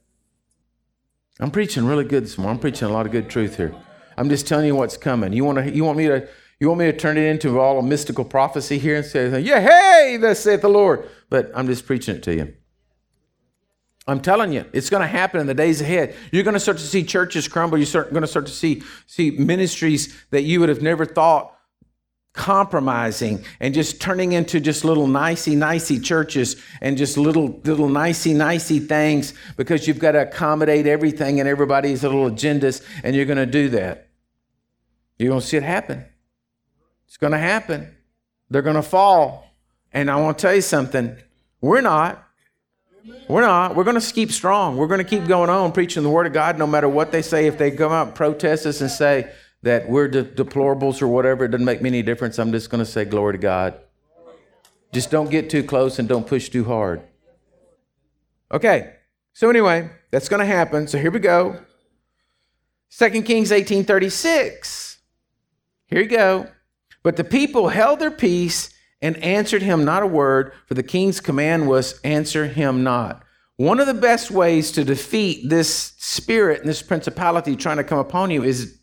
I'm 1.41 1.51
preaching 1.51 1.85
really 1.87 2.05
good 2.05 2.25
this 2.25 2.37
morning. 2.37 2.57
I'm 2.57 2.61
preaching 2.61 2.88
a 2.88 2.93
lot 2.93 3.07
of 3.07 3.12
good 3.12 3.29
truth 3.29 3.57
here. 3.57 3.75
I'm 4.17 4.29
just 4.29 4.49
telling 4.49 4.67
you 4.67 4.75
what's 4.75 4.97
coming. 4.97 5.33
You 5.33 5.45
want 5.45 5.59
to? 5.59 5.71
You 5.71 5.85
want 5.85 5.99
me 5.99 6.07
to? 6.09 6.29
You 6.61 6.68
want 6.68 6.81
me 6.81 6.87
to 6.87 6.97
turn 6.97 7.16
it 7.16 7.23
into 7.23 7.61
all 7.61 7.79
a 7.79 7.83
mystical 7.83 8.25
prophecy 8.25 8.79
here 8.79 8.97
and 8.97 9.07
say, 9.07 9.40
"Yeah, 9.40 9.61
hey, 9.61 10.16
thus 10.16 10.40
saith 10.40 10.62
the 10.62 10.68
Lord," 10.68 11.09
but 11.31 11.51
I'm 11.55 11.66
just 11.66 11.87
preaching 11.87 12.16
it 12.16 12.23
to 12.25 12.35
you. 12.35 12.55
I'm 14.09 14.21
telling 14.21 14.53
you, 14.53 14.64
it's 14.73 14.88
going 14.88 15.03
to 15.03 15.07
happen 15.07 15.38
in 15.40 15.47
the 15.47 15.55
days 15.55 15.83
ahead. 15.83 16.16
You're 16.33 16.42
going 16.42 16.55
to 16.55 16.61
start 16.61 16.79
to 16.79 16.85
see 16.85 17.05
churches 17.05 17.47
crumble. 17.47 17.79
You're 17.79 18.05
going 18.05 18.23
to 18.23 18.27
start 18.27 18.47
to 18.47 18.53
see 18.53 18.83
see 19.07 19.31
ministries 19.33 20.16
that 20.31 20.42
you 20.42 20.61
would 20.61 20.71
have 20.71 20.83
never 20.83 21.05
thought 21.05 21.55
compromising 22.33 23.44
and 23.61 23.75
just 23.75 24.01
turning 24.01 24.33
into 24.33 24.61
just 24.61 24.85
little 24.85 25.07
nicey 25.07 25.57
nicey 25.57 25.99
churches 25.99 26.57
and 26.81 26.97
just 26.97 27.16
little 27.16 27.61
little 27.64 27.88
nicey 27.88 28.33
nicey 28.33 28.79
things 28.79 29.35
because 29.57 29.88
you've 29.88 29.99
got 29.99 30.12
to 30.12 30.23
accommodate 30.23 30.87
everything 30.87 31.40
and 31.40 31.49
everybody's 31.49 32.03
little 32.03 32.31
agendas 32.31 32.85
and 33.03 33.16
you're 33.16 33.25
going 33.25 33.38
to 33.38 33.47
do 33.47 33.68
that 33.71 34.09
you're 35.18 35.31
going 35.31 35.40
to 35.40 35.47
see 35.47 35.57
it 35.57 35.64
happen 35.64 36.05
it's 37.09 37.16
going 37.16 37.33
to 37.33 37.38
happen 37.38 37.97
they're 38.51 38.62
going 38.62 38.77
to 38.77 38.83
fall 38.83 39.53
and 39.92 40.09
i 40.09 40.14
want 40.14 40.38
to 40.38 40.42
tell 40.42 40.55
you 40.55 40.61
something 40.61 41.16
we're 41.61 41.81
not 41.81 42.25
we're 43.27 43.40
not. 43.40 43.75
We're 43.75 43.85
going 43.85 43.99
to 43.99 44.12
keep 44.12 44.33
strong. 44.33 44.77
We're 44.77 44.87
going 44.87 45.03
to 45.03 45.05
keep 45.05 45.27
going 45.27 45.49
on 45.49 45.73
preaching 45.73 46.03
the 46.03 46.11
word 46.11 46.27
of 46.27 46.35
God 46.35 46.59
no 46.59 46.66
matter 46.66 46.88
what 46.90 47.11
they 47.11 47.23
say. 47.23 47.47
If 47.47 47.57
they 47.57 47.71
come 47.71 47.90
out 47.90 48.09
and 48.09 48.14
protest 48.14 48.66
us 48.66 48.83
and 48.83 48.90
say, 48.90 49.31
that 49.62 49.88
we're 49.88 50.09
de- 50.09 50.25
deplorables 50.25 51.03
or 51.03 51.09
whatever, 51.09 51.44
it 51.44 51.49
doesn't 51.49 51.64
make 51.64 51.83
me 51.83 51.88
any 51.88 52.03
difference. 52.03 52.38
I'm 52.38 52.53
just 52.53 52.71
going 52.71 52.85
to 52.85 52.90
say 52.90 53.05
glory 53.05 53.35
to 53.35 53.38
God. 53.38 53.79
Just 54.92 55.11
don't 55.11 55.31
get 55.31 55.51
too 55.51 55.62
close 55.62 55.99
and 55.99 56.09
don't 56.09 56.27
push 56.27 56.49
too 56.49 56.64
hard. 56.64 57.03
Okay, 58.51 58.94
so 59.35 59.51
anyway, 59.51 59.90
that's 60.11 60.29
going 60.29 60.40
to 60.40 60.47
happen. 60.47 60.88
So 60.88 60.99
here 60.99 61.11
we 61.11 61.18
go. 61.18 61.61
2 62.97 63.23
Kings 63.23 63.51
18:36. 63.51 64.97
Here 65.87 66.03
you 66.03 66.09
go. 66.09 66.49
But 67.02 67.16
the 67.16 67.24
people 67.24 67.68
held 67.68 68.00
their 68.00 68.11
peace 68.11 68.70
and 69.00 69.16
answered 69.18 69.62
him 69.62 69.84
not 69.84 70.02
a 70.02 70.06
word, 70.06 70.52
for 70.66 70.74
the 70.74 70.82
king's 70.82 71.20
command 71.20 71.68
was 71.68 72.00
answer 72.02 72.46
him 72.46 72.82
not. 72.82 73.22
One 73.56 73.80
of 73.80 73.87
the 73.87 73.94
best 73.94 74.30
ways 74.30 74.70
to 74.72 74.84
defeat 74.84 75.48
this 75.48 75.92
spirit 75.98 76.61
and 76.61 76.68
this 76.68 76.82
principality 76.82 77.56
trying 77.56 77.76
to 77.78 77.84
come 77.84 77.98
upon 77.98 78.30
you 78.30 78.42
is 78.42 78.78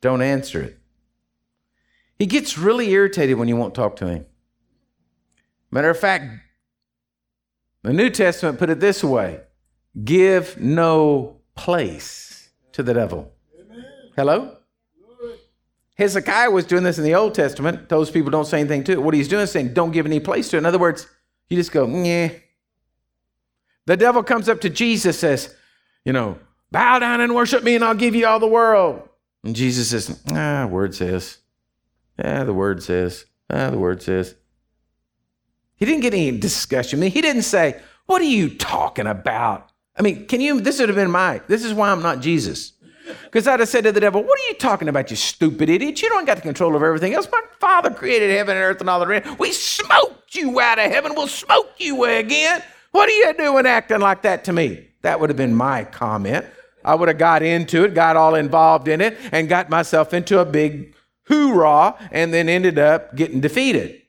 don't 0.00 0.22
answer 0.22 0.62
it. 0.62 0.78
He 2.18 2.26
gets 2.26 2.56
really 2.56 2.90
irritated 2.90 3.38
when 3.38 3.48
you 3.48 3.56
won't 3.56 3.74
talk 3.74 3.96
to 3.96 4.06
him. 4.06 4.26
Matter 5.70 5.90
of 5.90 5.98
fact, 5.98 6.24
the 7.82 7.92
New 7.92 8.10
Testament 8.10 8.58
put 8.58 8.70
it 8.70 8.80
this 8.80 9.02
way 9.04 9.40
give 10.04 10.58
no 10.60 11.40
place 11.54 12.50
to 12.72 12.82
the 12.82 12.94
devil. 12.94 13.32
Amen. 13.58 13.84
Hello? 14.14 14.55
Hezekiah 15.96 16.50
was 16.50 16.66
doing 16.66 16.82
this 16.82 16.98
in 16.98 17.04
the 17.04 17.14
Old 17.14 17.34
Testament. 17.34 17.88
Those 17.88 18.10
people 18.10 18.30
don't 18.30 18.44
say 18.44 18.60
anything 18.60 18.84
to 18.84 18.92
it. 18.92 19.02
What 19.02 19.14
he's 19.14 19.28
doing 19.28 19.42
is 19.42 19.50
saying, 19.50 19.72
don't 19.74 19.92
give 19.92 20.06
any 20.06 20.20
place 20.20 20.50
to 20.50 20.56
it. 20.56 20.58
In 20.58 20.66
other 20.66 20.78
words, 20.78 21.06
you 21.48 21.56
just 21.56 21.72
go, 21.72 21.86
yeah. 21.86 22.30
The 23.86 23.96
devil 23.96 24.22
comes 24.22 24.48
up 24.48 24.60
to 24.62 24.68
Jesus, 24.68 25.18
says, 25.18 25.54
you 26.04 26.12
know, 26.12 26.38
bow 26.70 26.98
down 26.98 27.20
and 27.20 27.34
worship 27.34 27.62
me, 27.62 27.76
and 27.76 27.84
I'll 27.84 27.94
give 27.94 28.14
you 28.14 28.26
all 28.26 28.40
the 28.40 28.46
world. 28.46 29.08
And 29.42 29.56
Jesus 29.56 29.90
says, 29.90 30.20
ah, 30.32 30.66
word 30.66 30.94
says. 30.94 31.38
Yeah, 32.18 32.44
the 32.44 32.54
word 32.54 32.82
says. 32.82 33.26
Ah, 33.48 33.70
the 33.70 33.78
word 33.78 34.02
says. 34.02 34.34
He 35.76 35.84
didn't 35.84 36.00
get 36.00 36.14
any 36.14 36.36
discussion. 36.36 36.98
I 36.98 37.00
mean, 37.02 37.10
he 37.10 37.20
didn't 37.20 37.42
say, 37.42 37.80
What 38.06 38.22
are 38.22 38.24
you 38.24 38.54
talking 38.54 39.06
about? 39.06 39.70
I 39.98 40.02
mean, 40.02 40.26
can 40.26 40.40
you? 40.40 40.60
This 40.60 40.80
would 40.80 40.88
have 40.88 40.96
been 40.96 41.10
my, 41.10 41.42
this 41.46 41.64
is 41.64 41.72
why 41.74 41.90
I'm 41.90 42.02
not 42.02 42.20
Jesus. 42.20 42.72
Because 43.24 43.46
I'd 43.46 43.60
have 43.60 43.68
said 43.68 43.84
to 43.84 43.92
the 43.92 44.00
devil, 44.00 44.22
What 44.22 44.38
are 44.38 44.48
you 44.48 44.54
talking 44.54 44.88
about, 44.88 45.10
you 45.10 45.16
stupid 45.16 45.68
idiot? 45.68 46.00
You 46.02 46.08
don't 46.08 46.24
got 46.24 46.36
the 46.36 46.42
control 46.42 46.76
of 46.76 46.82
everything 46.82 47.14
else. 47.14 47.28
My 47.30 47.42
Father 47.60 47.90
created 47.90 48.30
heaven 48.30 48.56
and 48.56 48.64
earth 48.64 48.80
and 48.80 48.90
all 48.90 49.00
that 49.00 49.08
around. 49.08 49.38
We 49.38 49.52
smoked 49.52 50.34
you 50.34 50.60
out 50.60 50.78
of 50.78 50.90
heaven. 50.90 51.14
We'll 51.14 51.28
smoke 51.28 51.72
you 51.78 52.04
again. 52.04 52.62
What 52.90 53.08
are 53.08 53.12
you 53.12 53.34
doing 53.34 53.66
acting 53.66 54.00
like 54.00 54.22
that 54.22 54.44
to 54.44 54.52
me? 54.52 54.88
That 55.02 55.20
would 55.20 55.30
have 55.30 55.36
been 55.36 55.54
my 55.54 55.84
comment. 55.84 56.46
I 56.84 56.94
would 56.94 57.08
have 57.08 57.18
got 57.18 57.42
into 57.42 57.84
it, 57.84 57.94
got 57.94 58.16
all 58.16 58.34
involved 58.34 58.88
in 58.88 59.00
it, 59.00 59.18
and 59.32 59.48
got 59.48 59.68
myself 59.68 60.14
into 60.14 60.38
a 60.38 60.44
big 60.44 60.94
hoorah, 61.24 61.96
and 62.12 62.32
then 62.32 62.48
ended 62.48 62.78
up 62.78 63.14
getting 63.16 63.40
defeated. 63.40 64.02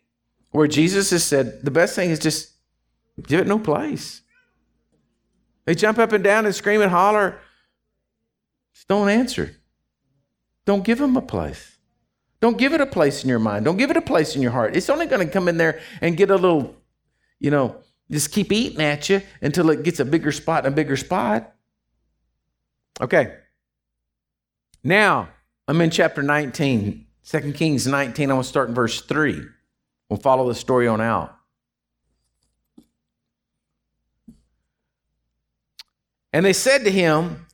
Where 0.51 0.67
Jesus 0.67 1.09
has 1.09 1.23
said, 1.23 1.63
the 1.63 1.71
best 1.71 1.95
thing 1.95 2.11
is 2.11 2.19
just 2.19 2.53
give 3.23 3.41
it 3.41 3.47
no 3.47 3.59
place. 3.59 4.21
They 5.65 5.75
jump 5.75 5.97
up 5.97 6.13
and 6.13 6.23
down 6.23 6.45
and 6.45 6.55
scream 6.55 6.81
and 6.81 6.91
holler. 6.91 7.39
Just 8.77 8.87
don't 8.89 9.09
answer. 9.09 9.55
Don't 10.65 10.83
give 10.83 11.01
him 11.01 11.17
a 11.17 11.21
place. 11.21 11.79
Don't 12.39 12.59
give 12.59 12.73
it 12.73 12.79
a 12.79 12.85
place 12.85 13.23
in 13.23 13.29
your 13.29 13.39
mind. 13.39 13.65
Don't 13.65 13.77
give 13.77 13.89
it 13.89 13.97
a 13.97 14.01
place 14.01 14.35
in 14.35 14.41
your 14.43 14.51
heart. 14.51 14.75
It's 14.75 14.87
only 14.87 15.07
going 15.07 15.25
to 15.25 15.33
come 15.33 15.47
in 15.47 15.57
there 15.57 15.79
and 15.99 16.15
get 16.15 16.29
a 16.29 16.35
little, 16.35 16.75
you 17.39 17.49
know, 17.49 17.77
just 18.11 18.31
keep 18.31 18.51
eating 18.51 18.79
at 18.79 19.09
you 19.09 19.23
until 19.41 19.71
it 19.71 19.81
gets 19.81 19.99
a 19.99 20.05
bigger 20.05 20.31
spot 20.31 20.63
and 20.63 20.73
a 20.73 20.75
bigger 20.75 20.95
spot. 20.95 21.55
Okay. 23.01 23.33
Now, 24.83 25.29
I'm 25.67 25.81
in 25.81 25.89
chapter 25.89 26.21
19, 26.21 27.03
2 27.25 27.53
Kings 27.53 27.87
19. 27.87 28.29
I 28.29 28.33
want 28.35 28.45
to 28.45 28.47
start 28.47 28.69
in 28.69 28.75
verse 28.75 29.01
3. 29.01 29.41
We'll 30.07 30.19
follow 30.19 30.47
the 30.47 30.53
story 30.53 30.87
on 30.87 31.01
out. 31.01 31.35
And 36.31 36.45
they 36.45 36.53
said 36.53 36.83
to 36.83 36.91
him, 36.91 37.46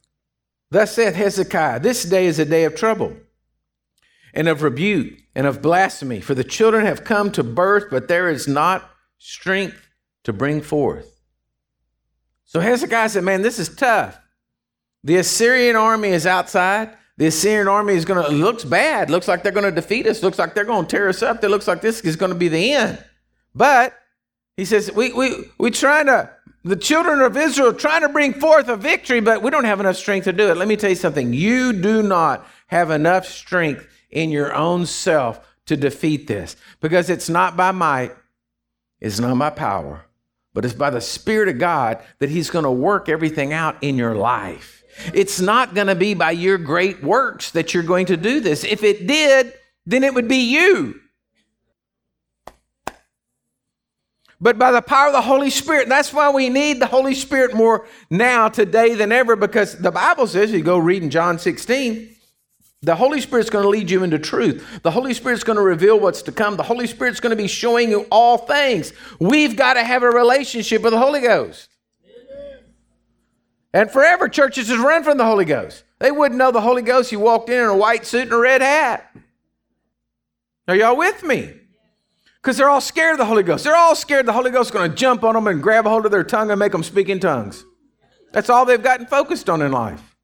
Thus 0.73 0.95
saith 0.95 1.13
Hezekiah, 1.13 1.81
This 1.81 2.03
day 2.03 2.25
is 2.25 2.39
a 2.39 2.45
day 2.45 2.63
of 2.63 2.73
trouble, 2.73 3.15
and 4.33 4.47
of 4.47 4.63
rebuke, 4.63 5.19
and 5.35 5.45
of 5.45 5.61
blasphemy, 5.61 6.19
for 6.19 6.33
the 6.33 6.43
children 6.43 6.83
have 6.83 7.03
come 7.03 7.31
to 7.33 7.43
birth, 7.43 7.85
but 7.91 8.07
there 8.07 8.27
is 8.27 8.47
not 8.47 8.89
strength 9.19 9.89
to 10.23 10.33
bring 10.33 10.61
forth. 10.61 11.21
So 12.45 12.59
Hezekiah 12.59 13.09
said, 13.09 13.23
Man, 13.23 13.43
this 13.43 13.59
is 13.59 13.69
tough. 13.69 14.19
The 15.03 15.17
Assyrian 15.17 15.75
army 15.75 16.09
is 16.09 16.25
outside. 16.25 16.89
the 17.17 17.27
Assyrian 17.27 17.67
army 17.67 17.93
is 17.93 18.03
going 18.03 18.25
to, 18.25 18.31
looks 18.31 18.63
bad. 18.63 19.11
Looks 19.11 19.27
like 19.27 19.43
they're 19.43 19.51
going 19.51 19.69
to 19.69 19.81
defeat 19.81 20.07
us. 20.07 20.23
Looks 20.23 20.39
like 20.39 20.55
they're 20.55 20.63
going 20.63 20.87
to 20.87 20.89
tear 20.89 21.07
us 21.07 21.21
up. 21.21 21.43
It 21.43 21.49
looks 21.49 21.67
like 21.67 21.81
this 21.81 22.01
is 22.01 22.15
going 22.15 22.31
to 22.31 22.37
be 22.37 22.47
the 22.47 22.73
end. 22.73 22.97
But 23.53 23.93
he 24.57 24.65
says, 24.65 24.91
we, 24.91 25.13
we, 25.13 25.51
we 25.59 25.69
trying 25.69 26.07
to, 26.07 26.31
the 26.63 26.75
children 26.75 27.21
of 27.21 27.35
Israel 27.35 27.73
trying 27.73 28.01
to 28.01 28.09
bring 28.09 28.33
forth 28.33 28.69
a 28.69 28.77
victory, 28.77 29.19
but 29.19 29.41
we 29.41 29.51
don't 29.51 29.65
have 29.65 29.79
enough 29.79 29.97
strength 29.97 30.25
to 30.25 30.33
do 30.33 30.49
it. 30.49 30.57
Let 30.57 30.67
me 30.67 30.77
tell 30.77 30.89
you 30.89 30.95
something. 30.95 31.33
You 31.33 31.73
do 31.73 32.01
not 32.01 32.47
have 32.67 32.89
enough 32.89 33.25
strength 33.25 33.87
in 34.09 34.29
your 34.29 34.53
own 34.53 34.85
self 34.85 35.39
to 35.65 35.75
defeat 35.75 36.27
this 36.27 36.55
because 36.79 37.09
it's 37.09 37.29
not 37.29 37.57
by 37.57 37.71
might, 37.71 38.13
it's 39.01 39.19
not 39.19 39.37
by 39.37 39.49
power, 39.49 40.05
but 40.53 40.63
it's 40.63 40.73
by 40.73 40.89
the 40.89 41.01
Spirit 41.01 41.49
of 41.49 41.57
God 41.57 42.01
that 42.19 42.29
He's 42.29 42.49
going 42.49 42.63
to 42.63 42.71
work 42.71 43.09
everything 43.09 43.51
out 43.51 43.75
in 43.81 43.97
your 43.97 44.15
life. 44.15 44.83
It's 45.13 45.41
not 45.41 45.73
going 45.73 45.87
to 45.87 45.95
be 45.95 46.13
by 46.13 46.31
your 46.31 46.57
great 46.57 47.03
works 47.03 47.51
that 47.51 47.73
you're 47.73 47.83
going 47.83 48.05
to 48.07 48.17
do 48.17 48.39
this. 48.39 48.63
If 48.63 48.83
it 48.83 49.07
did, 49.07 49.53
then 49.85 50.03
it 50.03 50.13
would 50.13 50.27
be 50.27 50.53
you. 50.53 50.99
But 54.43 54.59
by 54.59 54.73
the 54.73 54.81
power 54.81 55.07
of 55.07 55.13
the 55.13 55.21
Holy 55.21 55.49
Spirit, 55.49 55.87
that's 55.87 56.11
why 56.11 56.29
we 56.29 56.49
need 56.49 56.81
the 56.81 56.85
Holy 56.85 57.15
Spirit 57.15 57.55
more 57.55 57.87
now, 58.09 58.49
today 58.49 58.93
than 58.93 59.13
ever, 59.13 59.37
because 59.37 59.77
the 59.77 59.89
Bible 59.89 60.27
says, 60.27 60.51
you 60.51 60.61
go 60.61 60.77
read 60.77 61.01
in 61.01 61.09
John 61.09 61.39
16, 61.39 62.13
the 62.81 62.93
Holy 62.93 63.21
Spirit's 63.21 63.49
going 63.49 63.63
to 63.63 63.69
lead 63.69 63.89
you 63.89 64.03
into 64.03 64.19
truth. 64.19 64.81
The 64.83 64.91
Holy 64.91 65.13
Spirit's 65.13 65.45
going 65.45 65.55
to 65.55 65.63
reveal 65.63 65.97
what's 65.97 66.21
to 66.23 66.33
come. 66.33 66.57
The 66.57 66.63
Holy 66.63 66.87
Spirit's 66.87 67.21
going 67.21 67.29
to 67.29 67.41
be 67.41 67.47
showing 67.47 67.89
you 67.89 68.05
all 68.11 68.37
things. 68.37 68.91
We've 69.17 69.55
got 69.55 69.75
to 69.75 69.83
have 69.85 70.03
a 70.03 70.09
relationship 70.09 70.81
with 70.81 70.91
the 70.91 70.99
Holy 70.99 71.21
Ghost. 71.21 71.69
And 73.73 73.89
forever, 73.89 74.27
churches 74.27 74.67
just 74.67 74.83
run 74.83 75.05
from 75.05 75.17
the 75.17 75.25
Holy 75.25 75.45
Ghost. 75.45 75.85
They 75.99 76.11
wouldn't 76.11 76.37
know 76.37 76.51
the 76.51 76.59
Holy 76.59 76.81
Ghost. 76.81 77.13
You 77.13 77.21
walked 77.21 77.47
in 77.47 77.63
in 77.63 77.69
a 77.69 77.77
white 77.77 78.05
suit 78.05 78.23
and 78.23 78.33
a 78.33 78.37
red 78.37 78.61
hat. 78.61 79.09
Are 80.67 80.75
y'all 80.75 80.97
with 80.97 81.23
me? 81.23 81.61
Because 82.43 82.57
they're 82.57 82.69
all 82.69 82.81
scared 82.81 83.13
of 83.13 83.19
the 83.19 83.25
Holy 83.25 83.41
Ghost. 83.41 83.63
They're 83.63 83.75
all 83.75 83.95
scared 83.95 84.25
the 84.25 84.33
Holy 84.33 84.51
Ghost 84.51 84.67
is 84.67 84.71
going 84.73 84.91
to 84.91 84.95
jump 84.95 85.23
on 85.23 85.33
them 85.33 85.47
and 85.47 85.63
grab 85.63 85.87
a 85.87 85.89
hold 85.89 86.05
of 86.05 86.11
their 86.11 86.25
tongue 86.25 86.51
and 86.51 86.59
make 86.59 86.73
them 86.73 86.83
speak 86.83 87.07
in 87.07 87.21
tongues. 87.21 87.63
That's 88.33 88.49
all 88.49 88.65
they've 88.65 88.83
gotten 88.83 89.05
focused 89.05 89.49
on 89.49 89.61
in 89.61 89.71
life. 89.71 90.17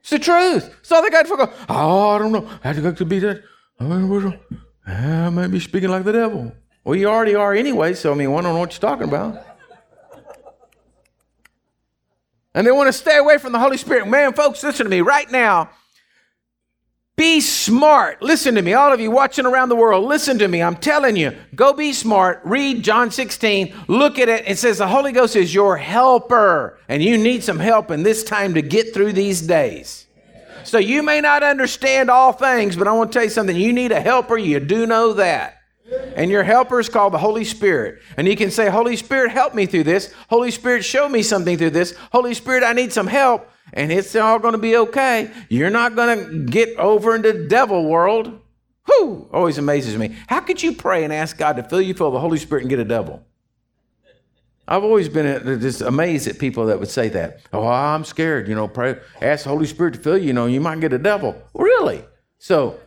It's 0.00 0.10
the 0.10 0.20
truth. 0.20 0.68
That's 0.68 0.92
all 0.92 1.02
they 1.02 1.10
got 1.10 1.26
focused 1.26 1.50
on. 1.68 1.76
Oh, 1.76 2.10
I 2.10 2.18
don't 2.18 2.30
know. 2.30 2.48
I 2.62 2.68
have 2.68 2.76
to 2.76 2.82
go 2.82 2.92
to 2.92 3.04
be 3.04 3.18
that. 3.18 3.42
I 3.80 5.30
might 5.30 5.48
be 5.48 5.58
speaking 5.58 5.90
like 5.90 6.04
the 6.04 6.12
devil. 6.12 6.52
Well, 6.84 6.94
you 6.94 7.08
already 7.08 7.34
are 7.34 7.52
anyway, 7.52 7.94
so 7.94 8.12
I 8.12 8.14
mean, 8.14 8.28
I 8.28 8.34
don't 8.34 8.44
know 8.44 8.58
what 8.58 8.72
you're 8.72 8.88
talking 8.88 9.08
about. 9.08 9.44
And 12.54 12.64
they 12.64 12.70
want 12.70 12.86
to 12.86 12.92
stay 12.92 13.18
away 13.18 13.38
from 13.38 13.50
the 13.50 13.58
Holy 13.58 13.78
Spirit. 13.78 14.06
Man, 14.06 14.32
folks, 14.32 14.62
listen 14.62 14.84
to 14.84 14.90
me 14.90 15.00
right 15.00 15.28
now. 15.28 15.70
Be 17.16 17.40
smart. 17.40 18.22
Listen 18.22 18.54
to 18.54 18.62
me. 18.62 18.72
All 18.72 18.90
of 18.90 18.98
you 18.98 19.10
watching 19.10 19.44
around 19.44 19.68
the 19.68 19.76
world, 19.76 20.06
listen 20.06 20.38
to 20.38 20.48
me. 20.48 20.62
I'm 20.62 20.76
telling 20.76 21.14
you, 21.14 21.36
go 21.54 21.74
be 21.74 21.92
smart. 21.92 22.40
Read 22.42 22.82
John 22.82 23.10
16. 23.10 23.74
Look 23.86 24.18
at 24.18 24.30
it. 24.30 24.44
It 24.46 24.58
says 24.58 24.78
the 24.78 24.88
Holy 24.88 25.12
Ghost 25.12 25.36
is 25.36 25.54
your 25.54 25.76
helper, 25.76 26.78
and 26.88 27.02
you 27.02 27.18
need 27.18 27.44
some 27.44 27.58
help 27.58 27.90
in 27.90 28.02
this 28.02 28.24
time 28.24 28.54
to 28.54 28.62
get 28.62 28.94
through 28.94 29.12
these 29.12 29.42
days. 29.42 30.06
So 30.64 30.78
you 30.78 31.02
may 31.02 31.20
not 31.20 31.42
understand 31.42 32.08
all 32.08 32.32
things, 32.32 32.76
but 32.76 32.88
I 32.88 32.92
want 32.92 33.12
to 33.12 33.18
tell 33.18 33.24
you 33.24 33.30
something. 33.30 33.56
You 33.56 33.74
need 33.74 33.92
a 33.92 34.00
helper. 34.00 34.38
You 34.38 34.58
do 34.60 34.86
know 34.86 35.12
that. 35.14 35.58
And 36.16 36.30
your 36.30 36.44
helper 36.44 36.80
is 36.80 36.88
called 36.88 37.12
the 37.12 37.18
Holy 37.18 37.44
Spirit. 37.44 38.00
And 38.16 38.26
you 38.26 38.36
can 38.36 38.50
say, 38.50 38.70
Holy 38.70 38.96
Spirit, 38.96 39.32
help 39.32 39.54
me 39.54 39.66
through 39.66 39.84
this. 39.84 40.14
Holy 40.30 40.50
Spirit, 40.50 40.84
show 40.84 41.08
me 41.10 41.22
something 41.22 41.58
through 41.58 41.70
this. 41.70 41.94
Holy 42.10 42.32
Spirit, 42.32 42.64
I 42.64 42.72
need 42.72 42.92
some 42.92 43.06
help. 43.06 43.51
And 43.72 43.90
it's 43.90 44.14
all 44.14 44.38
going 44.38 44.52
to 44.52 44.58
be 44.58 44.76
okay. 44.76 45.30
You're 45.48 45.70
not 45.70 45.96
going 45.96 46.18
to 46.18 46.50
get 46.50 46.76
over 46.78 47.14
into 47.14 47.32
the 47.32 47.48
devil 47.48 47.84
world. 47.88 48.38
Whew, 48.86 49.28
always 49.32 49.58
amazes 49.58 49.96
me. 49.96 50.16
How 50.26 50.40
could 50.40 50.62
you 50.62 50.72
pray 50.72 51.04
and 51.04 51.12
ask 51.12 51.38
God 51.38 51.56
to 51.56 51.62
fill 51.62 51.80
you 51.80 51.94
full 51.94 52.08
of 52.08 52.12
the 52.14 52.20
Holy 52.20 52.38
Spirit 52.38 52.62
and 52.62 52.70
get 52.70 52.78
a 52.78 52.84
devil? 52.84 53.24
I've 54.66 54.84
always 54.84 55.08
been 55.08 55.60
just 55.60 55.80
amazed 55.80 56.28
at 56.28 56.38
people 56.38 56.66
that 56.66 56.78
would 56.78 56.88
say 56.88 57.08
that. 57.10 57.40
Oh, 57.52 57.66
I'm 57.66 58.04
scared. 58.04 58.48
You 58.48 58.54
know, 58.54 58.68
pray, 58.68 58.96
ask 59.20 59.44
the 59.44 59.50
Holy 59.50 59.66
Spirit 59.66 59.94
to 59.94 60.00
fill 60.00 60.18
you. 60.18 60.28
You 60.28 60.32
know, 60.32 60.46
you 60.46 60.60
might 60.60 60.80
get 60.80 60.92
a 60.92 60.98
devil. 60.98 61.40
Really? 61.54 62.04
So 62.38 62.78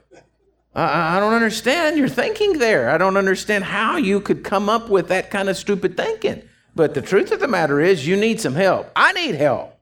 I, 0.74 1.18
I 1.18 1.20
don't 1.20 1.34
understand 1.34 1.98
your 1.98 2.10
thinking 2.10 2.60
there. 2.60 2.90
I 2.90 2.98
don't 2.98 3.18
understand 3.18 3.66
how 3.66 3.98
you 3.98 4.22
could 4.22 4.44
come 4.44 4.70
up 4.70 4.90
with 4.90 5.10
that 5.10 5.32
kind 5.32 5.50
of 5.50 5.58
stupid 5.58 5.98
thinking. 5.98 6.44
But 6.76 6.94
the 6.94 7.02
truth 7.02 7.32
of 7.32 7.40
the 7.40 7.48
matter 7.48 7.80
is, 7.80 8.08
you 8.08 8.16
need 8.18 8.42
some 8.42 8.56
help. 8.56 8.90
I 8.96 9.14
need 9.14 9.36
help. 9.36 9.75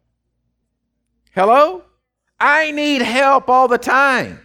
Hello? 1.33 1.83
I 2.39 2.71
need 2.71 3.01
help 3.01 3.49
all 3.49 3.67
the 3.67 3.77
time. 3.77 4.39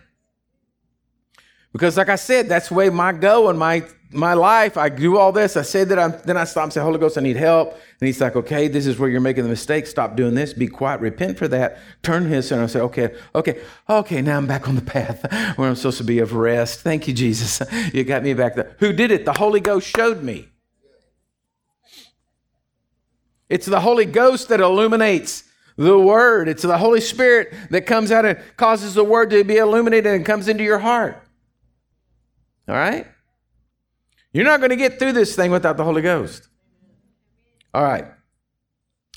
Because, 1.73 1.97
like 1.97 2.09
I 2.09 2.17
said, 2.17 2.49
that's 2.49 2.69
the 2.69 2.75
way 2.75 2.91
my 2.91 3.13
go 3.13 3.49
and 3.49 3.59
my 3.59 3.85
my 4.11 4.33
life, 4.33 4.77
I 4.77 4.89
do 4.89 5.19
all 5.19 5.33
this. 5.33 5.57
I 5.57 5.63
say 5.63 5.85
that 5.85 5.99
I'm, 5.99 6.15
then 6.25 6.37
I 6.37 6.45
stop 6.45 6.65
and 6.65 6.73
say, 6.73 6.81
Holy 6.81 6.99
Ghost, 6.99 7.19
I 7.19 7.21
need 7.21 7.37
help. 7.37 7.73
And 7.73 8.07
he's 8.07 8.21
like, 8.21 8.37
okay, 8.37 8.69
this 8.69 8.87
is 8.87 8.99
where 8.99 9.11
you're 9.11 9.21
making 9.21 9.43
the 9.43 9.51
mistake. 9.51 9.87
Stop 9.87 10.17
doing 10.17 10.35
this. 10.35 10.55
Be 10.55 10.67
quiet. 10.67 11.01
Repent 11.01 11.37
for 11.37 11.47
that. 11.49 11.79
Turn 12.03 12.25
his 12.25 12.51
and 12.51 12.63
I 12.63 12.67
say, 12.67 12.81
okay, 12.81 13.15
okay, 13.35 13.61
okay, 13.89 14.23
now 14.23 14.39
I'm 14.39 14.47
back 14.47 14.69
on 14.69 14.77
the 14.77 14.83
path 14.83 15.31
where 15.57 15.69
I'm 15.69 15.77
supposed 15.77 15.99
to 15.99 16.05
be 16.05 16.21
of 16.21 16.33
rest. 16.33 16.81
Thank 16.81 17.07
you, 17.07 17.15
Jesus. 17.15 17.61
You 17.93 18.05
got 18.05 18.23
me 18.23 18.35
back 18.35 18.55
there. 18.55 18.77
Who 18.79 18.93
did 18.93 19.11
it? 19.11 19.25
The 19.25 19.33
Holy 19.33 19.61
Ghost 19.61 19.95
showed 19.95 20.23
me. 20.23 20.49
It's 23.49 23.67
the 23.67 23.81
Holy 23.81 24.05
Ghost 24.05 24.49
that 24.49 24.61
illuminates 24.61 25.45
the 25.79 25.99
Word. 25.99 26.49
It's 26.49 26.63
the 26.63 26.77
Holy 26.77 27.01
Spirit 27.01 27.55
that 27.71 27.87
comes 27.87 28.13
out 28.13 28.27
and 28.27 28.39
causes 28.57 28.95
the 28.95 29.05
Word 29.05 29.31
to 29.31 29.43
be 29.45 29.57
illuminated 29.57 30.13
and 30.13 30.27
comes 30.27 30.49
into 30.49 30.65
your 30.65 30.81
heart. 30.81 31.23
All 32.69 32.75
right? 32.75 33.07
You're 34.33 34.45
not 34.45 34.61
going 34.61 34.71
to 34.71 34.77
get 34.77 34.99
through 34.99 35.13
this 35.13 35.35
thing 35.35 35.51
without 35.51 35.79
the 35.79 35.85
Holy 35.85 36.03
Ghost. 36.03 36.49
All 37.73 37.83
right. 37.83 38.07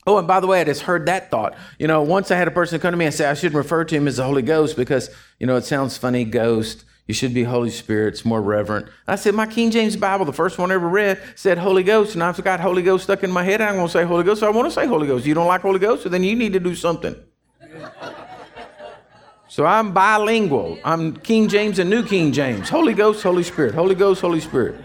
Oh, 0.08 0.18
and 0.18 0.28
by 0.28 0.40
the 0.40 0.48
way, 0.48 0.62
I 0.62 0.64
just 0.64 0.84
heard 0.84 1.08
that 1.08 1.30
thought. 1.30 1.56
You 1.78 1.88
know, 1.88 2.02
once 2.02 2.32
I 2.32 2.38
had 2.38 2.48
a 2.48 2.52
person 2.52 2.80
come 2.80 2.92
to 2.92 2.98
me 2.98 3.06
and 3.06 3.14
say 3.14 3.26
I 3.26 3.34
shouldn't 3.34 3.56
refer 3.56 3.84
to 3.84 3.96
him 3.96 4.08
as 4.08 4.18
the 4.18 4.24
Holy 4.24 4.42
Ghost 4.42 4.78
because, 4.78 5.10
you 5.40 5.48
know, 5.48 5.58
it 5.58 5.66
sounds 5.66 5.98
funny, 5.98 6.24
ghost. 6.24 6.86
You 7.12 7.14
should 7.14 7.34
be 7.34 7.44
Holy 7.44 7.72
Spirit. 7.72 8.14
It's 8.14 8.24
more 8.24 8.42
reverent. 8.42 8.88
I 9.06 9.18
said, 9.18 9.36
my 9.36 9.46
King 9.46 9.70
James 9.70 9.98
Bible, 9.98 10.24
the 10.24 10.32
first 10.32 10.58
one 10.58 10.72
I 10.72 10.76
ever 10.76 10.88
read, 10.88 11.22
said 11.36 11.58
Holy 11.58 11.84
Ghost, 11.84 12.14
and 12.14 12.24
I've 12.24 12.42
got 12.42 12.62
Holy 12.62 12.82
Ghost 12.82 13.04
stuck 13.04 13.22
in 13.22 13.30
my 13.30 13.44
head. 13.44 13.60
I'm 13.60 13.76
going 13.76 13.88
to 13.88 13.92
say 13.92 14.06
Holy 14.06 14.24
Ghost, 14.24 14.40
so 14.40 14.48
I 14.48 14.50
want 14.50 14.70
to 14.70 14.72
say 14.72 14.88
Holy 14.88 15.08
Ghost. 15.08 15.26
You 15.26 15.34
don't 15.34 15.46
like 15.46 15.60
Holy 15.60 15.78
Ghost, 15.78 16.04
so 16.04 16.08
then 16.08 16.24
you 16.24 16.38
need 16.38 16.54
to 16.54 16.60
do 16.62 16.74
something. 16.74 17.14
so 19.50 19.66
I'm 19.66 19.92
bilingual. 19.92 20.80
I'm 20.86 21.18
King 21.18 21.50
James 21.50 21.80
and 21.80 21.90
New 21.90 22.06
King 22.06 22.32
James. 22.32 22.70
Holy 22.70 22.94
Ghost, 22.94 23.22
Holy 23.22 23.44
Spirit. 23.44 23.76
Holy 23.76 23.94
Ghost, 23.94 24.22
Holy 24.22 24.40
Spirit. 24.40 24.82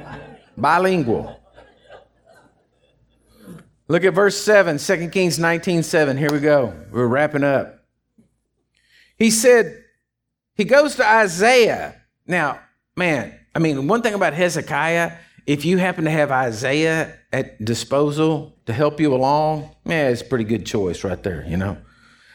Bilingual. 0.57 1.41
Look 3.87 4.03
at 4.03 4.15
verse 4.15 4.37
7, 4.37 4.79
2 4.79 5.11
Kings 5.11 5.39
19 5.39 5.85
7. 5.85 6.17
Here 6.17 6.33
we 6.33 6.41
go. 6.41 6.75
We're 6.91 7.07
wrapping 7.07 7.45
up. 7.45 7.85
He 9.17 9.31
said, 9.31 9.85
he 10.57 10.65
goes 10.65 10.97
to 10.97 11.07
Isaiah. 11.07 12.03
Now, 12.27 12.61
man, 12.97 13.39
I 13.55 13.59
mean, 13.59 13.89
one 13.89 14.03
thing 14.03 14.15
about 14.15 14.35
Hezekiah, 14.35 15.13
if 15.47 15.65
you 15.65 15.79
happen 15.79 16.05
to 16.05 16.11
have 16.11 16.31
Isaiah 16.31 17.19
at 17.33 17.65
disposal 17.65 18.55
to 18.67 18.73
help 18.73 19.01
you 19.01 19.15
along, 19.15 19.71
man, 19.85 20.13
it's 20.13 20.23
a 20.23 20.25
pretty 20.25 20.45
good 20.45 20.67
choice 20.67 21.05
right 21.05 21.23
there, 21.23 21.45
you 21.47 21.57
know. 21.57 21.79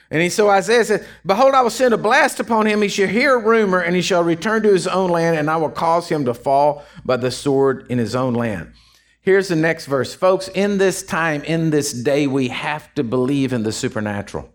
And 0.09 0.21
he, 0.21 0.29
so 0.29 0.49
Isaiah 0.49 0.83
said, 0.83 1.07
Behold, 1.25 1.53
I 1.53 1.61
will 1.61 1.69
send 1.69 1.93
a 1.93 1.97
blast 1.97 2.39
upon 2.39 2.65
him. 2.67 2.81
He 2.81 2.89
shall 2.89 3.07
hear 3.07 3.35
a 3.35 3.43
rumor, 3.43 3.79
and 3.79 3.95
he 3.95 4.01
shall 4.01 4.23
return 4.23 4.61
to 4.63 4.71
his 4.71 4.87
own 4.87 5.09
land, 5.09 5.37
and 5.37 5.49
I 5.49 5.55
will 5.57 5.69
cause 5.69 6.09
him 6.09 6.25
to 6.25 6.33
fall 6.33 6.83
by 7.05 7.17
the 7.17 7.31
sword 7.31 7.87
in 7.89 7.97
his 7.97 8.13
own 8.13 8.33
land. 8.33 8.73
Here's 9.21 9.47
the 9.47 9.55
next 9.55 9.85
verse. 9.85 10.13
Folks, 10.13 10.49
in 10.49 10.79
this 10.79 11.03
time, 11.03 11.43
in 11.43 11.69
this 11.69 11.93
day, 11.93 12.27
we 12.27 12.49
have 12.49 12.93
to 12.95 13.03
believe 13.03 13.53
in 13.53 13.63
the 13.63 13.71
supernatural. 13.71 14.49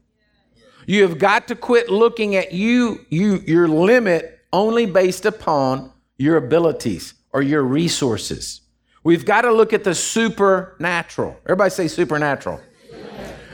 You 0.87 1.03
have 1.03 1.19
got 1.19 1.49
to 1.49 1.55
quit 1.55 1.89
looking 1.89 2.37
at 2.37 2.53
you, 2.53 3.07
you 3.09 3.43
your 3.47 3.67
limit 3.67 4.36
only 4.53 4.87
based 4.87 5.27
upon 5.27 5.93
your 6.19 6.37
abilities 6.37 7.15
or 7.33 7.43
your 7.43 7.63
resources. 7.63 8.63
We've 9.05 9.25
got 9.25 9.43
to 9.43 9.53
look 9.53 9.73
at 9.73 9.85
the 9.85 9.95
supernatural. 9.95 11.37
Everybody 11.45 11.71
say 11.71 11.89
supernatural. 11.89 12.61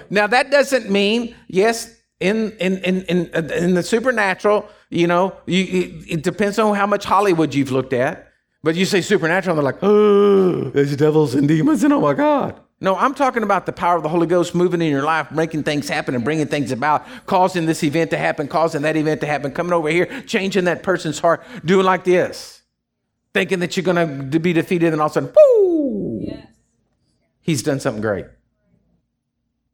Now 0.08 0.26
that 0.26 0.50
doesn't 0.50 0.90
mean 0.90 1.34
yes. 1.48 1.98
In 2.20 2.52
in 2.60 2.78
in 2.78 3.02
in, 3.02 3.30
uh, 3.34 3.52
in 3.54 3.74
the 3.74 3.82
supernatural, 3.82 4.68
you 4.90 5.08
know, 5.08 5.34
you, 5.46 6.04
it 6.08 6.22
depends 6.22 6.56
on 6.60 6.76
how 6.76 6.86
much 6.86 7.04
Hollywood 7.04 7.52
you've 7.52 7.72
looked 7.72 7.92
at. 7.92 8.28
But 8.62 8.76
you 8.76 8.84
say 8.84 9.00
supernatural, 9.00 9.58
and 9.58 9.66
they're 9.66 9.72
like, 9.72 9.82
oh, 9.82 10.70
there's 10.70 10.94
devils 10.94 11.34
and 11.34 11.48
demons, 11.48 11.82
and 11.82 11.92
oh 11.92 12.00
my 12.00 12.14
God. 12.14 12.60
No, 12.82 12.96
I'm 12.96 13.14
talking 13.14 13.44
about 13.44 13.64
the 13.64 13.72
power 13.72 13.96
of 13.96 14.02
the 14.02 14.08
Holy 14.08 14.26
Ghost 14.26 14.56
moving 14.56 14.82
in 14.82 14.90
your 14.90 15.04
life, 15.04 15.30
making 15.30 15.62
things 15.62 15.88
happen 15.88 16.16
and 16.16 16.24
bringing 16.24 16.48
things 16.48 16.72
about, 16.72 17.06
causing 17.26 17.64
this 17.64 17.84
event 17.84 18.10
to 18.10 18.18
happen, 18.18 18.48
causing 18.48 18.82
that 18.82 18.96
event 18.96 19.20
to 19.20 19.26
happen, 19.28 19.52
coming 19.52 19.72
over 19.72 19.88
here, 19.88 20.06
changing 20.22 20.64
that 20.64 20.82
person's 20.82 21.20
heart, 21.20 21.44
doing 21.64 21.86
like 21.86 22.02
this, 22.02 22.62
thinking 23.34 23.60
that 23.60 23.76
you're 23.76 23.84
going 23.84 24.30
to 24.32 24.40
be 24.40 24.52
defeated, 24.52 24.92
and 24.92 25.00
all 25.00 25.06
of 25.06 25.12
a 25.12 25.14
sudden, 25.14 25.32
whoo, 25.32 26.22
yes. 26.22 26.44
he's 27.40 27.62
done 27.62 27.78
something 27.78 28.02
great. 28.02 28.26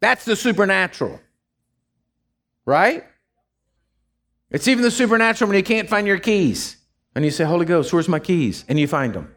That's 0.00 0.26
the 0.26 0.36
supernatural. 0.36 1.18
Right? 2.66 3.04
It's 4.50 4.68
even 4.68 4.84
the 4.84 4.90
supernatural 4.90 5.48
when 5.48 5.56
you 5.56 5.64
can't 5.64 5.88
find 5.88 6.06
your 6.06 6.18
keys. 6.18 6.76
And 7.14 7.24
you 7.24 7.30
say, 7.30 7.44
Holy 7.44 7.64
Ghost, 7.64 7.90
where's 7.90 8.06
my 8.06 8.18
keys? 8.18 8.66
And 8.68 8.78
you 8.78 8.86
find 8.86 9.14
them. 9.14 9.34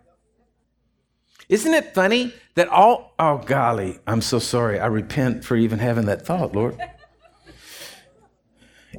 Isn't 1.50 1.74
it 1.74 1.94
funny 1.94 2.34
that 2.56 2.68
all, 2.70 3.14
oh 3.20 3.38
golly, 3.40 4.00
I'm 4.08 4.22
so 4.22 4.40
sorry. 4.40 4.80
I 4.80 4.88
repent 4.88 5.44
for 5.44 5.56
even 5.56 5.80
having 5.80 6.06
that 6.06 6.26
thought, 6.26 6.56
Lord. 6.56 6.78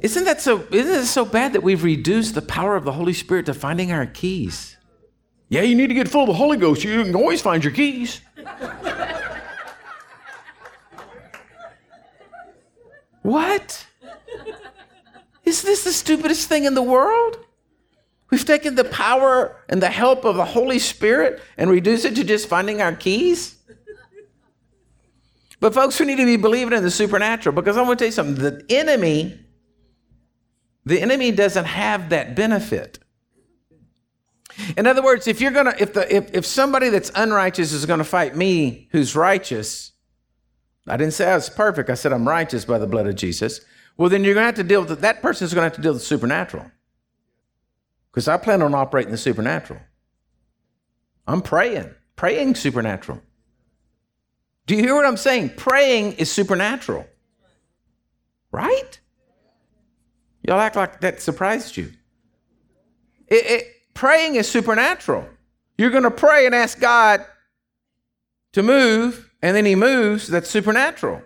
Isn't 0.01 0.25
that 0.25 0.41
so, 0.41 0.65
isn't 0.71 1.03
it 1.03 1.05
so 1.05 1.23
bad 1.23 1.53
that 1.53 1.63
we've 1.63 1.83
reduced 1.83 2.35
the 2.35 2.41
power 2.41 2.75
of 2.75 2.83
the 2.83 2.91
Holy 2.91 3.13
Spirit 3.13 3.45
to 3.45 3.53
finding 3.53 3.91
our 3.91 4.05
keys? 4.05 4.77
Yeah, 5.49 5.61
you 5.61 5.75
need 5.75 5.87
to 5.87 5.93
get 5.93 6.07
full 6.07 6.21
of 6.23 6.27
the 6.27 6.33
Holy 6.33 6.57
Ghost. 6.57 6.83
You 6.83 7.03
can 7.03 7.15
always 7.15 7.41
find 7.41 7.63
your 7.63 7.73
keys. 7.73 8.21
what? 13.21 13.85
Is 15.45 15.61
this 15.61 15.83
the 15.83 15.93
stupidest 15.93 16.49
thing 16.49 16.65
in 16.65 16.73
the 16.73 16.81
world? 16.81 17.37
We've 18.33 18.43
taken 18.43 18.73
the 18.73 18.85
power 18.85 19.57
and 19.69 19.79
the 19.79 19.91
help 19.91 20.25
of 20.25 20.37
the 20.37 20.43
Holy 20.43 20.79
Spirit 20.79 21.39
and 21.55 21.69
reduced 21.69 22.03
it 22.03 22.15
to 22.15 22.23
just 22.23 22.49
finding 22.49 22.81
our 22.81 22.95
keys. 22.95 23.59
But, 25.59 25.75
folks, 25.75 25.99
we 25.99 26.07
need 26.07 26.15
to 26.15 26.25
be 26.25 26.37
believing 26.37 26.75
in 26.75 26.81
the 26.81 26.89
supernatural 26.89 27.53
because 27.53 27.77
I 27.77 27.83
want 27.83 27.99
to 27.99 28.05
tell 28.05 28.07
you 28.07 28.11
something. 28.11 28.43
The 28.43 28.65
enemy, 28.71 29.39
the 30.83 30.99
enemy 30.99 31.29
doesn't 31.29 31.65
have 31.65 32.09
that 32.09 32.35
benefit. 32.35 32.97
In 34.77 34.87
other 34.87 35.03
words, 35.03 35.27
if 35.27 35.39
you're 35.39 35.51
gonna, 35.51 35.75
if 35.77 35.93
the 35.93 36.11
if, 36.11 36.33
if 36.33 36.43
somebody 36.43 36.89
that's 36.89 37.11
unrighteous 37.13 37.71
is 37.71 37.85
gonna 37.85 38.03
fight 38.03 38.35
me 38.35 38.87
who's 38.93 39.15
righteous, 39.15 39.91
I 40.87 40.97
didn't 40.97 41.13
say 41.13 41.29
I 41.29 41.35
was 41.35 41.51
perfect. 41.51 41.91
I 41.91 41.93
said 41.93 42.11
I'm 42.11 42.27
righteous 42.27 42.65
by 42.65 42.79
the 42.79 42.87
blood 42.87 43.05
of 43.05 43.15
Jesus. 43.15 43.61
Well, 43.95 44.09
then 44.09 44.23
you're 44.23 44.33
gonna 44.33 44.47
have 44.47 44.55
to 44.55 44.63
deal 44.63 44.83
with 44.83 45.01
that 45.01 45.21
person's 45.21 45.53
gonna 45.53 45.65
have 45.65 45.75
to 45.75 45.81
deal 45.83 45.93
with 45.93 46.01
the 46.01 46.07
supernatural. 46.07 46.71
Because 48.13 48.27
I 48.27 48.37
plan 48.37 48.61
on 48.61 48.75
operating 48.75 49.11
the 49.11 49.17
supernatural. 49.17 49.79
I'm 51.25 51.41
praying, 51.41 51.89
praying 52.15 52.53
supernatural. 52.53 53.21
Do 54.67 54.75
you 54.75 54.83
hear 54.83 54.93
what 54.93 55.05
I'm 55.05 55.17
saying? 55.17 55.53
Praying 55.57 56.13
is 56.13 56.31
supernatural. 56.31 57.07
Right? 58.51 58.99
Y'all 60.43 60.59
act 60.59 60.75
like 60.75 61.01
that 61.01 61.21
surprised 61.21 61.75
you. 61.75 61.91
It, 63.27 63.45
it, 63.45 63.67
praying 63.95 64.35
is 64.35 64.47
supernatural. 64.47 65.27
You're 65.77 65.89
going 65.89 66.03
to 66.03 66.11
pray 66.11 66.45
and 66.45 66.53
ask 66.53 66.79
God 66.79 67.25
to 68.51 68.61
move, 68.61 69.31
and 69.41 69.55
then 69.55 69.65
He 69.65 69.75
moves. 69.75 70.27
That's 70.27 70.49
supernatural. 70.49 71.23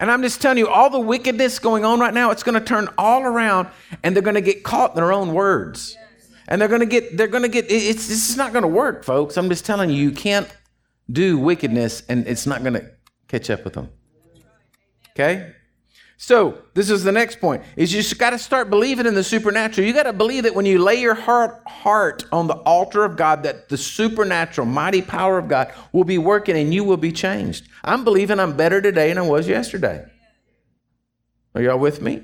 And 0.00 0.10
I'm 0.10 0.22
just 0.22 0.42
telling 0.42 0.58
you, 0.58 0.68
all 0.68 0.90
the 0.90 1.00
wickedness 1.00 1.58
going 1.58 1.84
on 1.84 2.00
right 2.00 2.12
now, 2.12 2.30
it's 2.30 2.42
going 2.42 2.58
to 2.58 2.64
turn 2.64 2.88
all 2.98 3.22
around 3.22 3.68
and 4.02 4.14
they're 4.14 4.22
going 4.22 4.34
to 4.34 4.40
get 4.40 4.64
caught 4.64 4.90
in 4.90 4.96
their 4.96 5.12
own 5.12 5.32
words. 5.32 5.96
And 6.48 6.60
they're 6.60 6.68
going 6.68 6.80
to 6.80 6.86
get, 6.86 7.16
they're 7.16 7.28
going 7.28 7.42
to 7.42 7.48
get, 7.48 7.70
it's, 7.70 8.08
this 8.08 8.28
is 8.28 8.36
not 8.36 8.52
going 8.52 8.62
to 8.62 8.68
work, 8.68 9.04
folks. 9.04 9.36
I'm 9.36 9.48
just 9.48 9.64
telling 9.64 9.90
you, 9.90 9.96
you 9.96 10.10
can't 10.10 10.48
do 11.10 11.38
wickedness 11.38 12.02
and 12.08 12.26
it's 12.26 12.46
not 12.46 12.62
going 12.62 12.74
to 12.74 12.90
catch 13.28 13.50
up 13.50 13.64
with 13.64 13.74
them. 13.74 13.88
Okay? 15.10 15.53
So 16.16 16.62
this 16.74 16.90
is 16.90 17.04
the 17.04 17.12
next 17.12 17.40
point: 17.40 17.62
is 17.76 17.92
you 17.92 18.00
just 18.02 18.18
got 18.18 18.30
to 18.30 18.38
start 18.38 18.70
believing 18.70 19.06
in 19.06 19.14
the 19.14 19.24
supernatural. 19.24 19.86
You 19.86 19.92
got 19.92 20.04
to 20.04 20.12
believe 20.12 20.44
that 20.44 20.54
when 20.54 20.66
you 20.66 20.78
lay 20.78 21.00
your 21.00 21.14
heart 21.14 21.62
heart 21.66 22.24
on 22.32 22.46
the 22.46 22.54
altar 22.54 23.04
of 23.04 23.16
God, 23.16 23.42
that 23.42 23.68
the 23.68 23.76
supernatural, 23.76 24.66
mighty 24.66 25.02
power 25.02 25.38
of 25.38 25.48
God 25.48 25.72
will 25.92 26.04
be 26.04 26.18
working 26.18 26.56
and 26.56 26.72
you 26.72 26.84
will 26.84 26.96
be 26.96 27.12
changed. 27.12 27.68
I'm 27.82 28.04
believing 28.04 28.38
I'm 28.38 28.56
better 28.56 28.80
today 28.80 29.08
than 29.08 29.18
I 29.18 29.22
was 29.22 29.48
yesterday. 29.48 30.04
Are 31.54 31.62
y'all 31.62 31.78
with 31.78 32.00
me? 32.00 32.22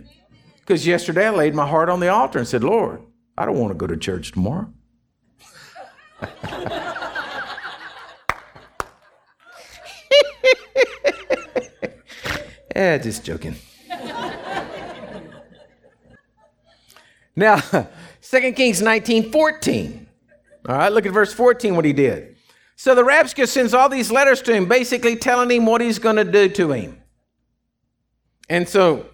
Because 0.61 0.87
yesterday 0.87 1.27
I 1.27 1.31
laid 1.31 1.55
my 1.55 1.67
heart 1.67 1.89
on 1.89 2.01
the 2.01 2.09
altar 2.09 2.39
and 2.39 2.47
said, 2.47 2.63
Lord, 2.65 3.03
I 3.37 3.45
don't 3.45 3.59
want 3.59 3.71
to 3.71 3.75
go 3.75 3.87
to 3.87 3.97
church 3.97 4.33
tomorrow. 4.33 4.73
yeah, 12.77 12.99
just 12.99 13.25
joking. 13.25 13.57
Now, 17.37 17.61
2 18.23 18.53
Kings 18.53 18.83
19 18.83 19.31
14. 19.31 20.07
All 20.69 20.77
right, 20.77 20.93
look 20.93 21.07
at 21.07 21.13
verse 21.13 21.33
14, 21.33 21.75
what 21.75 21.85
he 21.85 21.93
did. 21.93 22.37
So 22.77 22.95
the 22.95 23.03
Rabshakeh 23.03 23.49
sends 23.49 23.75
all 23.75 23.89
these 23.89 24.11
letters 24.11 24.43
to 24.43 24.55
him, 24.55 24.67
basically 24.67 25.17
telling 25.17 25.51
him 25.51 25.67
what 25.67 25.81
he's 25.81 25.99
going 25.99 26.17
to 26.17 26.25
do 26.25 26.49
to 26.49 26.73
him. 26.73 27.03
And 28.49 28.69
so 28.69 29.07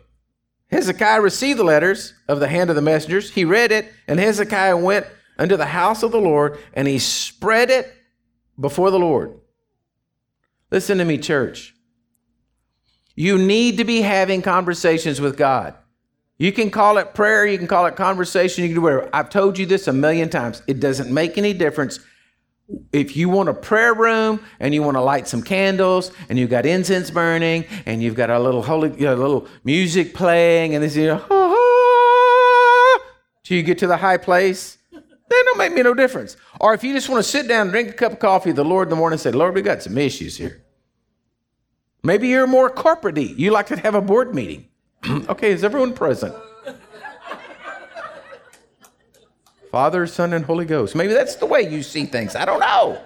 Hezekiah 0.70 1.20
received 1.20 1.58
the 1.58 1.64
letters 1.64 2.14
of 2.28 2.40
the 2.40 2.48
hand 2.48 2.70
of 2.70 2.76
the 2.76 2.82
messengers. 2.82 3.30
He 3.30 3.44
read 3.44 3.72
it, 3.72 3.92
and 4.08 4.18
Hezekiah 4.18 4.76
went 4.76 5.06
unto 5.38 5.56
the 5.56 5.66
house 5.66 6.02
of 6.02 6.12
the 6.12 6.20
Lord, 6.20 6.58
and 6.74 6.88
he 6.88 6.98
spread 6.98 7.70
it 7.70 7.92
before 8.58 8.90
the 8.90 8.98
Lord. 8.98 9.38
Listen 10.70 10.98
to 10.98 11.04
me, 11.04 11.18
church. 11.18 11.74
You 13.14 13.38
need 13.38 13.78
to 13.78 13.84
be 13.84 14.02
having 14.02 14.42
conversations 14.42 15.20
with 15.20 15.36
God. 15.36 15.74
You 16.38 16.52
can 16.52 16.70
call 16.70 16.98
it 16.98 17.14
prayer, 17.14 17.46
you 17.46 17.56
can 17.56 17.66
call 17.66 17.86
it 17.86 17.96
conversation, 17.96 18.62
you 18.62 18.68
can 18.68 18.74
do 18.74 18.82
whatever. 18.82 19.08
I've 19.12 19.30
told 19.30 19.58
you 19.58 19.64
this 19.64 19.88
a 19.88 19.92
million 19.92 20.28
times. 20.28 20.62
It 20.66 20.80
doesn't 20.80 21.12
make 21.12 21.38
any 21.38 21.54
difference. 21.54 21.98
If 22.92 23.16
you 23.16 23.28
want 23.28 23.48
a 23.48 23.54
prayer 23.54 23.94
room 23.94 24.40
and 24.60 24.74
you 24.74 24.82
want 24.82 24.96
to 24.96 25.00
light 25.00 25.28
some 25.28 25.42
candles 25.42 26.10
and 26.28 26.38
you've 26.38 26.50
got 26.50 26.66
incense 26.66 27.10
burning 27.10 27.64
and 27.86 28.02
you've 28.02 28.16
got 28.16 28.28
a 28.28 28.38
little 28.38 28.62
holy, 28.62 28.90
you 28.98 29.06
know, 29.06 29.14
little 29.14 29.48
music 29.64 30.14
playing 30.14 30.74
and 30.74 30.84
this, 30.84 30.96
you 30.96 31.06
know, 31.06 31.24
ah, 31.30 32.98
till 33.44 33.56
you 33.56 33.62
get 33.62 33.78
to 33.78 33.86
the 33.86 33.96
high 33.96 34.16
place, 34.18 34.78
that 34.92 35.42
don't 35.46 35.58
make 35.58 35.72
me 35.72 35.82
no 35.82 35.94
difference. 35.94 36.36
Or 36.60 36.74
if 36.74 36.84
you 36.84 36.92
just 36.92 37.08
want 37.08 37.24
to 37.24 37.30
sit 37.30 37.48
down 37.48 37.68
drink 37.68 37.88
a 37.90 37.92
cup 37.92 38.12
of 38.12 38.18
coffee 38.18 38.52
the 38.52 38.64
Lord 38.64 38.88
in 38.88 38.90
the 38.90 38.96
morning 38.96 39.18
say, 39.18 39.30
Lord, 39.30 39.54
we 39.54 39.62
got 39.62 39.82
some 39.82 39.96
issues 39.96 40.36
here. 40.36 40.62
Maybe 42.02 42.28
you're 42.28 42.46
more 42.46 42.68
corporate 42.68 43.16
You 43.16 43.52
like 43.52 43.66
to 43.68 43.76
have 43.78 43.94
a 43.94 44.02
board 44.02 44.34
meeting. 44.34 44.68
okay, 45.28 45.52
is 45.52 45.64
everyone 45.64 45.92
present? 45.92 46.34
Father, 49.70 50.06
Son, 50.06 50.32
and 50.32 50.44
Holy 50.44 50.64
Ghost. 50.64 50.94
Maybe 50.94 51.12
that's 51.12 51.36
the 51.36 51.46
way 51.46 51.62
you 51.62 51.82
see 51.82 52.06
things. 52.06 52.34
I 52.34 52.44
don't 52.44 52.60
know. 52.60 52.98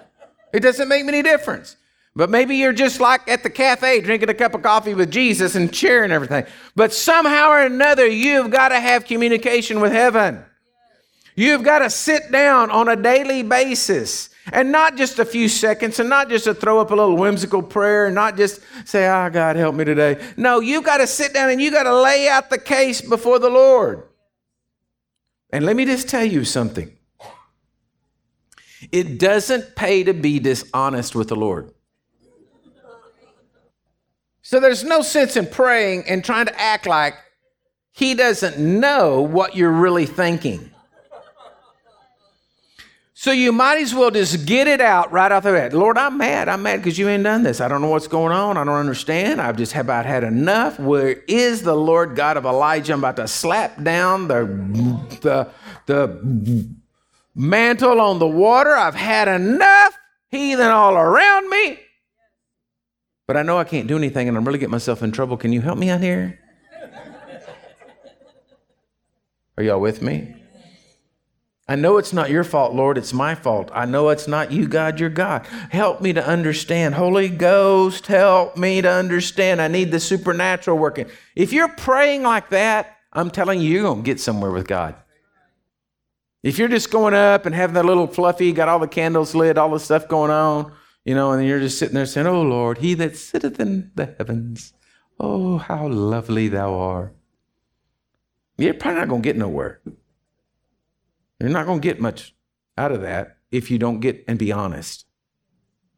It 0.53 0.61
doesn't 0.61 0.87
make 0.87 1.05
any 1.05 1.21
difference. 1.21 1.75
But 2.15 2.29
maybe 2.29 2.57
you're 2.57 2.73
just 2.73 2.99
like 2.99 3.27
at 3.29 3.43
the 3.43 3.49
cafe 3.49 4.01
drinking 4.01 4.29
a 4.29 4.33
cup 4.33 4.53
of 4.53 4.63
coffee 4.63 4.93
with 4.93 5.11
Jesus 5.11 5.55
and 5.55 5.73
sharing 5.73 6.11
everything. 6.11 6.45
But 6.75 6.93
somehow 6.93 7.49
or 7.49 7.61
another, 7.61 8.05
you've 8.05 8.51
got 8.51 8.69
to 8.69 8.79
have 8.79 9.05
communication 9.05 9.79
with 9.79 9.93
heaven. 9.93 10.43
You've 11.35 11.63
got 11.63 11.79
to 11.79 11.89
sit 11.89 12.31
down 12.31 12.69
on 12.69 12.89
a 12.89 12.97
daily 12.97 13.43
basis 13.43 14.29
and 14.51 14.71
not 14.71 14.97
just 14.97 15.19
a 15.19 15.25
few 15.25 15.47
seconds, 15.47 15.99
and 15.99 16.09
not 16.09 16.29
just 16.29 16.45
to 16.45 16.53
throw 16.53 16.79
up 16.79 16.91
a 16.91 16.95
little 16.95 17.15
whimsical 17.15 17.61
prayer, 17.61 18.07
and 18.07 18.15
not 18.15 18.37
just 18.37 18.61
say, 18.85 19.07
Ah, 19.07 19.27
oh, 19.27 19.29
God, 19.29 19.55
help 19.55 19.75
me 19.75 19.85
today. 19.85 20.21
No, 20.37 20.59
you've 20.59 20.83
got 20.83 20.97
to 20.97 21.07
sit 21.07 21.33
down 21.33 21.49
and 21.49 21.61
you 21.61 21.71
got 21.71 21.83
to 21.83 22.01
lay 22.01 22.27
out 22.27 22.49
the 22.49 22.57
case 22.57 23.01
before 23.01 23.39
the 23.39 23.49
Lord. 23.49 24.03
And 25.51 25.65
let 25.65 25.75
me 25.75 25.85
just 25.85 26.09
tell 26.09 26.25
you 26.25 26.45
something 26.45 26.97
it 28.91 29.19
doesn't 29.19 29.75
pay 29.75 30.03
to 30.03 30.13
be 30.13 30.39
dishonest 30.39 31.15
with 31.15 31.27
the 31.27 31.35
Lord. 31.35 31.71
So 34.41 34.59
there's 34.59 34.83
no 34.83 35.01
sense 35.01 35.37
in 35.37 35.45
praying 35.45 36.05
and 36.07 36.25
trying 36.25 36.47
to 36.47 36.59
act 36.59 36.87
like 36.87 37.13
He 37.91 38.15
doesn't 38.15 38.57
know 38.57 39.21
what 39.21 39.55
you're 39.55 39.71
really 39.71 40.05
thinking. 40.05 40.70
So 43.21 43.31
you 43.31 43.51
might 43.51 43.77
as 43.77 43.93
well 43.93 44.09
just 44.09 44.47
get 44.47 44.67
it 44.67 44.81
out 44.81 45.11
right 45.11 45.31
off 45.31 45.43
the 45.43 45.51
bat. 45.51 45.73
Lord, 45.73 45.95
I'm 45.95 46.17
mad. 46.17 46.49
I'm 46.49 46.63
mad 46.63 46.77
because 46.77 46.97
you 46.97 47.07
ain't 47.07 47.23
done 47.23 47.43
this. 47.43 47.61
I 47.61 47.67
don't 47.67 47.79
know 47.79 47.89
what's 47.89 48.07
going 48.07 48.31
on. 48.31 48.57
I 48.57 48.63
don't 48.63 48.73
understand. 48.73 49.39
I've 49.39 49.57
just 49.57 49.75
about 49.75 50.07
had 50.07 50.23
enough. 50.23 50.79
Where 50.79 51.11
is 51.27 51.61
the 51.61 51.75
Lord 51.75 52.15
God 52.15 52.35
of 52.35 52.45
Elijah? 52.45 52.93
I'm 52.93 52.97
about 52.97 53.17
to 53.17 53.27
slap 53.27 53.83
down 53.83 54.27
the, 54.27 54.45
the, 55.21 55.51
the 55.85 56.67
mantle 57.35 58.01
on 58.01 58.17
the 58.17 58.25
water. 58.25 58.75
I've 58.75 58.95
had 58.95 59.27
enough. 59.27 59.95
Heathen 60.29 60.71
all 60.71 60.95
around 60.97 61.47
me. 61.47 61.77
But 63.27 63.37
I 63.37 63.43
know 63.43 63.59
I 63.59 63.65
can't 63.65 63.87
do 63.87 63.97
anything 63.97 64.29
and 64.29 64.35
I'm 64.35 64.45
really 64.45 64.57
getting 64.57 64.71
myself 64.71 65.03
in 65.03 65.11
trouble. 65.11 65.37
Can 65.37 65.53
you 65.53 65.61
help 65.61 65.77
me 65.77 65.91
out 65.91 66.01
here? 66.01 66.39
Are 69.59 69.63
y'all 69.63 69.79
with 69.79 70.01
me? 70.01 70.40
I 71.67 71.75
know 71.75 71.97
it's 71.97 72.11
not 72.11 72.29
your 72.29 72.43
fault, 72.43 72.73
Lord, 72.73 72.97
it's 72.97 73.13
my 73.13 73.35
fault. 73.35 73.71
I 73.73 73.85
know 73.85 74.09
it's 74.09 74.27
not 74.27 74.51
you, 74.51 74.67
God, 74.67 74.99
you're 74.99 75.09
God. 75.09 75.45
Help 75.69 76.01
me 76.01 76.11
to 76.13 76.25
understand. 76.25 76.95
Holy 76.95 77.29
Ghost, 77.29 78.07
help 78.07 78.57
me 78.57 78.81
to 78.81 78.91
understand. 78.91 79.61
I 79.61 79.67
need 79.67 79.91
the 79.91 79.99
supernatural 79.99 80.77
working. 80.77 81.07
If 81.35 81.53
you're 81.53 81.69
praying 81.69 82.23
like 82.23 82.49
that, 82.49 82.97
I'm 83.13 83.29
telling 83.29 83.61
you, 83.61 83.69
you're 83.69 83.83
going 83.83 84.03
to 84.03 84.05
get 84.05 84.19
somewhere 84.19 84.51
with 84.51 84.67
God. 84.67 84.95
If 86.43 86.57
you're 86.57 86.67
just 86.67 86.91
going 86.91 87.13
up 87.13 87.45
and 87.45 87.53
having 87.53 87.75
that 87.75 87.85
little 87.85 88.07
fluffy, 88.07 88.51
got 88.51 88.67
all 88.67 88.79
the 88.79 88.87
candles 88.87 89.35
lit, 89.35 89.57
all 89.57 89.69
the 89.69 89.79
stuff 89.79 90.07
going 90.07 90.31
on, 90.31 90.73
you 91.05 91.13
know, 91.13 91.31
and 91.31 91.47
you're 91.47 91.59
just 91.59 91.77
sitting 91.77 91.95
there 91.95 92.05
saying, 92.05 92.27
Oh 92.27 92.41
Lord, 92.41 92.79
he 92.79 92.95
that 92.95 93.15
sitteth 93.15 93.59
in 93.59 93.91
the 93.95 94.15
heavens, 94.17 94.73
oh, 95.19 95.59
how 95.59 95.87
lovely 95.87 96.47
thou 96.47 96.73
art. 96.73 97.15
you're 98.57 98.73
probably 98.73 98.99
not 98.99 99.09
going 99.09 99.21
to 99.21 99.25
get 99.25 99.37
nowhere. 99.37 99.81
You're 101.41 101.53
not 101.53 101.65
going 101.65 101.81
to 101.81 101.87
get 101.87 101.99
much 101.99 102.35
out 102.77 102.91
of 102.91 103.01
that 103.01 103.37
if 103.51 103.71
you 103.71 103.77
don't 103.77 103.99
get 103.99 104.23
and 104.27 104.37
be 104.37 104.51
honest. 104.51 105.05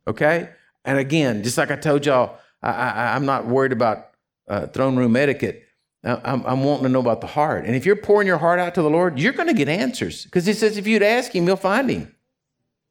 Okay? 0.07 0.49
And 0.85 0.97
again, 0.97 1.43
just 1.43 1.57
like 1.57 1.71
I 1.71 1.75
told 1.75 2.05
y'all, 2.05 2.37
I, 2.61 3.15
I'm 3.15 3.25
not 3.25 3.45
worried 3.45 3.71
about 3.71 4.11
uh, 4.47 4.67
throne 4.67 4.95
room 4.95 5.15
etiquette. 5.15 5.63
I'm, 6.03 6.45
I'm 6.45 6.63
wanting 6.63 6.83
to 6.83 6.89
know 6.89 6.99
about 6.99 7.21
the 7.21 7.27
heart. 7.27 7.65
And 7.65 7.75
if 7.75 7.85
you're 7.85 7.95
pouring 7.95 8.27
your 8.27 8.37
heart 8.37 8.59
out 8.59 8.75
to 8.75 8.81
the 8.81 8.89
Lord, 8.89 9.19
you're 9.19 9.33
going 9.33 9.47
to 9.47 9.53
get 9.53 9.69
answers. 9.69 10.25
Because 10.25 10.45
He 10.45 10.53
says 10.53 10.77
if 10.77 10.85
you'd 10.85 11.03
ask 11.03 11.33
Him, 11.33 11.47
you'll 11.47 11.55
find 11.55 11.89
Him. 11.89 12.13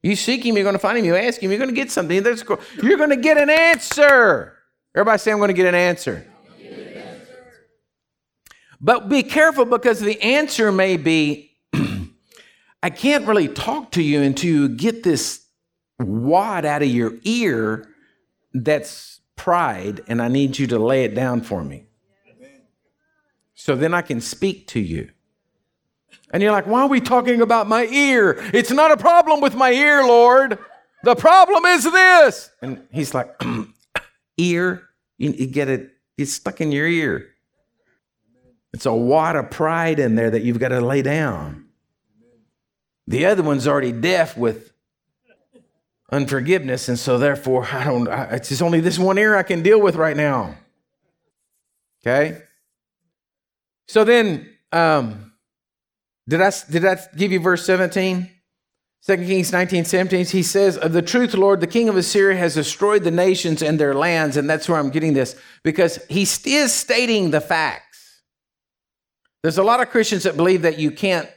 You 0.02 0.16
seek 0.16 0.44
Him, 0.44 0.56
you're 0.56 0.64
going 0.64 0.74
to 0.74 0.78
find 0.78 0.98
Him. 0.98 1.04
You 1.04 1.16
ask 1.16 1.42
Him, 1.42 1.50
you're 1.50 1.58
going 1.58 1.70
to 1.70 1.76
get 1.76 1.90
something. 1.90 2.16
You're 2.16 2.96
going 2.96 3.10
to 3.10 3.16
get 3.16 3.36
an 3.36 3.50
answer. 3.50 4.56
Everybody 4.94 5.18
say, 5.18 5.30
I'm 5.32 5.38
going 5.38 5.48
to 5.48 5.54
get 5.54 5.66
an 5.66 5.74
answer. 5.74 6.26
But 8.80 9.08
be 9.08 9.22
careful 9.22 9.64
because 9.64 10.00
the 10.00 10.20
answer 10.20 10.72
may 10.72 10.96
be 10.96 11.51
I 12.82 12.90
can't 12.90 13.26
really 13.26 13.48
talk 13.48 13.92
to 13.92 14.02
you 14.02 14.22
until 14.22 14.50
you 14.50 14.68
get 14.68 15.02
this 15.02 15.46
wad 15.98 16.64
out 16.64 16.82
of 16.82 16.88
your 16.88 17.14
ear 17.22 17.88
that's 18.52 19.20
pride, 19.36 20.02
and 20.08 20.20
I 20.20 20.28
need 20.28 20.58
you 20.58 20.66
to 20.68 20.78
lay 20.78 21.04
it 21.04 21.14
down 21.14 21.42
for 21.42 21.64
me. 21.64 21.86
So 23.54 23.76
then 23.76 23.94
I 23.94 24.02
can 24.02 24.20
speak 24.20 24.66
to 24.68 24.80
you. 24.80 25.10
And 26.32 26.42
you're 26.42 26.52
like, 26.52 26.66
why 26.66 26.82
are 26.82 26.88
we 26.88 27.00
talking 27.00 27.40
about 27.40 27.68
my 27.68 27.84
ear? 27.86 28.36
It's 28.52 28.70
not 28.70 28.90
a 28.90 28.96
problem 28.96 29.40
with 29.40 29.54
my 29.54 29.70
ear, 29.70 30.04
Lord. 30.04 30.58
The 31.04 31.14
problem 31.14 31.64
is 31.66 31.84
this. 31.84 32.50
And 32.60 32.82
he's 32.90 33.14
like, 33.14 33.40
ear? 34.36 34.88
You, 35.18 35.30
you 35.30 35.46
get 35.46 35.68
it, 35.68 35.90
it's 36.16 36.32
stuck 36.32 36.60
in 36.60 36.72
your 36.72 36.86
ear. 36.86 37.28
It's 38.72 38.86
a 38.86 38.94
wad 38.94 39.36
of 39.36 39.50
pride 39.50 39.98
in 39.98 40.14
there 40.14 40.30
that 40.30 40.42
you've 40.42 40.58
got 40.58 40.68
to 40.68 40.80
lay 40.80 41.02
down. 41.02 41.61
The 43.12 43.26
other 43.26 43.42
one's 43.42 43.68
already 43.68 43.92
deaf 43.92 44.38
with 44.38 44.72
unforgiveness, 46.10 46.88
and 46.88 46.98
so 46.98 47.18
therefore, 47.18 47.68
I 47.70 47.84
don't. 47.84 48.08
I, 48.08 48.36
it's 48.36 48.48
just 48.48 48.62
only 48.62 48.80
this 48.80 48.98
one 48.98 49.18
ear 49.18 49.36
I 49.36 49.42
can 49.42 49.62
deal 49.62 49.78
with 49.78 49.96
right 49.96 50.16
now. 50.16 50.56
Okay. 52.00 52.40
So 53.86 54.04
then, 54.04 54.48
um, 54.72 55.34
did 56.26 56.40
I 56.40 56.52
did 56.70 56.86
I 56.86 57.00
give 57.14 57.32
you 57.32 57.40
verse 57.40 57.66
seventeen? 57.66 58.30
2 59.04 59.16
Kings 59.16 59.50
19, 59.50 59.84
17, 59.84 60.26
he 60.26 60.44
says, 60.44 60.78
Of 60.78 60.92
the 60.92 61.02
truth, 61.02 61.34
Lord, 61.34 61.60
the 61.60 61.66
king 61.66 61.88
of 61.88 61.96
Assyria 61.96 62.38
has 62.38 62.54
destroyed 62.54 63.02
the 63.02 63.10
nations 63.10 63.60
and 63.60 63.76
their 63.76 63.94
lands. 63.94 64.36
And 64.36 64.48
that's 64.48 64.68
where 64.68 64.78
I'm 64.78 64.90
getting 64.90 65.12
this 65.12 65.34
because 65.64 65.98
he 66.08 66.22
is 66.22 66.72
stating 66.72 67.32
the 67.32 67.40
facts. 67.40 68.22
There's 69.42 69.58
a 69.58 69.64
lot 69.64 69.80
of 69.80 69.90
Christians 69.90 70.22
that 70.22 70.36
believe 70.36 70.62
that 70.62 70.78
you 70.78 70.92
can't, 70.92 71.28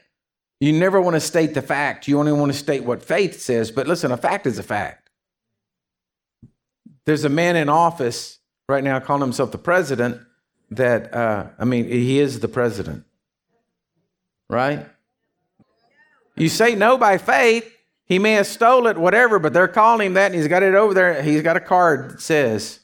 you 0.65 0.73
never 0.73 0.99
want 0.99 1.15
to 1.15 1.19
state 1.19 1.53
the 1.53 1.61
fact. 1.61 2.07
You 2.07 2.19
only 2.19 2.31
want 2.31 2.51
to 2.51 2.57
state 2.57 2.83
what 2.83 3.03
faith 3.03 3.39
says. 3.39 3.71
But 3.71 3.87
listen, 3.87 4.11
a 4.11 4.17
fact 4.17 4.47
is 4.47 4.57
a 4.57 4.63
fact. 4.63 5.09
There's 7.05 7.23
a 7.23 7.29
man 7.29 7.55
in 7.55 7.69
office 7.69 8.39
right 8.67 8.83
now 8.83 8.99
calling 8.99 9.21
himself 9.21 9.51
the 9.51 9.57
president 9.57 10.21
that, 10.71 11.13
uh, 11.13 11.47
I 11.59 11.65
mean, 11.65 11.85
he 11.85 12.19
is 12.19 12.39
the 12.39 12.47
president, 12.47 13.03
right? 14.49 14.87
You 16.35 16.49
say 16.49 16.73
no 16.73 16.97
by 16.97 17.17
faith. 17.19 17.71
He 18.07 18.19
may 18.19 18.33
have 18.33 18.47
stole 18.47 18.87
it, 18.87 18.97
whatever, 18.97 19.39
but 19.39 19.53
they're 19.53 19.67
calling 19.67 20.07
him 20.07 20.13
that, 20.15 20.27
and 20.27 20.35
he's 20.35 20.47
got 20.47 20.63
it 20.63 20.75
over 20.75 20.93
there. 20.93 21.21
He's 21.21 21.41
got 21.41 21.57
a 21.57 21.61
card 21.61 22.11
that 22.11 22.21
says. 22.21 22.79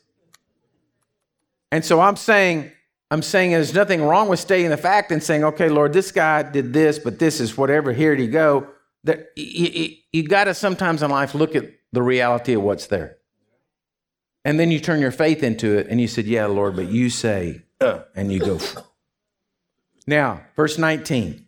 And 1.71 1.83
so 1.85 1.99
I'm 1.99 2.15
saying, 2.15 2.71
I'm 3.11 3.21
saying 3.21 3.51
there's 3.51 3.73
nothing 3.73 4.01
wrong 4.01 4.29
with 4.29 4.39
stating 4.39 4.69
the 4.69 4.77
fact 4.77 5.11
and 5.11 5.21
saying, 5.21 5.43
okay, 5.43 5.67
Lord, 5.67 5.91
this 5.91 6.13
guy 6.13 6.43
did 6.43 6.71
this, 6.71 6.97
but 6.97 7.19
this 7.19 7.41
is 7.41 7.57
whatever. 7.57 7.91
Here 7.91 8.13
you 8.13 8.29
go. 8.29 8.69
That 9.03 9.31
you, 9.35 9.65
you, 9.65 9.95
you 10.13 10.23
got 10.27 10.45
to 10.45 10.53
sometimes 10.53 11.03
in 11.03 11.11
life 11.11 11.35
look 11.35 11.53
at 11.53 11.65
the 11.91 12.01
reality 12.01 12.53
of 12.53 12.61
what's 12.61 12.87
there. 12.87 13.17
And 14.45 14.57
then 14.57 14.71
you 14.71 14.79
turn 14.79 15.01
your 15.01 15.11
faith 15.11 15.43
into 15.43 15.77
it 15.77 15.87
and 15.87 15.99
you 15.99 16.07
said, 16.07 16.25
Yeah, 16.25 16.45
Lord, 16.45 16.77
but 16.77 16.87
you 16.87 17.09
say, 17.09 17.63
uh, 17.81 18.03
and 18.15 18.31
you 18.31 18.39
go. 18.39 18.59
now, 20.07 20.41
verse 20.55 20.77
19. 20.77 21.45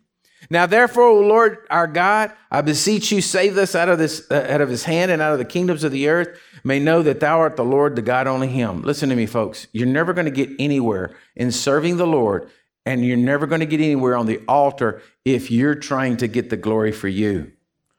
Now, 0.50 0.66
therefore, 0.66 1.04
O 1.04 1.20
Lord 1.20 1.66
our 1.70 1.86
God, 1.86 2.32
I 2.50 2.60
beseech 2.60 3.10
you, 3.12 3.20
save 3.20 3.56
us 3.58 3.74
out 3.74 3.88
of 3.88 3.98
this, 3.98 4.30
uh, 4.30 4.46
out 4.48 4.60
of 4.60 4.68
his 4.68 4.84
hand 4.84 5.10
and 5.10 5.22
out 5.22 5.32
of 5.32 5.38
the 5.38 5.44
kingdoms 5.44 5.84
of 5.84 5.92
the 5.92 6.08
earth. 6.08 6.38
May 6.64 6.78
know 6.78 7.02
that 7.02 7.20
thou 7.20 7.40
art 7.40 7.56
the 7.56 7.64
Lord, 7.64 7.94
the 7.94 8.02
God 8.02 8.26
only 8.26 8.48
Him. 8.48 8.82
Listen 8.82 9.10
to 9.10 9.16
me, 9.16 9.26
folks. 9.26 9.66
You're 9.72 9.86
never 9.86 10.14
going 10.14 10.24
to 10.24 10.30
get 10.30 10.50
anywhere 10.58 11.14
in 11.36 11.52
serving 11.52 11.98
the 11.98 12.06
Lord, 12.06 12.48
and 12.86 13.04
you're 13.04 13.18
never 13.18 13.46
going 13.46 13.60
to 13.60 13.66
get 13.66 13.80
anywhere 13.80 14.16
on 14.16 14.26
the 14.26 14.40
altar 14.48 15.02
if 15.24 15.50
you're 15.50 15.74
trying 15.74 16.16
to 16.18 16.26
get 16.26 16.48
the 16.48 16.56
glory 16.56 16.90
for 16.90 17.08
you. 17.08 17.52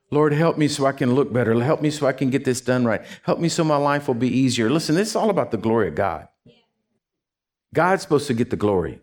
Lord, 0.09 0.33
help 0.33 0.57
me 0.57 0.67
so 0.67 0.85
I 0.85 0.93
can 0.93 1.13
look 1.13 1.31
better. 1.31 1.61
Help 1.63 1.81
me 1.81 1.91
so 1.91 2.07
I 2.07 2.13
can 2.13 2.29
get 2.29 2.45
this 2.45 2.61
done 2.61 2.85
right. 2.85 3.01
Help 3.23 3.39
me 3.39 3.49
so 3.49 3.63
my 3.63 3.77
life 3.77 4.07
will 4.07 4.15
be 4.15 4.29
easier. 4.29 4.69
Listen, 4.69 4.95
this 4.95 5.09
is 5.09 5.15
all 5.15 5.29
about 5.29 5.51
the 5.51 5.57
glory 5.57 5.87
of 5.87 5.95
God. 5.95 6.27
God's 7.73 8.03
supposed 8.03 8.27
to 8.27 8.33
get 8.33 8.49
the 8.49 8.55
glory. 8.55 9.01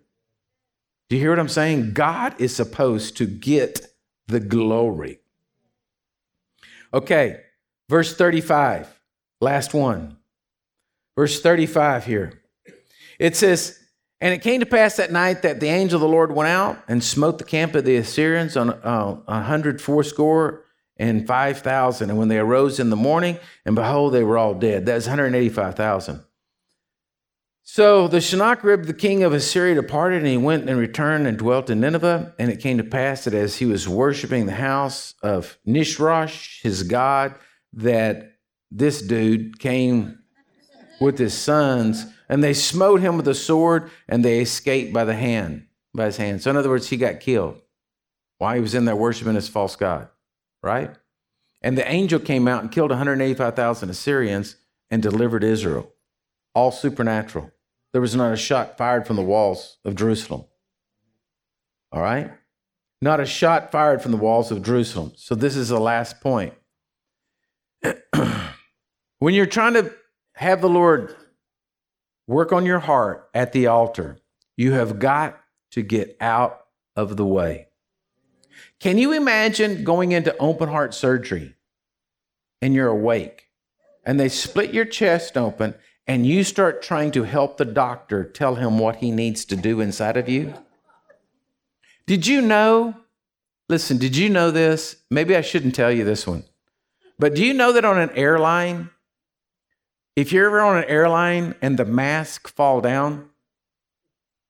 Do 1.13 1.17
you 1.17 1.25
hear 1.25 1.33
what 1.33 1.41
I'm 1.41 1.49
saying? 1.51 1.93
God 1.93 2.41
is 2.41 2.57
supposed 2.57 3.19
to 3.19 3.27
get 3.27 3.87
the 4.29 4.41
glory. 4.41 5.19
Okay, 6.95 7.39
verse 7.91 8.17
35, 8.17 8.89
last 9.39 9.75
one. 9.75 10.17
Verse 11.15 11.43
35 11.43 12.07
here. 12.07 12.41
It 13.19 13.37
says, 13.37 13.79
And 14.23 14.33
it 14.33 14.41
came 14.41 14.61
to 14.61 14.65
pass 14.65 14.97
that 14.97 15.13
night 15.13 15.43
that 15.43 15.61
the 15.61 15.67
angel 15.67 15.97
of 15.97 16.01
the 16.01 16.09
Lord 16.09 16.35
went 16.35 16.49
out 16.49 16.83
and 16.89 17.05
smote 17.05 17.37
the 17.37 17.45
camp 17.45 17.75
of 17.75 17.85
the 17.85 17.97
Assyrians 17.97 18.57
on 18.57 18.71
uh, 18.71 19.21
a 19.29 19.43
hundred 19.43 19.83
fourscore 19.83 20.65
and 20.97 21.27
five 21.27 21.59
thousand. 21.59 22.09
And 22.09 22.19
when 22.19 22.29
they 22.29 22.39
arose 22.39 22.81
in 22.81 22.89
the 22.89 22.97
morning, 22.97 23.39
and 23.67 23.75
behold, 23.75 24.15
they 24.15 24.25
were 24.25 24.39
all 24.39 24.55
dead. 24.55 24.87
That's 24.87 25.05
185,000. 25.05 26.23
So 27.65 28.09
the 28.09 28.21
Sennacherib, 28.21 28.85
the 28.85 28.93
king 28.93 29.23
of 29.23 29.33
Assyria, 29.33 29.77
departed, 29.77 30.19
and 30.19 30.27
he 30.27 30.37
went 30.37 30.69
and 30.69 30.79
returned 30.79 31.27
and 31.27 31.39
dwelt 31.39 31.71
in 31.71 31.81
Nineveh. 31.81 32.35
And 32.39 32.51
it 32.51 32.61
came 32.61 32.79
to 32.79 32.85
pass 32.85 33.25
that 33.25 33.35
as 33.35 33.57
he 33.57 33.67
was 33.67 33.89
worshiping 33.89 34.47
the 34.47 34.53
house 34.53 35.15
of 35.23 35.59
Nisroch, 35.67 36.61
his 36.63 36.83
god, 36.83 37.35
that 37.75 38.33
this 38.71 39.01
dude 39.01 39.59
came 39.59 40.19
with 41.01 41.19
his 41.19 41.35
sons, 41.35 42.07
and 42.29 42.43
they 42.43 42.55
smote 42.55 43.01
him 43.01 43.17
with 43.17 43.29
a 43.29 43.35
sword, 43.35 43.91
and 44.09 44.25
they 44.25 44.41
escaped 44.41 44.93
by 44.93 45.05
the 45.05 45.15
hand, 45.15 45.67
by 45.95 46.07
his 46.07 46.17
hand. 46.17 46.43
So 46.43 46.51
in 46.51 46.57
other 46.57 46.69
words, 46.69 46.89
he 46.89 46.97
got 46.97 47.21
killed 47.21 47.61
while 48.39 48.55
he 48.55 48.61
was 48.61 48.75
in 48.75 48.85
there 48.85 48.97
worshiping 48.97 49.35
his 49.35 49.49
false 49.49 49.77
god, 49.77 50.09
right? 50.63 50.91
And 51.61 51.79
the 51.79 51.89
angel 51.89 52.19
came 52.19 52.49
out 52.49 52.63
and 52.63 52.73
killed 52.73 52.91
185,000 52.91 53.89
Assyrians 53.89 54.57
and 54.91 55.01
delivered 55.01 55.45
Israel 55.45 55.92
all 56.55 56.71
supernatural. 56.71 57.51
There 57.93 58.01
was 58.01 58.17
not 58.17 58.33
a 58.33 58.37
shot 58.37 58.79
fired 58.79 59.07
from 59.07 59.17
the 59.17 59.23
walls 59.23 59.79
of 59.85 59.95
Jerusalem. 59.95 60.45
All 61.91 62.03
right? 62.03 62.33
Not 63.01 63.21
a 63.21 63.27
shot 63.27 63.71
fired 63.73 64.01
from 64.01 64.13
the 64.13 64.19
walls 64.19 64.51
of 64.51 64.63
Jerusalem. 64.63 65.13
So, 65.17 65.35
this 65.35 65.57
is 65.57 65.69
the 65.69 65.81
last 65.81 66.21
point. 66.21 66.55
when 69.19 69.35
you're 69.35 69.47
trying 69.47 69.75
to 69.75 69.93
have 70.35 70.61
the 70.61 70.69
Lord 70.69 71.15
work 72.27 72.53
on 72.53 72.65
your 72.65 72.79
heart 72.79 73.29
at 73.35 73.53
the 73.53 73.67
altar, 73.67 74.19
you 74.57 74.73
have 74.73 74.99
got 74.99 75.41
to 75.73 75.83
get 75.83 76.17
out 76.21 76.61
of 76.97 77.17
the 77.17 77.27
way. 77.27 77.69
Can 78.79 78.99
you 78.99 79.13
imagine 79.13 79.85
going 79.85 80.13
into 80.13 80.37
open 80.39 80.69
heart 80.69 80.95
surgery 80.95 81.57
and 82.61 82.75
you're 82.75 82.89
awake 82.89 83.49
and 84.05 84.19
they 84.19 84.29
split 84.29 84.75
your 84.75 84.85
chest 84.85 85.37
open 85.37 85.75
and 86.07 86.27
you 86.27 86.45
start 86.45 86.83
trying 86.83 87.11
to 87.13 87.23
help 87.23 87.57
the 87.57 87.65
doctor 87.65 88.25
tell 88.25 88.57
him 88.57 88.79
what 88.79 88.97
he 88.97 89.11
needs 89.11 89.45
to 89.47 89.57
do 89.57 89.81
inside 89.81 90.17
of 90.17 90.29
you? 90.29 90.55
Did 92.07 92.27
you 92.27 92.41
know? 92.41 92.97
Listen, 93.69 93.99
did 93.99 94.17
you 94.17 94.29
know 94.29 94.51
this? 94.51 94.97
Maybe 95.11 95.37
I 95.37 95.41
shouldn't 95.41 95.75
tell 95.75 95.93
you 95.93 96.05
this 96.05 96.27
one. 96.27 96.45
But 97.19 97.35
do 97.35 97.45
you 97.45 97.55
know 97.55 97.73
that 97.73 97.85
on 97.85 97.99
an 97.99 98.11
airline, 98.11 98.91
if 100.17 100.33
you're 100.33 100.47
ever 100.47 100.61
on 100.61 100.77
an 100.79 100.89
airline 100.89 101.55
and 101.63 101.79
the 101.79 101.85
mask 101.85 102.49
fall 102.49 102.81
down, 102.81 103.31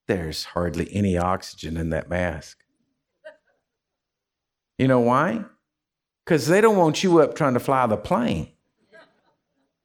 there's 0.08 0.44
hardly 0.46 0.88
any 0.92 1.16
oxygen 1.16 1.76
in 1.76 1.90
that 1.90 2.08
mask. 2.08 2.58
You 4.78 4.88
know 4.88 5.00
why? 5.00 5.44
Because 6.24 6.48
they 6.48 6.60
don't 6.60 6.76
want 6.76 7.04
you 7.04 7.20
up 7.20 7.34
trying 7.34 7.54
to 7.54 7.60
fly 7.60 7.86
the 7.86 7.96
plane. 7.96 8.52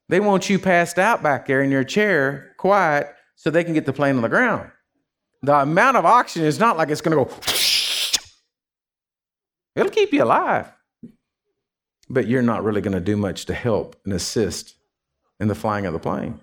They 0.09 0.19
want 0.19 0.49
you 0.49 0.57
passed 0.57 0.97
out 0.97 1.21
back 1.21 1.47
there 1.47 1.61
in 1.61 1.71
your 1.71 1.83
chair, 1.83 2.53
quiet, 2.57 3.13
so 3.35 3.49
they 3.49 3.63
can 3.63 3.73
get 3.73 3.85
the 3.85 3.93
plane 3.93 4.15
on 4.15 4.21
the 4.21 4.29
ground. 4.29 4.71
The 5.41 5.61
amount 5.61 5.97
of 5.97 6.05
oxygen 6.05 6.47
is 6.47 6.59
not 6.59 6.77
like 6.77 6.89
it's 6.89 7.01
going 7.01 7.17
to 7.17 7.25
go. 7.25 7.41
It'll 9.75 9.91
keep 9.91 10.13
you 10.13 10.23
alive. 10.23 10.71
But 12.09 12.27
you're 12.27 12.41
not 12.41 12.63
really 12.63 12.81
going 12.81 12.93
to 12.93 13.01
do 13.01 13.17
much 13.17 13.45
to 13.45 13.53
help 13.53 13.97
and 14.05 14.13
assist 14.13 14.75
in 15.39 15.49
the 15.49 15.55
flying 15.55 15.85
of 15.85 15.93
the 15.93 15.99
plane. 15.99 16.39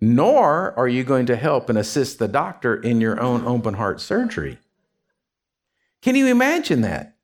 nor 0.00 0.76
are 0.78 0.88
you 0.88 1.04
going 1.04 1.26
to 1.26 1.36
help 1.36 1.68
and 1.68 1.78
assist 1.78 2.18
the 2.18 2.28
doctor 2.28 2.74
in 2.74 3.00
your 3.00 3.20
own 3.20 3.44
open 3.46 3.74
heart 3.74 4.00
surgery. 4.00 4.58
Can 6.00 6.16
you 6.16 6.26
imagine 6.26 6.80
that? 6.80 7.16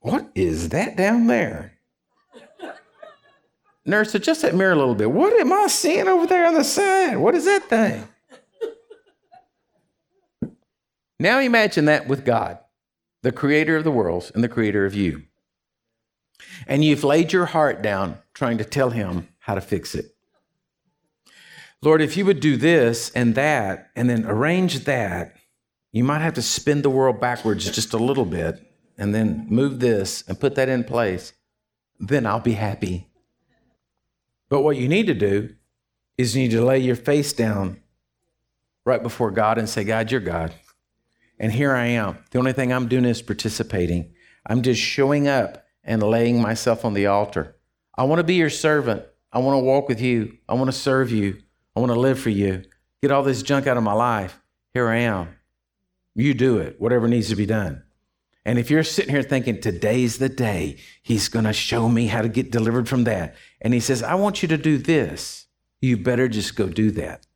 What 0.00 0.30
is 0.34 0.70
that 0.70 0.96
down 0.96 1.26
there? 1.26 1.77
Nurse, 3.88 4.14
adjust 4.14 4.42
that 4.42 4.54
mirror 4.54 4.72
a 4.72 4.76
little 4.76 4.94
bit. 4.94 5.10
What 5.10 5.32
am 5.40 5.50
I 5.50 5.66
seeing 5.66 6.08
over 6.08 6.26
there 6.26 6.46
on 6.46 6.52
the 6.52 6.62
side? 6.62 7.16
What 7.16 7.34
is 7.34 7.46
that 7.46 7.70
thing? 7.70 8.06
Now 11.18 11.40
imagine 11.40 11.86
that 11.86 12.06
with 12.06 12.22
God, 12.22 12.58
the 13.22 13.32
creator 13.32 13.78
of 13.78 13.84
the 13.84 13.90
worlds 13.90 14.30
and 14.34 14.44
the 14.44 14.48
creator 14.48 14.84
of 14.84 14.94
you. 14.94 15.22
And 16.66 16.84
you've 16.84 17.02
laid 17.02 17.32
your 17.32 17.46
heart 17.46 17.80
down 17.80 18.18
trying 18.34 18.58
to 18.58 18.64
tell 18.64 18.90
him 18.90 19.28
how 19.38 19.54
to 19.54 19.60
fix 19.62 19.94
it. 19.94 20.14
Lord, 21.80 22.02
if 22.02 22.14
you 22.14 22.26
would 22.26 22.40
do 22.40 22.58
this 22.58 23.08
and 23.14 23.34
that 23.36 23.90
and 23.96 24.10
then 24.10 24.26
arrange 24.26 24.80
that, 24.84 25.34
you 25.92 26.04
might 26.04 26.20
have 26.20 26.34
to 26.34 26.42
spin 26.42 26.82
the 26.82 26.90
world 26.90 27.20
backwards 27.20 27.70
just 27.70 27.94
a 27.94 27.98
little 27.98 28.26
bit 28.26 28.60
and 28.98 29.14
then 29.14 29.46
move 29.48 29.80
this 29.80 30.24
and 30.28 30.38
put 30.38 30.56
that 30.56 30.68
in 30.68 30.84
place. 30.84 31.32
Then 31.98 32.26
I'll 32.26 32.38
be 32.38 32.52
happy. 32.52 33.07
But 34.48 34.62
what 34.62 34.76
you 34.76 34.88
need 34.88 35.06
to 35.06 35.14
do 35.14 35.54
is 36.16 36.34
you 36.34 36.42
need 36.42 36.50
to 36.52 36.64
lay 36.64 36.78
your 36.78 36.96
face 36.96 37.32
down 37.32 37.80
right 38.84 39.02
before 39.02 39.30
God 39.30 39.58
and 39.58 39.68
say, 39.68 39.84
God, 39.84 40.10
you're 40.10 40.20
God. 40.20 40.54
And 41.38 41.52
here 41.52 41.74
I 41.74 41.86
am. 41.86 42.18
The 42.30 42.38
only 42.38 42.52
thing 42.52 42.72
I'm 42.72 42.88
doing 42.88 43.04
is 43.04 43.22
participating. 43.22 44.12
I'm 44.46 44.62
just 44.62 44.80
showing 44.80 45.28
up 45.28 45.64
and 45.84 46.02
laying 46.02 46.40
myself 46.40 46.84
on 46.84 46.94
the 46.94 47.06
altar. 47.06 47.56
I 47.96 48.04
want 48.04 48.18
to 48.18 48.24
be 48.24 48.34
your 48.34 48.50
servant. 48.50 49.04
I 49.32 49.38
want 49.38 49.54
to 49.54 49.64
walk 49.64 49.88
with 49.88 50.00
you. 50.00 50.38
I 50.48 50.54
want 50.54 50.68
to 50.68 50.76
serve 50.76 51.12
you. 51.12 51.38
I 51.76 51.80
want 51.80 51.92
to 51.92 52.00
live 52.00 52.18
for 52.18 52.30
you. 52.30 52.64
Get 53.02 53.12
all 53.12 53.22
this 53.22 53.42
junk 53.42 53.66
out 53.66 53.76
of 53.76 53.82
my 53.82 53.92
life. 53.92 54.40
Here 54.74 54.88
I 54.88 54.98
am. 54.98 55.28
You 56.14 56.34
do 56.34 56.58
it, 56.58 56.80
whatever 56.80 57.06
needs 57.06 57.28
to 57.28 57.36
be 57.36 57.46
done. 57.46 57.84
And 58.48 58.58
if 58.58 58.70
you're 58.70 58.82
sitting 58.82 59.10
here 59.10 59.22
thinking, 59.22 59.60
today's 59.60 60.16
the 60.16 60.30
day, 60.30 60.78
he's 61.02 61.28
going 61.28 61.44
to 61.44 61.52
show 61.52 61.86
me 61.86 62.06
how 62.06 62.22
to 62.22 62.30
get 62.30 62.50
delivered 62.50 62.88
from 62.88 63.04
that. 63.04 63.34
And 63.60 63.74
he 63.74 63.80
says, 63.80 64.02
I 64.02 64.14
want 64.14 64.40
you 64.40 64.48
to 64.48 64.56
do 64.56 64.78
this. 64.78 65.48
You 65.82 65.98
better 65.98 66.28
just 66.28 66.56
go 66.56 66.66
do 66.66 66.90
that. 66.92 67.26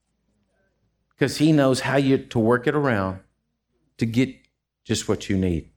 Because 1.10 1.36
he 1.36 1.52
knows 1.52 1.80
how 1.80 1.98
you 1.98 2.16
to 2.16 2.38
work 2.38 2.66
it 2.66 2.74
around 2.74 3.20
to 3.98 4.06
get 4.06 4.34
just 4.84 5.06
what 5.06 5.28
you 5.28 5.36
need. 5.36 5.68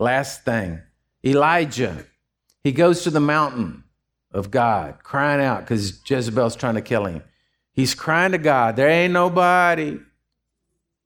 Last 0.00 0.44
thing 0.44 0.80
Elijah, 1.24 2.04
he 2.64 2.72
goes 2.72 3.04
to 3.04 3.10
the 3.10 3.20
mountain 3.20 3.84
of 4.32 4.50
God, 4.50 5.04
crying 5.04 5.40
out 5.40 5.60
because 5.60 6.00
Jezebel's 6.04 6.56
trying 6.56 6.74
to 6.74 6.82
kill 6.82 7.06
him. 7.06 7.22
He's 7.72 7.94
crying 7.94 8.32
to 8.32 8.38
God, 8.38 8.74
There 8.74 8.88
ain't 8.88 9.12
nobody, 9.12 10.00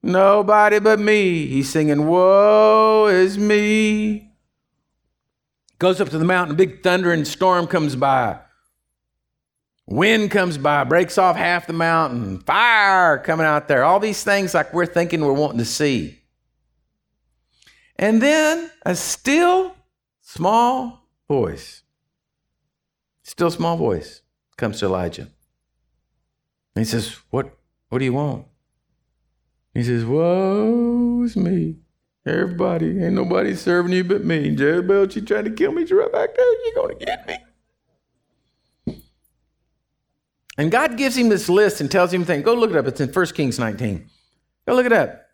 nobody 0.06 0.78
but 0.78 0.98
me. 0.98 1.46
He's 1.46 1.68
singing, 1.68 2.06
Woe 2.06 3.08
is 3.08 3.36
me. 3.36 4.30
Goes 5.78 6.00
up 6.00 6.08
to 6.10 6.18
the 6.18 6.24
mountain, 6.24 6.56
big 6.56 6.82
thunder 6.82 7.12
and 7.12 7.26
storm 7.26 7.66
comes 7.66 7.96
by. 7.96 8.38
Wind 9.86 10.32
comes 10.32 10.58
by, 10.58 10.82
breaks 10.84 11.16
off 11.16 11.36
half 11.36 11.66
the 11.66 11.72
mountain, 11.72 12.40
fire 12.40 13.18
coming 13.18 13.46
out 13.46 13.68
there, 13.68 13.84
all 13.84 14.00
these 14.00 14.24
things 14.24 14.52
like 14.52 14.74
we're 14.74 14.86
thinking 14.86 15.20
we're 15.20 15.32
wanting 15.32 15.58
to 15.58 15.64
see. 15.64 16.18
And 17.96 18.20
then 18.20 18.70
a 18.84 18.96
still 18.96 19.76
small 20.22 21.08
voice, 21.28 21.82
still 23.22 23.50
small 23.50 23.76
voice 23.76 24.22
comes 24.56 24.80
to 24.80 24.86
Elijah. 24.86 25.28
And 26.74 26.84
he 26.84 26.84
says, 26.84 27.16
What, 27.30 27.56
what 27.88 28.00
do 28.00 28.04
you 28.04 28.12
want? 28.12 28.46
He 29.76 29.84
says, 29.84 30.06
Woe's 30.06 31.36
me. 31.36 31.76
Everybody, 32.24 33.04
ain't 33.04 33.12
nobody 33.12 33.54
serving 33.54 33.92
you 33.92 34.04
but 34.04 34.24
me. 34.24 34.48
Jezebel, 34.48 35.10
she 35.10 35.20
tried 35.20 35.44
to 35.44 35.50
kill 35.50 35.70
me. 35.70 35.82
She's 35.82 35.92
right 35.92 36.10
back 36.10 36.34
there. 36.34 36.64
You're 36.64 36.74
going 36.74 36.98
to 36.98 37.04
get 37.04 37.28
me. 38.86 38.96
And 40.56 40.70
God 40.70 40.96
gives 40.96 41.14
him 41.18 41.28
this 41.28 41.50
list 41.50 41.82
and 41.82 41.90
tells 41.90 42.10
him, 42.10 42.24
thing. 42.24 42.40
go 42.40 42.54
look 42.54 42.70
it 42.70 42.76
up. 42.76 42.86
It's 42.86 43.02
in 43.02 43.10
1 43.10 43.26
Kings 43.26 43.58
19. 43.58 44.08
Go 44.66 44.74
look 44.74 44.86
it 44.86 44.94
up. 44.94 45.26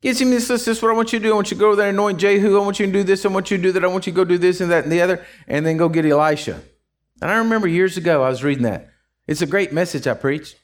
Gives 0.00 0.20
him 0.20 0.30
this 0.30 0.48
list. 0.48 0.66
This 0.66 0.76
is 0.76 0.82
what 0.82 0.92
I 0.92 0.94
want 0.94 1.12
you 1.12 1.18
to 1.18 1.24
do. 1.24 1.32
I 1.32 1.34
want 1.34 1.50
you 1.50 1.56
to 1.56 1.60
go 1.60 1.74
there 1.74 1.88
and 1.88 1.98
anoint 1.98 2.20
Jehu. 2.20 2.56
I 2.60 2.64
want 2.64 2.78
you 2.78 2.86
to 2.86 2.92
do 2.92 3.02
this. 3.02 3.26
I 3.26 3.28
want 3.28 3.50
you 3.50 3.56
to 3.56 3.62
do 3.64 3.72
that. 3.72 3.84
I 3.84 3.88
want 3.88 4.06
you 4.06 4.12
to 4.12 4.16
go 4.16 4.24
do 4.24 4.38
this 4.38 4.60
and 4.60 4.70
that 4.70 4.84
and 4.84 4.92
the 4.92 5.02
other. 5.02 5.26
And 5.48 5.66
then 5.66 5.76
go 5.76 5.88
get 5.88 6.06
Elisha. 6.06 6.62
And 7.20 7.28
I 7.28 7.38
remember 7.38 7.66
years 7.66 7.96
ago, 7.96 8.22
I 8.22 8.28
was 8.28 8.44
reading 8.44 8.62
that. 8.62 8.88
It's 9.26 9.42
a 9.42 9.46
great 9.46 9.72
message 9.72 10.06
I 10.06 10.14
preached 10.14 10.59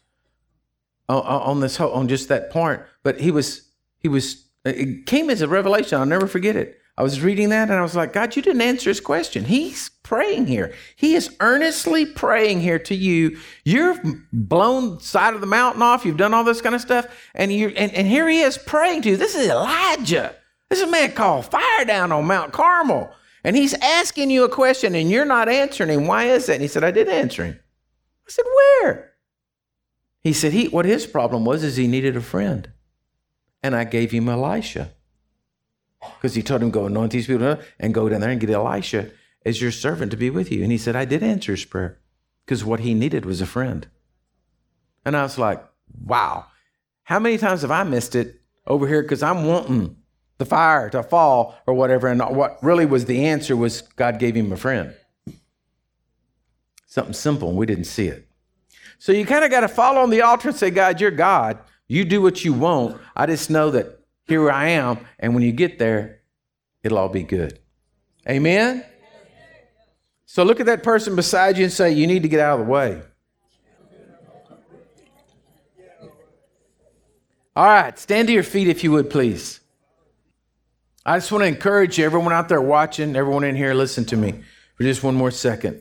on, 1.08 1.60
this 1.60 1.76
whole, 1.76 1.92
on 1.92 2.08
just 2.08 2.28
that 2.28 2.50
part. 2.50 2.88
But 3.02 3.20
he 3.20 3.30
was, 3.30 3.68
he 3.98 4.08
was, 4.08 4.46
it 4.64 5.06
came 5.06 5.30
as 5.30 5.42
a 5.42 5.48
revelation. 5.48 5.98
I'll 5.98 6.06
never 6.06 6.26
forget 6.26 6.56
it. 6.56 6.80
I 6.98 7.02
was 7.02 7.20
reading 7.20 7.50
that 7.50 7.68
and 7.68 7.78
I 7.78 7.82
was 7.82 7.94
like, 7.94 8.14
God, 8.14 8.34
you 8.36 8.42
didn't 8.42 8.62
answer 8.62 8.88
his 8.88 9.00
question. 9.00 9.44
He's 9.44 9.90
praying 10.02 10.46
here. 10.46 10.72
He 10.96 11.14
is 11.14 11.36
earnestly 11.40 12.06
praying 12.06 12.62
here 12.62 12.78
to 12.78 12.94
you. 12.94 13.38
You've 13.64 14.00
blown 14.32 15.00
side 15.00 15.34
of 15.34 15.42
the 15.42 15.46
mountain 15.46 15.82
off. 15.82 16.06
You've 16.06 16.16
done 16.16 16.32
all 16.32 16.44
this 16.44 16.62
kind 16.62 16.74
of 16.74 16.80
stuff. 16.80 17.06
And 17.34 17.52
you 17.52 17.68
and, 17.68 17.92
and 17.92 18.06
here 18.06 18.26
he 18.28 18.40
is 18.40 18.56
praying 18.56 19.02
to 19.02 19.10
you. 19.10 19.16
This 19.18 19.34
is 19.34 19.46
Elijah. 19.46 20.34
This 20.70 20.80
is 20.80 20.88
a 20.88 20.90
man 20.90 21.12
called 21.12 21.44
fire 21.44 21.84
down 21.84 22.12
on 22.12 22.24
Mount 22.24 22.52
Carmel. 22.52 23.12
And 23.44 23.56
he's 23.56 23.74
asking 23.74 24.30
you 24.30 24.44
a 24.44 24.48
question 24.48 24.94
and 24.94 25.10
you're 25.10 25.26
not 25.26 25.50
answering 25.50 25.90
him. 25.90 26.06
Why 26.06 26.24
is 26.24 26.46
that? 26.46 26.54
And 26.54 26.62
he 26.62 26.68
said, 26.68 26.82
I 26.82 26.92
did 26.92 27.08
answer 27.08 27.44
him. 27.44 27.60
I 28.26 28.30
said, 28.30 28.44
Where? 28.80 29.12
He 30.26 30.32
said, 30.32 30.52
he, 30.52 30.66
what 30.66 30.86
his 30.86 31.06
problem 31.06 31.44
was 31.44 31.62
is 31.62 31.76
he 31.76 31.86
needed 31.86 32.16
a 32.16 32.20
friend. 32.20 32.72
And 33.62 33.76
I 33.76 33.84
gave 33.84 34.10
him 34.10 34.28
Elisha 34.28 34.90
because 36.00 36.34
he 36.34 36.42
told 36.42 36.64
him, 36.64 36.72
Go 36.72 36.86
anoint 36.86 37.12
these 37.12 37.28
people 37.28 37.60
and 37.78 37.94
go 37.94 38.08
down 38.08 38.22
there 38.22 38.30
and 38.30 38.40
get 38.40 38.50
Elisha 38.50 39.12
as 39.44 39.62
your 39.62 39.70
servant 39.70 40.10
to 40.10 40.16
be 40.16 40.28
with 40.28 40.50
you. 40.50 40.64
And 40.64 40.72
he 40.72 40.78
said, 40.78 40.96
I 40.96 41.04
did 41.04 41.22
answer 41.22 41.52
his 41.52 41.64
prayer 41.64 42.00
because 42.44 42.64
what 42.64 42.80
he 42.80 42.92
needed 42.92 43.24
was 43.24 43.40
a 43.40 43.46
friend. 43.46 43.86
And 45.04 45.16
I 45.16 45.22
was 45.22 45.38
like, 45.38 45.64
Wow, 46.04 46.46
how 47.04 47.20
many 47.20 47.38
times 47.38 47.62
have 47.62 47.70
I 47.70 47.84
missed 47.84 48.16
it 48.16 48.40
over 48.66 48.88
here 48.88 49.02
because 49.02 49.22
I'm 49.22 49.44
wanting 49.44 49.94
the 50.38 50.44
fire 50.44 50.90
to 50.90 51.04
fall 51.04 51.54
or 51.68 51.74
whatever? 51.74 52.08
And 52.08 52.20
what 52.20 52.58
really 52.64 52.84
was 52.84 53.04
the 53.04 53.26
answer 53.26 53.56
was 53.56 53.82
God 53.82 54.18
gave 54.18 54.34
him 54.34 54.50
a 54.50 54.56
friend. 54.56 54.92
Something 56.84 57.14
simple, 57.14 57.48
and 57.48 57.56
we 57.56 57.66
didn't 57.66 57.84
see 57.84 58.08
it. 58.08 58.25
So 58.98 59.12
you 59.12 59.26
kind 59.26 59.44
of 59.44 59.50
got 59.50 59.60
to 59.60 59.68
fall 59.68 59.98
on 59.98 60.10
the 60.10 60.22
altar 60.22 60.48
and 60.48 60.56
say, 60.56 60.70
God, 60.70 61.00
you're 61.00 61.10
God. 61.10 61.58
You 61.88 62.04
do 62.04 62.20
what 62.20 62.44
you 62.44 62.52
want. 62.52 63.00
I 63.14 63.26
just 63.26 63.50
know 63.50 63.70
that 63.70 64.00
here 64.26 64.50
I 64.50 64.70
am. 64.70 64.98
And 65.18 65.34
when 65.34 65.42
you 65.42 65.52
get 65.52 65.78
there, 65.78 66.20
it'll 66.82 66.98
all 66.98 67.08
be 67.08 67.22
good. 67.22 67.58
Amen? 68.28 68.84
So 70.24 70.42
look 70.42 70.58
at 70.60 70.66
that 70.66 70.82
person 70.82 71.14
beside 71.14 71.56
you 71.56 71.64
and 71.64 71.72
say, 71.72 71.92
You 71.92 72.06
need 72.06 72.22
to 72.22 72.28
get 72.28 72.40
out 72.40 72.60
of 72.60 72.66
the 72.66 72.72
way. 72.72 73.00
All 77.54 77.64
right, 77.64 77.98
stand 77.98 78.28
to 78.28 78.34
your 78.34 78.42
feet 78.42 78.68
if 78.68 78.84
you 78.84 78.92
would, 78.92 79.08
please. 79.08 79.60
I 81.06 81.16
just 81.16 81.32
want 81.32 81.42
to 81.42 81.48
encourage 81.48 81.98
you, 81.98 82.04
everyone 82.04 82.34
out 82.34 82.50
there 82.50 82.60
watching, 82.60 83.16
everyone 83.16 83.44
in 83.44 83.56
here, 83.56 83.72
listen 83.72 84.04
to 84.06 84.16
me 84.16 84.42
for 84.74 84.82
just 84.82 85.02
one 85.02 85.14
more 85.14 85.30
second. 85.30 85.80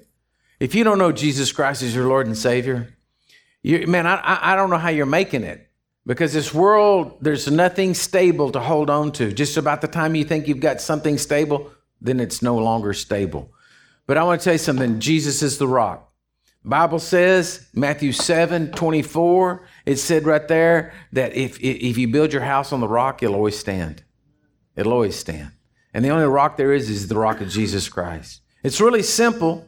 If 0.59 0.73
you 0.73 0.85
don't 0.85 0.99
know 0.99 1.11
Jesus 1.11 1.51
Christ 1.51 1.83
as 1.83 1.93
your 1.93 2.07
Lord 2.07 2.27
and 2.27 2.37
Savior, 2.37 2.94
you, 3.65 3.87
man, 3.87 4.05
I, 4.05 4.53
I 4.53 4.55
don't 4.55 4.69
know 4.69 4.77
how 4.77 4.89
you're 4.89 5.07
making 5.07 5.43
it. 5.43 5.67
Because 6.05 6.33
this 6.33 6.53
world, 6.53 7.17
there's 7.19 7.49
nothing 7.49 7.95
stable 7.95 8.51
to 8.51 8.59
hold 8.59 8.91
on 8.91 9.11
to. 9.13 9.33
Just 9.33 9.57
about 9.57 9.81
the 9.81 9.87
time 9.87 10.13
you 10.13 10.23
think 10.23 10.47
you've 10.47 10.59
got 10.59 10.79
something 10.79 11.17
stable, 11.17 11.71
then 11.99 12.19
it's 12.19 12.43
no 12.43 12.59
longer 12.59 12.93
stable. 12.93 13.51
But 14.05 14.17
I 14.17 14.23
want 14.23 14.39
to 14.39 14.45
tell 14.45 14.53
you 14.53 14.59
something 14.59 14.99
Jesus 14.99 15.41
is 15.41 15.57
the 15.57 15.67
rock. 15.67 16.13
Bible 16.63 16.99
says, 16.99 17.67
Matthew 17.73 18.11
7 18.11 18.71
24, 18.71 19.67
it 19.87 19.95
said 19.95 20.25
right 20.25 20.47
there 20.47 20.93
that 21.13 21.33
if, 21.35 21.59
if 21.59 21.97
you 21.97 22.07
build 22.07 22.33
your 22.33 22.43
house 22.43 22.71
on 22.71 22.81
the 22.81 22.87
rock, 22.87 23.23
it'll 23.23 23.35
always 23.35 23.57
stand. 23.57 24.03
It'll 24.75 24.93
always 24.93 25.15
stand. 25.15 25.53
And 25.91 26.05
the 26.05 26.09
only 26.09 26.25
rock 26.25 26.57
there 26.57 26.73
is 26.73 26.87
is 26.87 27.07
the 27.07 27.17
rock 27.17 27.41
of 27.41 27.49
Jesus 27.49 27.89
Christ. 27.89 28.41
It's 28.61 28.79
really 28.79 29.03
simple. 29.03 29.67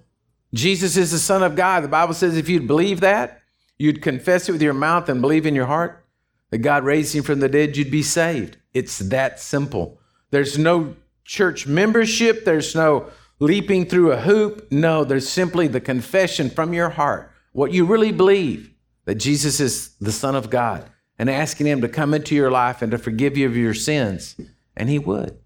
Jesus 0.54 0.98
is 0.98 1.12
the 1.12 1.20
Son 1.20 1.42
of 1.42 1.56
God. 1.56 1.84
The 1.84 1.88
Bible 1.88 2.14
says 2.14 2.38
if 2.38 2.48
you'd 2.48 2.68
believe 2.68 3.00
that, 3.00 3.42
you'd 3.78 4.02
confess 4.02 4.48
it 4.48 4.52
with 4.52 4.62
your 4.62 4.74
mouth 4.74 5.10
and 5.10 5.22
believe 5.22 5.46
in 5.46 5.56
your 5.56 5.66
heart, 5.66 6.06
that 6.50 6.60
God 6.60 6.84
raised 6.84 7.16
him 7.16 7.24
from 7.24 7.40
the 7.40 7.50
dead, 7.50 7.76
you'd 7.76 7.92
be 7.92 8.04
saved. 8.04 8.58
It's 8.74 9.00
that 9.00 9.40
simple. 9.40 10.00
There's 10.32 10.58
no 10.58 10.96
church 11.26 11.68
membership, 11.68 12.46
there's 12.46 12.74
no 12.76 13.10
leaping 13.40 13.86
through 13.86 14.12
a 14.12 14.22
hoop. 14.22 14.72
No, 14.72 15.04
there's 15.04 15.28
simply 15.28 15.68
the 15.68 15.82
confession 15.82 16.50
from 16.50 16.74
your 16.74 16.90
heart, 16.90 17.32
what 17.52 17.72
you 17.72 17.86
really 17.86 18.12
believe 18.12 18.72
that 19.06 19.16
Jesus 19.16 19.60
is 19.60 19.96
the 20.02 20.12
Son 20.12 20.36
of 20.36 20.50
God, 20.50 20.90
and 21.18 21.30
asking 21.30 21.68
Him 21.68 21.82
to 21.82 21.90
come 21.90 22.14
into 22.14 22.36
your 22.36 22.52
life 22.52 22.82
and 22.82 22.92
to 22.92 22.98
forgive 22.98 23.38
you 23.38 23.46
of 23.46 23.56
your 23.56 23.74
sins, 23.74 24.36
and 24.76 24.90
He 24.90 25.00
would. 25.00 25.38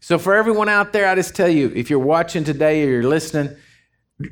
So, 0.00 0.18
for 0.18 0.34
everyone 0.34 0.68
out 0.68 0.92
there, 0.92 1.08
I 1.08 1.14
just 1.14 1.34
tell 1.34 1.48
you 1.48 1.72
if 1.74 1.88
you're 1.88 1.98
watching 1.98 2.44
today 2.44 2.84
or 2.84 2.90
you're 2.90 3.02
listening, 3.04 3.56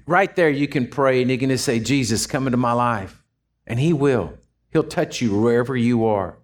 right 0.06 0.34
there 0.34 0.50
you 0.50 0.68
can 0.68 0.86
pray 0.86 1.22
and 1.22 1.30
you 1.30 1.38
can 1.38 1.56
say, 1.58 1.80
Jesus, 1.80 2.26
come 2.26 2.46
into 2.46 2.56
my 2.56 2.72
life. 2.72 3.22
And 3.66 3.78
He 3.78 3.92
will. 3.92 4.38
He'll 4.72 4.82
touch 4.82 5.20
you 5.20 5.38
wherever 5.38 5.76
you 5.76 6.06
are. 6.06 6.38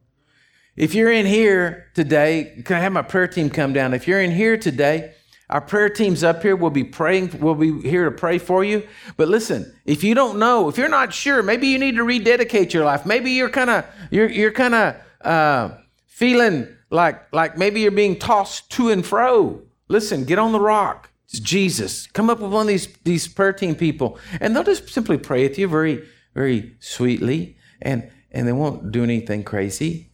If 0.77 0.95
you're 0.95 1.11
in 1.11 1.27
here 1.27 1.91
today, 1.95 2.63
can 2.65 2.77
I 2.77 2.81
have 2.81 2.93
my 2.93 3.03
prayer 3.03 3.27
team 3.27 3.51
come 3.51 3.73
down? 3.73 3.95
If 3.95 4.07
you're 4.07 4.21
in 4.21 4.31
here 4.31 4.57
today, 4.57 5.15
our 5.51 5.61
prayer 5.61 5.89
team's 5.89 6.23
up 6.23 6.43
here. 6.43 6.55
We'll 6.55 6.71
be 6.71 6.85
praying. 6.85 7.39
We'll 7.41 7.55
be 7.55 7.81
here 7.81 8.05
to 8.05 8.11
pray 8.11 8.39
for 8.39 8.63
you. 8.63 8.87
But 9.17 9.29
listen, 9.29 9.75
if 9.87 10.05
you 10.05 10.15
don't 10.15 10.39
know, 10.39 10.69
if 10.69 10.77
you're 10.77 10.89
not 10.89 11.15
sure, 11.15 11.43
maybe 11.43 11.69
you 11.69 11.79
need 11.79 11.97
to 11.97 12.05
rededicate 12.05 12.75
your 12.75 12.85
life. 12.85 13.07
Maybe 13.07 13.33
you're 13.33 13.49
kind 13.49 13.71
of 13.71 13.87
you're 14.11 14.29
you're 14.29 14.53
kind 14.53 14.75
of 14.75 14.97
uh, 15.23 15.71
feeling 16.07 16.69
like 16.91 17.33
like 17.33 17.57
maybe 17.57 17.81
you're 17.81 17.91
being 17.91 18.19
tossed 18.19 18.71
to 18.73 18.91
and 18.91 19.05
fro. 19.05 19.63
Listen, 19.89 20.25
get 20.25 20.39
on 20.39 20.53
the 20.53 20.61
rock. 20.61 21.11
It's 21.29 21.41
Jesus. 21.41 22.07
Come 22.07 22.31
up 22.31 22.41
with 22.41 22.53
one 22.53 22.63
of 22.63 22.69
these 22.69 22.87
these 23.05 23.29
prayer 23.29 23.53
team 23.53 23.75
people, 23.75 24.19
and 24.41 24.57
they'll 24.57 24.65
just 24.65 24.89
simply 24.89 25.19
pray 25.19 25.47
with 25.47 25.59
you 25.59 25.69
very 25.69 26.07
very 26.35 26.77
sweetly, 26.81 27.57
and 27.83 28.11
and 28.31 28.49
they 28.49 28.53
won't 28.53 28.91
do 28.93 29.03
anything 29.03 29.45
crazy. 29.45 30.11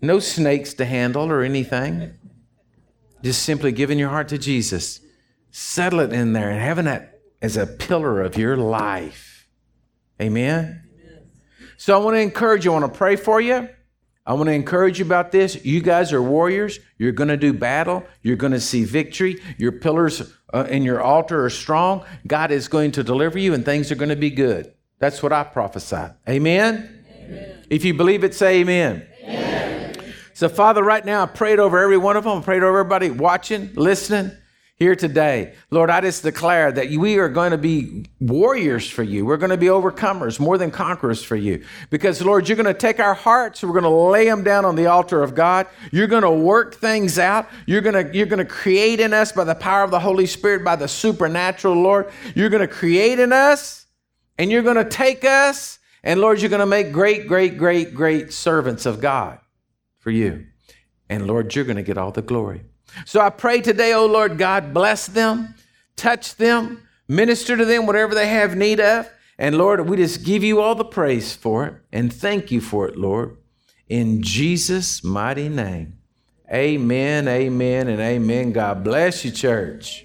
No 0.00 0.20
snakes 0.20 0.74
to 0.74 0.84
handle 0.84 1.30
or 1.30 1.42
anything. 1.42 2.14
Just 3.22 3.42
simply 3.42 3.72
giving 3.72 3.98
your 3.98 4.08
heart 4.08 4.28
to 4.28 4.38
Jesus. 4.38 5.00
Settle 5.50 6.00
it 6.00 6.12
in 6.12 6.32
there 6.32 6.50
and 6.50 6.60
having 6.60 6.86
that 6.86 7.20
as 7.42 7.56
a 7.56 7.66
pillar 7.66 8.22
of 8.22 8.38
your 8.38 8.56
life. 8.56 9.48
Amen? 10.20 10.84
Amen. 10.94 11.30
So 11.76 12.00
I 12.00 12.02
want 12.02 12.16
to 12.16 12.20
encourage 12.20 12.64
you. 12.64 12.72
I 12.72 12.78
want 12.78 12.92
to 12.92 12.96
pray 12.96 13.16
for 13.16 13.40
you. 13.40 13.68
I 14.26 14.34
want 14.34 14.48
to 14.48 14.52
encourage 14.52 14.98
you 14.98 15.04
about 15.04 15.32
this. 15.32 15.64
You 15.64 15.80
guys 15.80 16.12
are 16.12 16.22
warriors. 16.22 16.78
You're 16.98 17.12
going 17.12 17.28
to 17.28 17.36
do 17.36 17.52
battle. 17.52 18.04
You're 18.22 18.36
going 18.36 18.52
to 18.52 18.60
see 18.60 18.84
victory. 18.84 19.40
Your 19.58 19.72
pillars 19.72 20.32
uh, 20.52 20.66
in 20.68 20.82
your 20.82 21.00
altar 21.00 21.44
are 21.44 21.50
strong. 21.50 22.04
God 22.26 22.50
is 22.50 22.68
going 22.68 22.92
to 22.92 23.02
deliver 23.02 23.38
you, 23.38 23.54
and 23.54 23.64
things 23.64 23.90
are 23.90 23.96
going 23.96 24.10
to 24.10 24.16
be 24.16 24.30
good. 24.30 24.72
That's 24.98 25.22
what 25.22 25.32
I 25.32 25.44
prophesy. 25.44 26.12
Amen? 26.28 27.04
amen. 27.10 27.64
If 27.70 27.84
you 27.84 27.94
believe 27.94 28.22
it, 28.22 28.34
say 28.34 28.60
amen. 28.60 29.06
amen. 29.24 30.14
So, 30.34 30.48
Father, 30.48 30.82
right 30.82 31.04
now, 31.04 31.22
I 31.22 31.26
prayed 31.26 31.58
over 31.58 31.78
every 31.78 31.98
one 31.98 32.16
of 32.16 32.24
them. 32.24 32.38
I 32.38 32.42
prayed 32.42 32.62
over 32.62 32.78
everybody 32.78 33.10
watching, 33.10 33.72
listening 33.74 34.36
here 34.80 34.96
today. 34.96 35.52
Lord, 35.70 35.90
I 35.90 36.00
just 36.00 36.22
declare 36.22 36.72
that 36.72 36.88
we 36.88 37.18
are 37.18 37.28
going 37.28 37.50
to 37.50 37.58
be 37.58 38.06
warriors 38.18 38.88
for 38.88 39.02
you. 39.02 39.26
We're 39.26 39.36
going 39.36 39.50
to 39.50 39.58
be 39.58 39.66
overcomers, 39.66 40.40
more 40.40 40.56
than 40.56 40.70
conquerors 40.70 41.22
for 41.22 41.36
you. 41.36 41.62
Because, 41.90 42.22
Lord, 42.22 42.48
you're 42.48 42.56
going 42.56 42.64
to 42.64 42.72
take 42.72 42.98
our 42.98 43.12
hearts, 43.12 43.62
we're 43.62 43.78
going 43.78 43.82
to 43.84 43.90
lay 43.90 44.24
them 44.24 44.42
down 44.42 44.64
on 44.64 44.76
the 44.76 44.86
altar 44.86 45.22
of 45.22 45.34
God. 45.34 45.66
You're 45.92 46.06
going 46.06 46.22
to 46.22 46.30
work 46.30 46.74
things 46.76 47.18
out. 47.18 47.46
You're 47.66 47.82
going 47.82 48.06
to, 48.06 48.16
you're 48.16 48.26
going 48.26 48.38
to 48.38 48.44
create 48.46 49.00
in 49.00 49.12
us 49.12 49.32
by 49.32 49.44
the 49.44 49.54
power 49.54 49.84
of 49.84 49.90
the 49.90 50.00
Holy 50.00 50.26
Spirit, 50.26 50.64
by 50.64 50.76
the 50.76 50.88
supernatural, 50.88 51.74
Lord. 51.74 52.10
You're 52.34 52.48
going 52.48 52.66
to 52.66 52.74
create 52.74 53.18
in 53.18 53.34
us, 53.34 53.84
and 54.38 54.50
you're 54.50 54.62
going 54.62 54.76
to 54.76 54.88
take 54.88 55.26
us, 55.26 55.78
and 56.02 56.22
Lord, 56.22 56.40
you're 56.40 56.48
going 56.48 56.60
to 56.60 56.66
make 56.66 56.90
great, 56.90 57.28
great, 57.28 57.58
great, 57.58 57.94
great 57.94 58.32
servants 58.32 58.86
of 58.86 59.02
God 59.02 59.40
for 59.98 60.10
you. 60.10 60.46
And 61.10 61.26
Lord, 61.26 61.54
you're 61.54 61.66
going 61.66 61.76
to 61.76 61.82
get 61.82 61.98
all 61.98 62.12
the 62.12 62.22
glory. 62.22 62.62
So 63.04 63.20
I 63.20 63.30
pray 63.30 63.60
today, 63.60 63.92
oh 63.92 64.06
Lord 64.06 64.38
God, 64.38 64.74
bless 64.74 65.06
them, 65.06 65.54
touch 65.96 66.36
them, 66.36 66.82
minister 67.08 67.56
to 67.56 67.64
them 67.64 67.86
whatever 67.86 68.14
they 68.14 68.28
have 68.28 68.56
need 68.56 68.80
of. 68.80 69.10
And 69.38 69.56
Lord, 69.56 69.88
we 69.88 69.96
just 69.96 70.24
give 70.24 70.44
you 70.44 70.60
all 70.60 70.74
the 70.74 70.84
praise 70.84 71.34
for 71.34 71.66
it 71.66 71.74
and 71.92 72.12
thank 72.12 72.50
you 72.50 72.60
for 72.60 72.86
it, 72.86 72.96
Lord. 72.96 73.36
In 73.88 74.22
Jesus' 74.22 75.02
mighty 75.02 75.48
name. 75.48 75.98
Amen, 76.52 77.28
amen, 77.28 77.88
and 77.88 78.00
amen. 78.00 78.52
God 78.52 78.82
bless 78.82 79.24
you, 79.24 79.30
church. 79.30 80.04